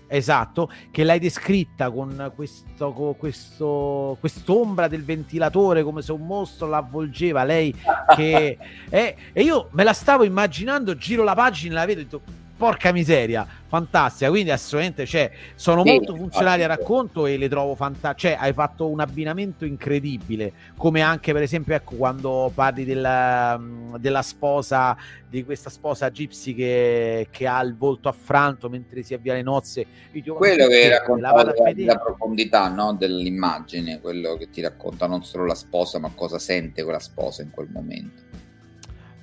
esatto, 0.08 0.72
che 0.90 1.04
l'hai 1.04 1.20
descritta 1.20 1.92
con 1.92 2.32
questo, 2.34 2.92
con 2.92 3.16
questo, 3.18 4.18
quest'ombra 4.20 4.88
del 4.88 5.04
ventilatore 5.04 5.84
come 5.84 6.02
se 6.02 6.12
un 6.12 6.26
mostro 6.26 6.68
la 6.68 6.78
avvolgeva. 6.78 7.44
Lei 7.44 7.72
che. 8.16 8.58
eh, 8.90 9.16
e 9.32 9.44
io 9.44 9.70
me 9.74 9.84
la 9.84 9.94
stavo 9.94 10.24
immaginando, 10.24 10.96
giro 10.96 11.24
la 11.24 11.36
pagina 11.36 11.74
e 11.74 11.76
la 11.76 11.86
vedo 11.86 12.00
e 12.00 12.04
detto 12.04 12.44
porca 12.58 12.92
miseria, 12.92 13.46
fantastica. 13.68 14.30
Quindi 14.30 14.52
assolutamente 14.52 15.06
cioè, 15.06 15.32
sono 15.56 15.84
sì, 15.84 15.92
molto 15.92 16.16
funzionali 16.16 16.64
al 16.64 16.70
racconto 16.70 17.26
e 17.26 17.38
le 17.38 17.50
trovo 17.50 17.76
fantastiche. 17.76 18.30
Cioè, 18.30 18.38
hai 18.40 18.54
fatto 18.54 18.88
un 18.88 19.00
abbinamento 19.00 19.66
incredibile. 19.66 20.52
Come 20.78 21.02
anche, 21.02 21.34
per 21.34 21.42
esempio, 21.42 21.76
ecco, 21.76 21.96
quando 21.96 22.52
parli 22.54 22.86
della, 22.86 23.62
della 23.98 24.22
sposa, 24.22 24.96
di 25.30 25.44
questa 25.44 25.70
sposa 25.70 26.10
gypsy 26.10 26.56
che, 26.56 27.28
che, 27.30 27.48
ha 27.48 27.62
il 27.62 27.76
volto 27.76 28.08
affranto 28.08 28.70
mentre 28.70 29.04
si 29.04 29.14
avvia 29.14 29.34
le 29.34 29.42
nozze. 29.42 29.86
Dico, 30.12 30.36
quello 30.36 30.68
che 30.68 30.90
racconta 30.90 31.32
la, 31.32 31.54
la 31.76 31.98
profondità 31.98 32.70
no, 32.70 32.94
dell'immagine, 32.94 34.00
quello 34.00 34.38
che 34.38 34.50
ti 34.50 34.62
racconta 34.62 35.08
non 35.08 35.24
solo 35.24 35.46
la 35.46 35.56
sposa, 35.56 36.00
ma 36.00 36.12
cosa 36.16 36.40
sente 36.40 36.84
quella 36.84 37.00
sposa 37.00 37.42
in 37.42 37.52
quel 37.52 37.68
momento. 37.70 38.24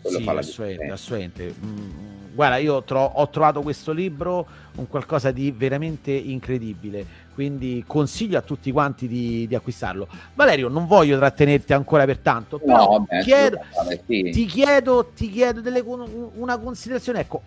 Quello 0.02 0.18
sì, 0.18 0.28
assolutamente, 0.28 0.92
assolutamente. 0.92 1.54
Mm 1.64 2.11
guarda, 2.32 2.56
io 2.56 2.82
tro- 2.82 3.12
ho 3.14 3.28
trovato 3.28 3.60
questo 3.62 3.92
libro 3.92 4.46
un 4.76 4.88
qualcosa 4.88 5.30
di 5.30 5.50
veramente 5.50 6.10
incredibile, 6.10 7.04
quindi 7.34 7.84
consiglio 7.86 8.38
a 8.38 8.42
tutti 8.42 8.72
quanti 8.72 9.06
di, 9.06 9.46
di 9.46 9.54
acquistarlo. 9.54 10.08
Valerio, 10.34 10.68
non 10.68 10.86
voglio 10.86 11.16
trattenerti 11.16 11.72
ancora 11.72 12.04
per 12.04 12.18
tanto, 12.18 12.58
però 12.58 12.76
no, 12.76 12.98
vabbè, 13.06 13.22
chiedo, 13.22 13.60
vabbè, 13.74 14.00
sì. 14.06 14.30
ti 14.30 14.44
chiedo, 14.46 15.10
ti 15.14 15.30
chiedo 15.30 15.60
delle, 15.60 15.80
una 15.80 16.58
considerazione. 16.58 17.20
Ecco, 17.20 17.42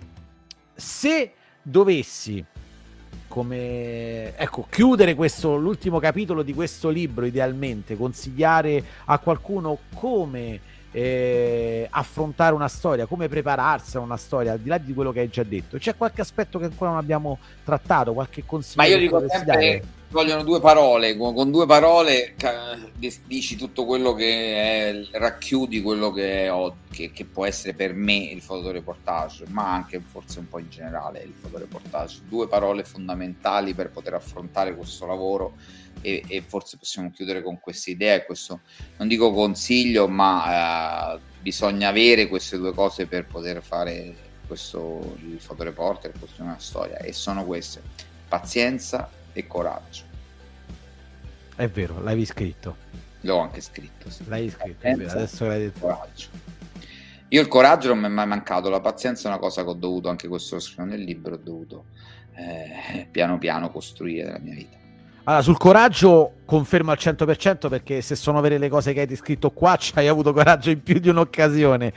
se 0.74 1.32
dovessi 1.62 2.44
come 3.28 4.38
ecco 4.38 4.68
chiudere 4.70 5.14
questo 5.14 5.58
l'ultimo 5.58 6.00
capitolo 6.00 6.42
di 6.42 6.54
questo 6.54 6.90
libro 6.90 7.26
idealmente 7.26 7.98
consigliare 7.98 8.82
a 9.06 9.18
qualcuno 9.20 9.80
come 9.94 10.60
eh, 10.96 11.88
affrontare 11.90 12.56
una 12.56 12.70
storia, 12.70 13.06
come 13.06 13.28
prepararsi 13.28 13.98
a 13.98 14.00
una 14.00 14.16
storia, 14.16 14.54
al 14.54 14.60
di 14.60 14.70
là 14.70 14.78
di 14.78 14.94
quello 14.94 15.12
che 15.12 15.20
hai 15.20 15.30
già 15.30 15.44
detto. 15.44 15.78
C'è 15.78 15.98
qualche 15.98 16.22
aspetto 16.22 16.58
che 16.58 16.66
ancora 16.66 16.92
non 16.92 17.00
abbiamo 17.00 17.38
trattato, 17.66 18.14
qualche 18.14 18.46
consiglio? 18.46 18.82
Ma 18.82 18.88
io 18.88 18.98
dico 18.98 19.22
sempre 19.28 19.84
vogliono 20.08 20.44
due 20.44 20.62
parole, 20.62 21.18
con, 21.18 21.52
due 21.52 21.66
parole 21.66 22.36
dici 23.26 23.58
tutto 23.58 23.84
quello 23.84 24.14
che 24.14 25.10
è, 25.12 25.18
racchiudi 25.18 25.82
quello 25.82 26.14
che, 26.14 26.46
è, 26.46 26.72
che, 26.90 27.12
che, 27.12 27.26
può 27.26 27.46
essere 27.46 27.74
per 27.74 27.94
me 27.94 28.30
il 28.32 28.42
fotoreportage, 28.42 29.44
ma 29.50 29.74
anche 29.74 30.00
forse 30.00 30.40
un 30.40 30.48
po' 30.48 30.60
in 30.60 30.70
generale 30.70 31.20
il 31.24 31.34
fotoreportage. 31.38 32.22
Due 32.30 32.48
parole 32.48 32.86
fondamentali 32.86 33.74
per 33.74 33.90
poter 33.90 34.14
affrontare 34.14 34.74
questo 34.74 35.06
lavoro 35.06 35.56
e, 36.06 36.24
e 36.28 36.44
forse 36.46 36.78
possiamo 36.78 37.10
chiudere 37.10 37.42
con 37.42 37.60
questa 37.60 37.90
idea 37.90 38.24
questo 38.24 38.62
non 38.98 39.08
dico 39.08 39.34
consiglio 39.34 40.08
ma 40.08 41.16
eh, 41.16 41.20
bisogna 41.42 41.90
avere 41.90 42.28
queste 42.28 42.58
due 42.58 42.74
cose 42.74 43.08
per 43.08 43.26
poter 43.26 43.64
fare 43.64 44.16
questo 44.46 45.18
il 45.28 45.40
fotoreporter 45.40 46.12
questa 46.18 46.44
è 46.44 46.46
una 46.46 46.60
storia 46.60 46.98
e 47.00 47.12
sono 47.12 47.44
queste 47.44 47.82
pazienza 48.28 49.10
e 49.34 49.48
coraggio 49.48 50.04
è 51.56 51.68
vero 51.68 52.00
l'avevi 52.02 52.26
scritto 52.26 52.78
l'ho 53.22 53.40
anche 53.40 53.62
scritto 53.62 54.12
sì. 54.12 54.24
l'hai 54.28 54.50
scritto 54.50 54.88
adesso 54.88 55.48
l'hai 55.48 55.60
detto 55.62 55.80
coraggio 55.80 56.28
io 57.30 57.42
il 57.42 57.48
coraggio 57.48 57.88
non 57.88 57.98
mi 57.98 58.06
è 58.06 58.10
mai 58.10 58.28
mancato, 58.28 58.70
la 58.70 58.80
pazienza 58.80 59.28
è 59.28 59.32
una 59.32 59.40
cosa 59.40 59.64
che 59.64 59.70
ho 59.70 59.74
dovuto, 59.74 60.10
anche 60.10 60.28
questo 60.28 60.56
lo 60.56 60.62
scrivo 60.62 60.84
nel 60.84 61.02
libro, 61.02 61.34
ho 61.34 61.40
dovuto 61.40 61.86
eh, 62.36 63.08
piano 63.10 63.40
piano 63.40 63.72
costruire 63.72 64.28
nella 64.28 64.40
mia 64.40 64.54
vita. 64.54 64.85
Allora, 65.28 65.42
sul 65.42 65.58
coraggio 65.58 66.34
confermo 66.46 66.92
al 66.92 66.98
100% 67.00 67.68
perché 67.68 68.02
se 68.02 68.16
sono 68.16 68.42
vere 68.42 68.60
le 68.60 68.70
cose 68.70 68.94
che 68.94 69.02
hai 69.02 69.06
descritto 69.08 69.50
qua, 69.50 69.76
ci 69.76 69.92
hai 69.96 70.08
avuto 70.08 70.32
coraggio 70.34 70.70
in 70.70 70.84
più 70.84 71.00
di 71.00 71.10
un'occasione. 71.10 71.94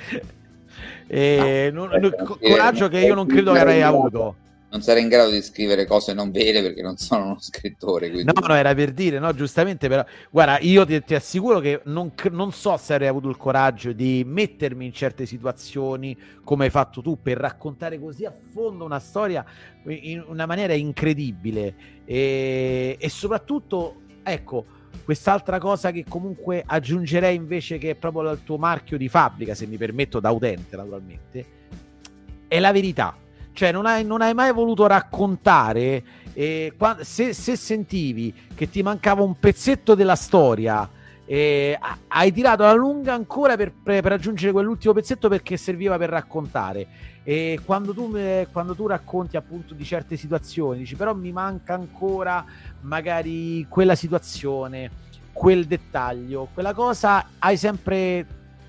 E 1.06 1.70
no, 1.72 1.86
non, 1.86 2.14
coraggio 2.40 2.88
che 2.88 3.00
io 3.00 3.14
non 3.14 3.26
credo 3.26 3.52
che 3.52 3.58
avrei 3.58 3.82
avuto 3.82 4.36
non 4.70 4.82
sarei 4.82 5.02
in 5.02 5.08
grado 5.08 5.30
di 5.30 5.40
scrivere 5.40 5.86
cose 5.86 6.12
non 6.12 6.30
vere 6.30 6.60
perché 6.60 6.82
non 6.82 6.98
sono 6.98 7.24
uno 7.24 7.38
scrittore. 7.40 8.10
Quindi... 8.10 8.30
No, 8.32 8.46
no, 8.46 8.54
era 8.54 8.74
per 8.74 8.92
dire, 8.92 9.18
no, 9.18 9.32
giustamente, 9.34 9.88
però, 9.88 10.04
guarda, 10.30 10.58
io 10.58 10.84
ti, 10.84 11.02
ti 11.02 11.14
assicuro 11.14 11.58
che 11.60 11.80
non, 11.84 12.12
non, 12.30 12.52
so 12.52 12.76
se 12.76 12.94
avrei 12.94 13.08
avuto 13.08 13.28
il 13.30 13.36
coraggio 13.36 13.92
di 13.92 14.22
mettermi 14.26 14.84
in 14.84 14.92
certe 14.92 15.24
situazioni 15.24 16.16
come 16.44 16.64
hai 16.64 16.70
fatto 16.70 17.00
tu 17.00 17.18
per 17.20 17.38
raccontare 17.38 17.98
così 17.98 18.26
a 18.26 18.32
fondo 18.52 18.84
una 18.84 18.98
storia 18.98 19.44
in 19.86 20.22
una 20.26 20.44
maniera 20.44 20.74
incredibile 20.74 21.74
e, 22.04 22.96
e 22.98 23.08
soprattutto, 23.08 24.02
ecco, 24.22 24.64
quest'altra 25.02 25.58
cosa 25.58 25.90
che 25.92 26.04
comunque 26.06 26.62
aggiungerei 26.66 27.34
invece 27.34 27.78
che 27.78 27.90
è 27.90 27.94
proprio 27.94 28.30
il 28.32 28.44
tuo 28.44 28.58
marchio 28.58 28.98
di 28.98 29.08
fabbrica, 29.08 29.54
se 29.54 29.66
mi 29.66 29.78
permetto, 29.78 30.20
da 30.20 30.30
utente 30.30 30.76
naturalmente, 30.76 31.46
è 32.46 32.58
la 32.60 32.72
verità 32.72 33.16
cioè, 33.58 33.72
non 33.72 33.86
hai, 33.86 34.04
non 34.04 34.22
hai 34.22 34.34
mai 34.34 34.52
voluto 34.52 34.86
raccontare. 34.86 36.04
Eh, 36.32 36.74
quando, 36.78 37.02
se, 37.02 37.32
se, 37.32 37.56
sentivi 37.56 38.32
che 38.54 38.70
ti 38.70 38.82
mancava 38.82 39.22
un 39.22 39.36
pezzetto 39.36 39.96
della 39.96 40.14
storia, 40.14 40.88
eh, 41.24 41.76
hai 42.06 42.32
tirato 42.32 42.62
la 42.62 42.72
lunga 42.72 43.14
ancora 43.14 43.56
per, 43.56 43.72
per, 43.72 44.04
raggiungere 44.04 44.52
quell'ultimo 44.52 44.92
pezzetto 44.92 45.28
perché 45.28 45.56
serviva 45.56 45.98
per 45.98 46.08
raccontare. 46.08 46.86
E 47.24 47.58
quando 47.64 47.92
tu, 47.92 48.16
quando 48.52 48.76
tu 48.76 48.86
racconti 48.86 49.36
appunto 49.36 49.74
di 49.74 49.82
certe 49.82 50.16
situazioni, 50.16 50.78
dici 50.78 50.94
però 50.94 51.12
mi 51.12 51.32
manca 51.32 51.74
ancora 51.74 52.44
magari 52.82 53.66
quella 53.68 53.96
situazione, 53.96 54.88
quel 55.32 55.66
dettaglio, 55.66 56.46
quella 56.54 56.74
cosa, 56.74 57.30
hai 57.40 57.56
sempre 57.56 58.24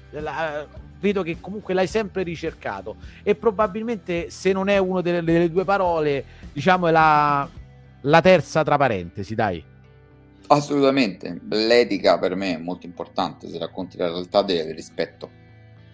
la, 0.10 0.66
vedo 1.00 1.24
che 1.24 1.38
comunque 1.40 1.74
l'hai 1.74 1.88
sempre 1.88 2.24
ricercato 2.24 2.98
e 3.24 3.36
probabilmente 3.36 4.30
se 4.30 4.52
non 4.52 4.70
è 4.70 4.78
una 4.78 5.02
delle, 5.02 5.24
delle, 5.24 5.50
due 5.50 5.64
parole, 5.64 6.24
diciamo 6.52 6.88
è 6.88 6.92
la, 6.92 7.50
la 8.02 8.22
terza 8.22 8.64
tra 8.64 8.78
parentesi, 8.78 9.36
dai. 9.36 9.64
Assolutamente, 10.48 11.42
l'etica 11.50 12.18
per 12.18 12.36
me 12.36 12.56
è 12.56 12.58
molto 12.58 12.86
importante, 12.86 13.48
se 13.50 13.58
racconti 13.60 13.98
la 13.98 14.08
realtà 14.08 14.42
devi 14.42 14.60
avere 14.60 14.76
rispetto 14.76 15.30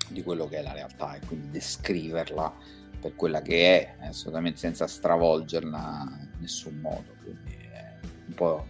di 0.07 0.23
quello 0.23 0.47
che 0.47 0.57
è 0.57 0.61
la 0.61 0.71
realtà 0.71 1.15
e 1.15 1.19
quindi 1.25 1.49
descriverla 1.49 2.53
per 3.01 3.15
quella 3.15 3.41
che 3.41 3.95
è, 3.99 4.07
assolutamente 4.07 4.59
senza 4.59 4.87
stravolgerla 4.87 6.07
in 6.33 6.39
nessun 6.39 6.79
modo. 6.81 7.15
Quindi 7.21 7.51
è 7.51 7.93
un 8.27 8.33
po' 8.33 8.65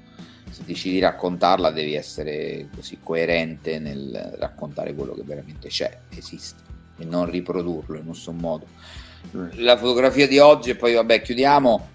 se 0.56 0.64
decidi 0.64 0.93
di 0.93 0.99
raccontarla 1.01 1.70
devi 1.70 1.95
essere 1.95 2.70
così 2.74 2.99
coerente 3.03 3.78
nel 3.78 4.38
raccontare 4.39 4.95
quello 4.95 5.14
che 5.14 5.24
veramente 5.24 5.68
c'è, 5.68 5.99
esiste 6.16 6.64
e 6.97 7.03
non 7.03 7.30
riprodurlo 7.30 7.97
in 7.97 8.06
nessun 8.06 8.38
modo. 8.38 8.66
La 9.56 9.76
fotografia 9.76 10.26
di 10.30 10.39
oggi 10.39 10.70
e 10.70 10.76
poi 10.78 10.93
vabbè 10.93 11.22
chiudiamo. 11.22 11.89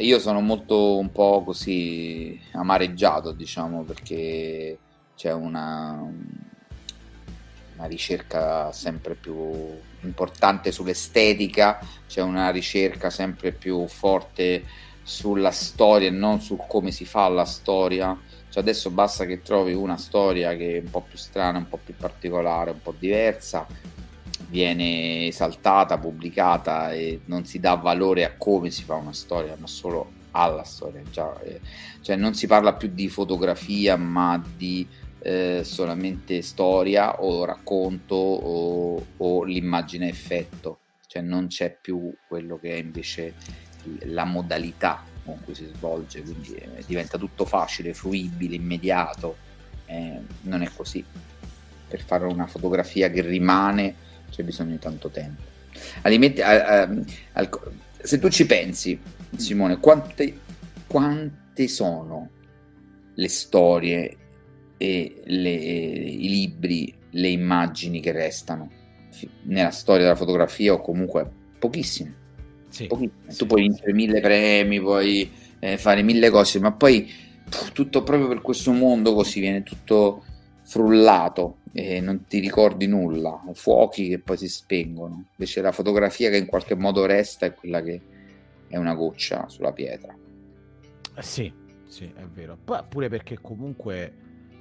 Io 0.00 0.18
sono 0.18 0.40
molto 0.42 0.98
un 0.98 1.10
po' 1.10 1.42
così 1.42 2.38
amareggiato, 2.52 3.32
diciamo, 3.32 3.82
perché 3.82 4.78
c'è 5.16 5.32
una, 5.32 5.98
una 7.76 7.86
ricerca 7.86 8.72
sempre 8.72 9.14
più 9.14 9.70
importante 10.02 10.70
sull'estetica, 10.70 11.78
c'è 12.06 12.20
una 12.20 12.50
ricerca 12.50 13.08
sempre 13.08 13.52
più 13.52 13.86
forte 13.86 14.64
sulla 15.02 15.50
storia 15.50 16.08
e 16.08 16.12
non 16.12 16.40
su 16.40 16.56
come 16.56 16.90
si 16.90 17.04
fa 17.04 17.28
la 17.28 17.44
storia. 17.44 18.18
Cioè 18.48 18.62
adesso 18.62 18.90
basta 18.90 19.24
che 19.24 19.40
trovi 19.42 19.72
una 19.72 19.96
storia 19.96 20.54
che 20.56 20.76
è 20.76 20.80
un 20.80 20.90
po' 20.90 21.00
più 21.00 21.16
strana, 21.16 21.58
un 21.58 21.68
po' 21.68 21.78
più 21.82 21.94
particolare, 21.96 22.70
un 22.70 22.82
po' 22.82 22.94
diversa, 22.98 23.66
viene 24.48 25.26
esaltata, 25.26 25.98
pubblicata 25.98 26.92
e 26.92 27.22
non 27.24 27.46
si 27.46 27.58
dà 27.58 27.74
valore 27.74 28.24
a 28.24 28.34
come 28.36 28.70
si 28.70 28.84
fa 28.84 28.94
una 28.94 29.14
storia, 29.14 29.56
ma 29.58 29.66
solo 29.66 30.20
alla 30.32 30.64
storia. 30.64 31.00
Già, 31.10 31.40
eh, 31.40 31.60
cioè 32.02 32.16
non 32.16 32.34
si 32.34 32.46
parla 32.46 32.74
più 32.74 32.88
di 32.92 33.08
fotografia, 33.08 33.96
ma 33.96 34.42
di 34.56 34.86
eh, 35.20 35.62
solamente 35.64 36.42
storia 36.42 37.22
o 37.22 37.44
racconto 37.44 38.14
o, 38.14 39.06
o 39.16 39.44
l'immagine 39.44 40.08
effetto. 40.08 40.78
Cioè 41.06 41.22
non 41.22 41.46
c'è 41.46 41.76
più 41.78 42.14
quello 42.26 42.58
che 42.58 42.74
è 42.74 42.78
invece 42.78 43.34
la 44.06 44.24
modalità 44.24 45.04
con 45.24 45.38
cui 45.44 45.54
si 45.54 45.68
svolge, 45.74 46.22
quindi 46.22 46.54
eh, 46.54 46.82
diventa 46.86 47.18
tutto 47.18 47.44
facile, 47.44 47.94
fruibile, 47.94 48.56
immediato. 48.56 49.36
Eh, 49.86 50.20
non 50.42 50.62
è 50.62 50.70
così. 50.74 51.04
Per 51.88 52.02
fare 52.02 52.24
una 52.24 52.46
fotografia 52.46 53.10
che 53.10 53.20
rimane 53.20 53.94
c'è 54.30 54.42
bisogno 54.42 54.70
di 54.70 54.78
tanto 54.78 55.08
tempo. 55.10 55.42
Alimenti, 56.02 56.40
eh, 56.40 57.04
eh, 57.32 57.48
se 57.98 58.18
tu 58.18 58.28
ci 58.28 58.46
pensi, 58.46 58.98
Simone, 59.36 59.78
quante, 59.78 60.40
quante 60.86 61.68
sono 61.68 62.30
le 63.14 63.28
storie 63.28 64.16
e 64.76 65.22
le, 65.24 65.50
i 65.50 66.28
libri, 66.28 66.94
le 67.10 67.28
immagini 67.28 68.00
che 68.00 68.12
restano 68.12 68.70
nella 69.42 69.70
storia 69.70 70.04
della 70.04 70.16
fotografia 70.16 70.72
o 70.72 70.80
comunque 70.80 71.30
pochissime. 71.58 72.20
Sì. 72.72 72.88
Sì, 72.90 73.36
tu 73.36 73.44
puoi 73.46 73.60
vincere 73.60 73.92
mille 73.92 74.20
premi, 74.20 74.80
puoi 74.80 75.30
eh, 75.58 75.76
fare 75.76 76.02
mille 76.02 76.30
cose, 76.30 76.58
ma 76.58 76.72
poi 76.72 77.02
pff, 77.04 77.72
tutto 77.72 78.02
proprio 78.02 78.28
per 78.28 78.40
questo 78.40 78.72
mondo 78.72 79.12
così 79.12 79.40
viene 79.40 79.62
tutto 79.62 80.24
frullato 80.62 81.58
e 81.70 82.00
non 82.00 82.24
ti 82.26 82.38
ricordi 82.38 82.86
nulla, 82.86 83.42
fuochi 83.52 84.08
che 84.08 84.20
poi 84.20 84.38
si 84.38 84.48
spengono. 84.48 85.26
Invece 85.32 85.60
la 85.60 85.70
fotografia 85.70 86.30
che 86.30 86.38
in 86.38 86.46
qualche 86.46 86.74
modo 86.74 87.04
resta 87.04 87.44
è 87.44 87.52
quella 87.52 87.82
che 87.82 88.00
è 88.68 88.78
una 88.78 88.94
goccia 88.94 89.46
sulla 89.48 89.72
pietra. 89.72 90.16
Eh 91.14 91.22
sì, 91.22 91.52
sì, 91.86 92.04
è 92.04 92.24
vero. 92.24 92.56
pure 92.88 93.10
perché 93.10 93.38
comunque 93.38 94.10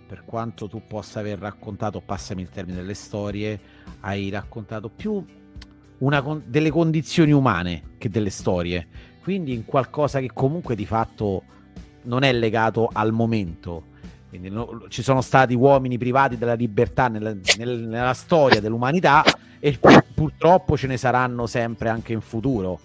per 0.05 0.25
quanto 0.25 0.67
tu 0.67 0.81
possa 0.85 1.21
aver 1.21 1.39
raccontato, 1.39 2.01
passami 2.01 2.41
il 2.41 2.49
termine 2.49 2.79
delle 2.79 2.93
storie, 2.93 3.57
hai 4.01 4.29
raccontato 4.29 4.89
più 4.89 5.23
una, 6.01 6.23
delle 6.45 6.69
condizioni 6.69 7.31
umane 7.31 7.95
che 7.97 8.09
delle 8.09 8.29
storie. 8.29 8.87
Quindi 9.23 9.53
in 9.53 9.65
qualcosa 9.65 10.19
che 10.19 10.29
comunque 10.33 10.75
di 10.75 10.85
fatto 10.85 11.43
non 12.03 12.23
è 12.23 12.33
legato 12.33 12.89
al 12.91 13.11
momento. 13.11 13.89
Quindi 14.29 14.49
no, 14.49 14.85
ci 14.87 15.03
sono 15.03 15.21
stati 15.21 15.53
uomini 15.53 15.97
privati 15.97 16.37
della 16.37 16.53
libertà 16.53 17.07
nella, 17.07 17.35
nel, 17.57 17.87
nella 17.87 18.13
storia 18.13 18.61
dell'umanità 18.61 19.23
e 19.59 19.77
purtroppo 20.13 20.77
ce 20.77 20.87
ne 20.87 20.97
saranno 20.97 21.45
sempre 21.47 21.89
anche 21.89 22.13
in 22.13 22.21
futuro 22.21 22.79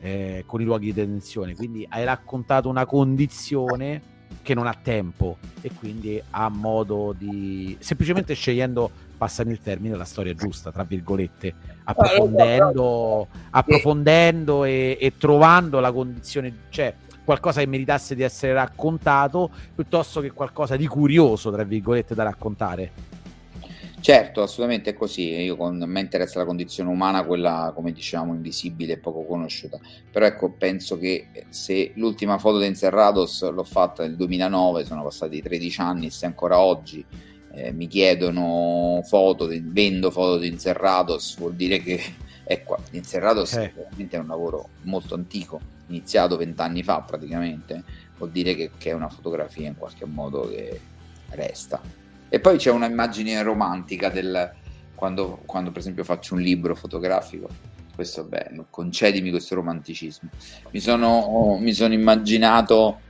eh, 0.00 0.42
con 0.44 0.60
i 0.60 0.64
luoghi 0.64 0.86
di 0.86 0.92
detenzione. 0.92 1.54
Quindi 1.54 1.86
hai 1.88 2.04
raccontato 2.04 2.68
una 2.68 2.84
condizione 2.84 4.16
che 4.42 4.54
non 4.54 4.66
ha 4.66 4.74
tempo 4.74 5.38
e 5.62 5.70
quindi 5.72 6.20
ha 6.30 6.48
modo 6.48 7.14
di 7.16 7.76
semplicemente 7.80 8.34
scegliendo 8.34 8.90
passami 9.18 9.52
il 9.52 9.60
termine 9.60 9.96
la 9.96 10.04
storia 10.04 10.32
giusta 10.32 10.70
tra 10.70 10.84
virgolette 10.84 11.52
approfondendo 11.84 13.26
approfondendo 13.50 14.64
e, 14.64 14.96
e 14.98 15.16
trovando 15.18 15.80
la 15.80 15.92
condizione 15.92 16.54
cioè 16.70 16.94
qualcosa 17.24 17.60
che 17.60 17.66
meritasse 17.66 18.14
di 18.14 18.22
essere 18.22 18.54
raccontato 18.54 19.50
piuttosto 19.74 20.20
che 20.20 20.30
qualcosa 20.30 20.76
di 20.76 20.86
curioso 20.86 21.50
tra 21.50 21.64
virgolette 21.64 22.14
da 22.14 22.22
raccontare 22.22 23.16
Certo, 24.00 24.42
assolutamente 24.42 24.90
è 24.90 24.94
così. 24.94 25.28
Io 25.28 25.56
con, 25.56 25.82
a 25.82 25.86
me 25.86 26.00
interessa 26.00 26.38
la 26.38 26.44
condizione 26.44 26.88
umana, 26.88 27.24
quella 27.24 27.72
come 27.74 27.92
diciamo 27.92 28.32
invisibile 28.32 28.94
e 28.94 28.98
poco 28.98 29.24
conosciuta. 29.24 29.78
Però 30.10 30.24
ecco, 30.24 30.50
penso 30.50 30.98
che 30.98 31.26
se 31.48 31.92
l'ultima 31.96 32.38
foto 32.38 32.58
di 32.58 32.66
Encerrados 32.66 33.50
l'ho 33.50 33.64
fatta 33.64 34.04
nel 34.04 34.16
2009, 34.16 34.84
sono 34.84 35.02
passati 35.02 35.42
13 35.42 35.80
anni, 35.80 36.10
se 36.10 36.26
ancora 36.26 36.60
oggi 36.60 37.04
eh, 37.52 37.72
mi 37.72 37.86
chiedono 37.86 39.00
foto, 39.04 39.48
vendo 39.48 40.10
foto 40.10 40.38
di 40.38 40.48
Encerrados, 40.48 41.36
vuol 41.38 41.54
dire 41.54 41.80
che 41.80 42.00
è 42.44 42.62
qua. 42.62 42.78
Encerrados 42.90 43.54
eh. 43.54 43.72
veramente 43.74 44.16
è 44.16 44.20
un 44.20 44.26
lavoro 44.26 44.68
molto 44.82 45.14
antico, 45.14 45.60
iniziato 45.88 46.36
vent'anni 46.36 46.82
fa 46.82 47.00
praticamente, 47.00 47.82
vuol 48.16 48.30
dire 48.30 48.54
che, 48.54 48.70
che 48.76 48.90
è 48.90 48.94
una 48.94 49.08
fotografia 49.08 49.68
in 49.68 49.76
qualche 49.76 50.04
modo 50.04 50.48
che 50.48 50.80
resta 51.30 51.80
e 52.30 52.40
poi 52.40 52.58
c'è 52.58 52.70
un'immagine 52.70 53.42
romantica 53.42 54.10
del 54.10 54.52
quando, 54.94 55.40
quando 55.46 55.70
per 55.70 55.80
esempio 55.80 56.04
faccio 56.04 56.34
un 56.34 56.40
libro 56.40 56.74
fotografico. 56.74 57.48
Questo 57.94 58.24
bello, 58.24 58.66
concedimi 58.70 59.30
questo 59.30 59.54
romanticismo. 59.54 60.28
Mi 60.70 60.80
sono, 60.80 61.56
mi 61.58 61.72
sono 61.72 61.94
immaginato 61.94 63.00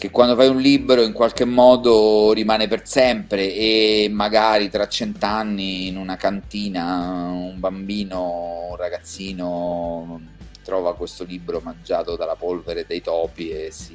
che 0.00 0.10
quando 0.10 0.34
fai 0.34 0.48
un 0.48 0.58
libro 0.62 1.02
in 1.02 1.12
qualche 1.12 1.44
modo 1.44 2.32
rimane 2.32 2.66
per 2.68 2.88
sempre 2.88 3.54
e 3.54 4.08
magari 4.10 4.70
tra 4.70 4.88
cent'anni 4.88 5.88
in 5.88 5.98
una 5.98 6.16
cantina 6.16 7.28
un 7.32 7.60
bambino, 7.60 8.68
un 8.70 8.76
ragazzino 8.76 10.18
trova 10.64 10.94
questo 10.94 11.24
libro 11.24 11.60
mangiato 11.62 12.16
dalla 12.16 12.34
polvere 12.34 12.86
dei 12.88 13.02
topi 13.02 13.50
e 13.50 13.70
si 13.70 13.94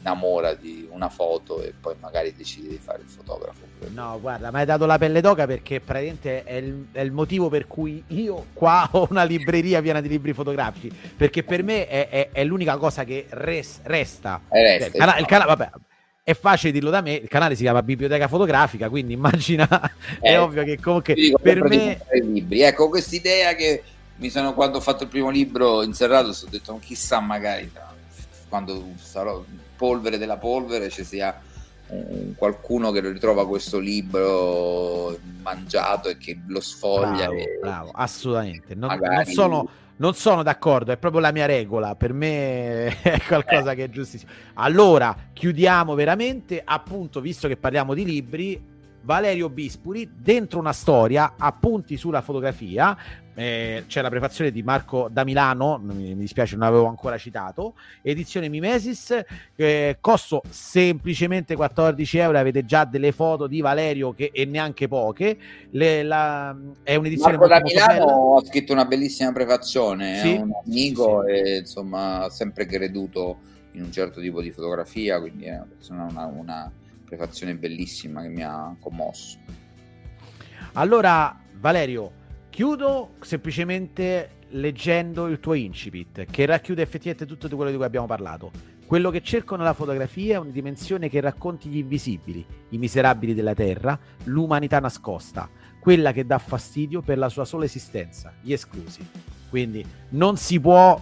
innamora 0.00 0.54
di 0.54 0.88
una 0.90 1.08
foto 1.08 1.62
e 1.62 1.72
poi 1.78 1.94
magari 2.00 2.34
decide 2.34 2.68
di 2.68 2.78
fare 2.82 3.02
il 3.02 3.08
fotografo. 3.08 3.68
No, 3.88 4.18
guarda, 4.20 4.50
mi 4.50 4.58
hai 4.58 4.66
dato 4.66 4.86
la 4.86 4.98
pelle 4.98 5.20
d'oca 5.20 5.46
perché 5.46 5.80
praticamente 5.80 6.44
è 6.44 6.54
il, 6.54 6.88
è 6.92 7.00
il, 7.00 7.12
motivo 7.12 7.48
per 7.48 7.66
cui 7.66 8.02
io 8.08 8.46
qua 8.52 8.88
ho 8.92 9.06
una 9.10 9.22
libreria 9.22 9.80
piena 9.80 10.00
di 10.00 10.08
libri 10.08 10.32
fotografici, 10.32 10.90
perché 11.16 11.42
per 11.42 11.62
me 11.62 11.86
è, 11.86 12.08
è, 12.08 12.28
è 12.32 12.44
l'unica 12.44 12.76
cosa 12.76 13.04
che 13.04 13.26
res, 13.28 13.80
resta. 13.82 14.40
resta 14.48 14.86
il, 14.86 14.92
canale, 14.92 15.20
il 15.20 15.26
canale, 15.26 15.48
vabbè, 15.48 15.70
è 16.22 16.34
facile 16.34 16.72
dirlo 16.72 16.90
da 16.90 17.00
me, 17.00 17.14
il 17.14 17.28
canale 17.28 17.54
si 17.54 17.62
chiama 17.62 17.82
Biblioteca 17.82 18.28
Fotografica, 18.28 18.88
quindi 18.88 19.12
immagina, 19.14 19.68
eh, 20.20 20.30
è 20.30 20.40
ovvio 20.40 20.64
che 20.64 20.78
comunque 20.80 21.14
dico, 21.14 21.38
per 21.38 21.62
me... 21.64 22.00
Libri. 22.22 22.62
Ecco, 22.62 22.88
quest'idea 22.88 23.54
che 23.54 23.82
mi 24.16 24.30
sono, 24.30 24.54
quando 24.54 24.78
ho 24.78 24.80
fatto 24.80 25.04
il 25.04 25.08
primo 25.08 25.30
libro 25.30 25.82
in 25.82 25.92
Serrato, 25.92 26.28
ho 26.28 26.48
detto, 26.48 26.78
chissà 26.78 27.20
magari 27.20 27.70
quando 28.48 28.84
sarò 28.96 29.42
polvere 29.80 30.18
della 30.18 30.36
polvere 30.36 30.90
ci 30.90 31.04
sia 31.04 31.40
un, 31.86 32.34
qualcuno 32.36 32.90
che 32.90 33.00
ritrova 33.00 33.48
questo 33.48 33.78
libro 33.78 35.18
mangiato 35.40 36.10
e 36.10 36.18
che 36.18 36.38
lo 36.46 36.60
sfoglia. 36.60 37.28
Bravo, 37.28 37.32
e, 37.32 37.58
bravo 37.58 37.90
assolutamente. 37.94 38.74
Non, 38.74 38.90
magari... 38.90 39.14
non, 39.14 39.24
sono, 39.24 39.68
non, 39.96 40.12
sono, 40.12 40.42
d'accordo, 40.42 40.92
è 40.92 40.98
proprio 40.98 41.22
la 41.22 41.32
mia 41.32 41.46
regola. 41.46 41.94
Per 41.94 42.12
me 42.12 43.00
è 43.00 43.22
qualcosa 43.26 43.70
eh. 43.70 43.76
che 43.76 43.84
è 43.84 43.88
giustissimo. 43.88 44.30
Allora, 44.54 45.16
chiudiamo 45.32 45.94
veramente. 45.94 46.60
Appunto, 46.62 47.22
visto 47.22 47.48
che 47.48 47.56
parliamo 47.56 47.94
di 47.94 48.04
libri, 48.04 48.62
Valerio 49.02 49.48
Bispuri 49.48 50.08
dentro 50.14 50.58
una 50.58 50.72
storia, 50.72 51.34
appunti 51.38 51.96
sulla 51.96 52.20
fotografia. 52.20 52.96
Eh, 53.32 53.84
c'è 53.86 54.02
la 54.02 54.10
prefazione 54.10 54.50
di 54.50 54.62
Marco 54.62 55.08
da 55.10 55.24
Milano, 55.24 55.78
mi, 55.82 56.14
dispiace, 56.14 56.56
non 56.56 56.66
avevo 56.66 56.86
ancora 56.86 57.16
citato. 57.16 57.74
Edizione 58.02 58.48
Mimesis, 58.48 59.18
eh, 59.56 59.96
costo 60.00 60.42
semplicemente 60.48 61.56
14 61.56 62.18
euro. 62.18 62.38
Avete 62.38 62.64
già 62.64 62.84
delle 62.84 63.12
foto 63.12 63.46
di 63.46 63.60
Valerio 63.60 64.12
che, 64.12 64.30
e 64.32 64.44
neanche 64.44 64.88
poche. 64.88 65.38
Le, 65.70 66.02
la, 66.02 66.54
è 66.82 66.96
un'edizione 66.96 67.38
Marco 67.38 67.48
molto, 67.48 67.74
da 67.74 67.84
Milano 67.84 68.36
ha 68.36 68.44
scritto 68.44 68.72
una 68.72 68.84
bellissima 68.84 69.32
prefazione. 69.32 70.18
Sì, 70.18 70.34
è 70.34 70.40
un 70.40 70.52
amico 70.66 71.24
sì, 71.26 71.34
sì. 71.34 71.40
e 71.40 71.56
insomma 71.58 72.24
ha 72.24 72.30
sempre 72.30 72.66
creduto 72.66 73.38
in 73.72 73.82
un 73.82 73.92
certo 73.92 74.20
tipo 74.20 74.42
di 74.42 74.50
fotografia, 74.50 75.20
quindi 75.20 75.44
è 75.44 75.60
una, 75.88 76.26
una 76.26 76.72
prefazione 77.10 77.56
bellissima 77.56 78.22
che 78.22 78.28
mi 78.28 78.42
ha 78.42 78.74
commosso. 78.78 79.38
Allora, 80.74 81.36
Valerio, 81.58 82.12
chiudo 82.48 83.14
semplicemente 83.20 84.38
leggendo 84.50 85.26
il 85.26 85.40
tuo 85.40 85.54
incipit, 85.54 86.24
che 86.26 86.46
racchiude 86.46 86.82
effettivamente 86.82 87.26
tutto 87.26 87.48
di 87.48 87.54
quello 87.54 87.70
di 87.70 87.76
cui 87.76 87.84
abbiamo 87.84 88.06
parlato. 88.06 88.50
Quello 88.86 89.10
che 89.10 89.22
cerco 89.22 89.54
nella 89.54 89.72
fotografia 89.72 90.34
è 90.34 90.38
una 90.38 90.50
dimensione 90.50 91.08
che 91.08 91.20
racconti 91.20 91.68
gli 91.68 91.78
invisibili, 91.78 92.44
i 92.70 92.78
miserabili 92.78 93.34
della 93.34 93.54
Terra, 93.54 93.98
l'umanità 94.24 94.80
nascosta, 94.80 95.48
quella 95.80 96.12
che 96.12 96.26
dà 96.26 96.38
fastidio 96.38 97.00
per 97.00 97.18
la 97.18 97.28
sua 97.28 97.44
sola 97.44 97.64
esistenza, 97.64 98.32
gli 98.40 98.52
esclusi. 98.52 99.06
Quindi 99.48 99.84
non 100.10 100.36
si 100.36 100.60
può 100.60 101.00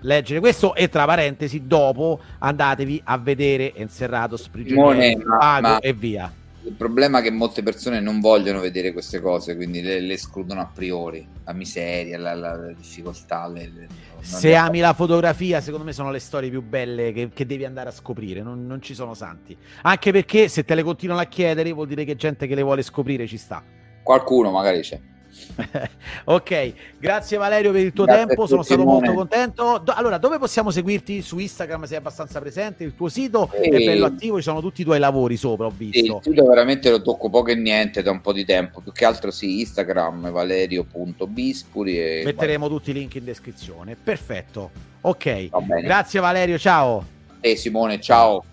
leggere 0.00 0.40
questo 0.40 0.74
e 0.74 0.88
tra 0.88 1.04
parentesi 1.04 1.66
dopo 1.66 2.20
andatevi 2.38 3.02
a 3.04 3.18
vedere 3.18 3.74
Encerrados, 3.74 4.48
Prigionieri, 4.48 5.22
Pago 5.22 5.80
e 5.80 5.92
via. 5.92 6.32
Il 6.68 6.74
problema 6.74 7.20
è 7.20 7.22
che 7.22 7.30
molte 7.30 7.62
persone 7.62 7.98
non 7.98 8.20
vogliono 8.20 8.60
vedere 8.60 8.92
queste 8.92 9.22
cose, 9.22 9.56
quindi 9.56 9.80
le, 9.80 10.00
le 10.00 10.12
escludono 10.12 10.60
a 10.60 10.70
priori. 10.72 11.26
La 11.44 11.54
miseria, 11.54 12.18
la, 12.18 12.34
la, 12.34 12.54
la 12.56 12.72
difficoltà. 12.72 13.48
Le, 13.48 13.72
le, 13.74 13.86
se 14.20 14.54
ami 14.54 14.80
la 14.80 14.92
fotografia, 14.92 15.62
secondo 15.62 15.86
me 15.86 15.94
sono 15.94 16.10
le 16.10 16.18
storie 16.18 16.50
più 16.50 16.60
belle 16.60 17.12
che, 17.12 17.30
che 17.32 17.46
devi 17.46 17.64
andare 17.64 17.88
a 17.88 17.92
scoprire. 17.92 18.42
Non, 18.42 18.66
non, 18.66 18.82
ci 18.82 18.92
sono 18.92 19.14
santi. 19.14 19.56
Anche 19.82 20.12
perché 20.12 20.48
se 20.48 20.64
te 20.64 20.74
le 20.74 20.82
continuano 20.82 21.22
a 21.22 21.24
chiedere, 21.24 21.72
vuol 21.72 21.86
dire 21.86 22.04
che 22.04 22.16
gente 22.16 22.46
che 22.46 22.54
le 22.54 22.62
vuole 22.62 22.82
scoprire 22.82 23.26
ci 23.26 23.38
sta. 23.38 23.62
Qualcuno 24.02 24.50
magari 24.50 24.80
c'è. 24.80 25.00
ok, 26.24 26.72
grazie 26.98 27.36
Valerio 27.36 27.72
per 27.72 27.82
il 27.82 27.92
tuo 27.92 28.04
grazie 28.04 28.26
tempo, 28.26 28.46
sono 28.46 28.62
stato 28.62 28.84
molto 28.84 29.12
contento. 29.12 29.80
Do- 29.82 29.92
allora, 29.92 30.18
dove 30.18 30.38
possiamo 30.38 30.70
seguirti? 30.70 31.22
Su 31.22 31.38
Instagram 31.38 31.84
sei 31.84 31.96
abbastanza 31.96 32.40
presente, 32.40 32.84
il 32.84 32.94
tuo 32.94 33.08
sito 33.08 33.50
e... 33.52 33.68
è 33.68 33.84
bello 33.84 34.06
attivo, 34.06 34.36
ci 34.36 34.42
sono 34.42 34.60
tutti 34.60 34.82
i 34.82 34.84
tuoi 34.84 34.98
lavori 34.98 35.36
sopra, 35.36 35.66
ho 35.66 35.72
visto. 35.74 35.98
Sì, 35.98 36.06
il 36.06 36.18
sito 36.22 36.46
veramente 36.46 36.90
lo 36.90 37.02
tocco 37.02 37.28
poco 37.28 37.50
e 37.50 37.54
niente 37.54 38.02
da 38.02 38.10
un 38.10 38.20
po' 38.20 38.32
di 38.32 38.44
tempo, 38.44 38.80
più 38.80 38.92
che 38.92 39.04
altro 39.04 39.30
sì, 39.30 39.60
Instagram 39.60 40.30
valerio.bispuri 40.30 41.98
e... 41.98 42.22
Metteremo 42.24 42.68
tutti 42.68 42.90
i 42.90 42.92
link 42.92 43.14
in 43.16 43.24
descrizione, 43.24 43.96
perfetto. 44.02 44.70
Ok, 45.02 45.48
grazie 45.82 46.20
Valerio, 46.20 46.58
ciao. 46.58 47.04
E 47.40 47.56
Simone, 47.56 48.00
ciao. 48.00 48.44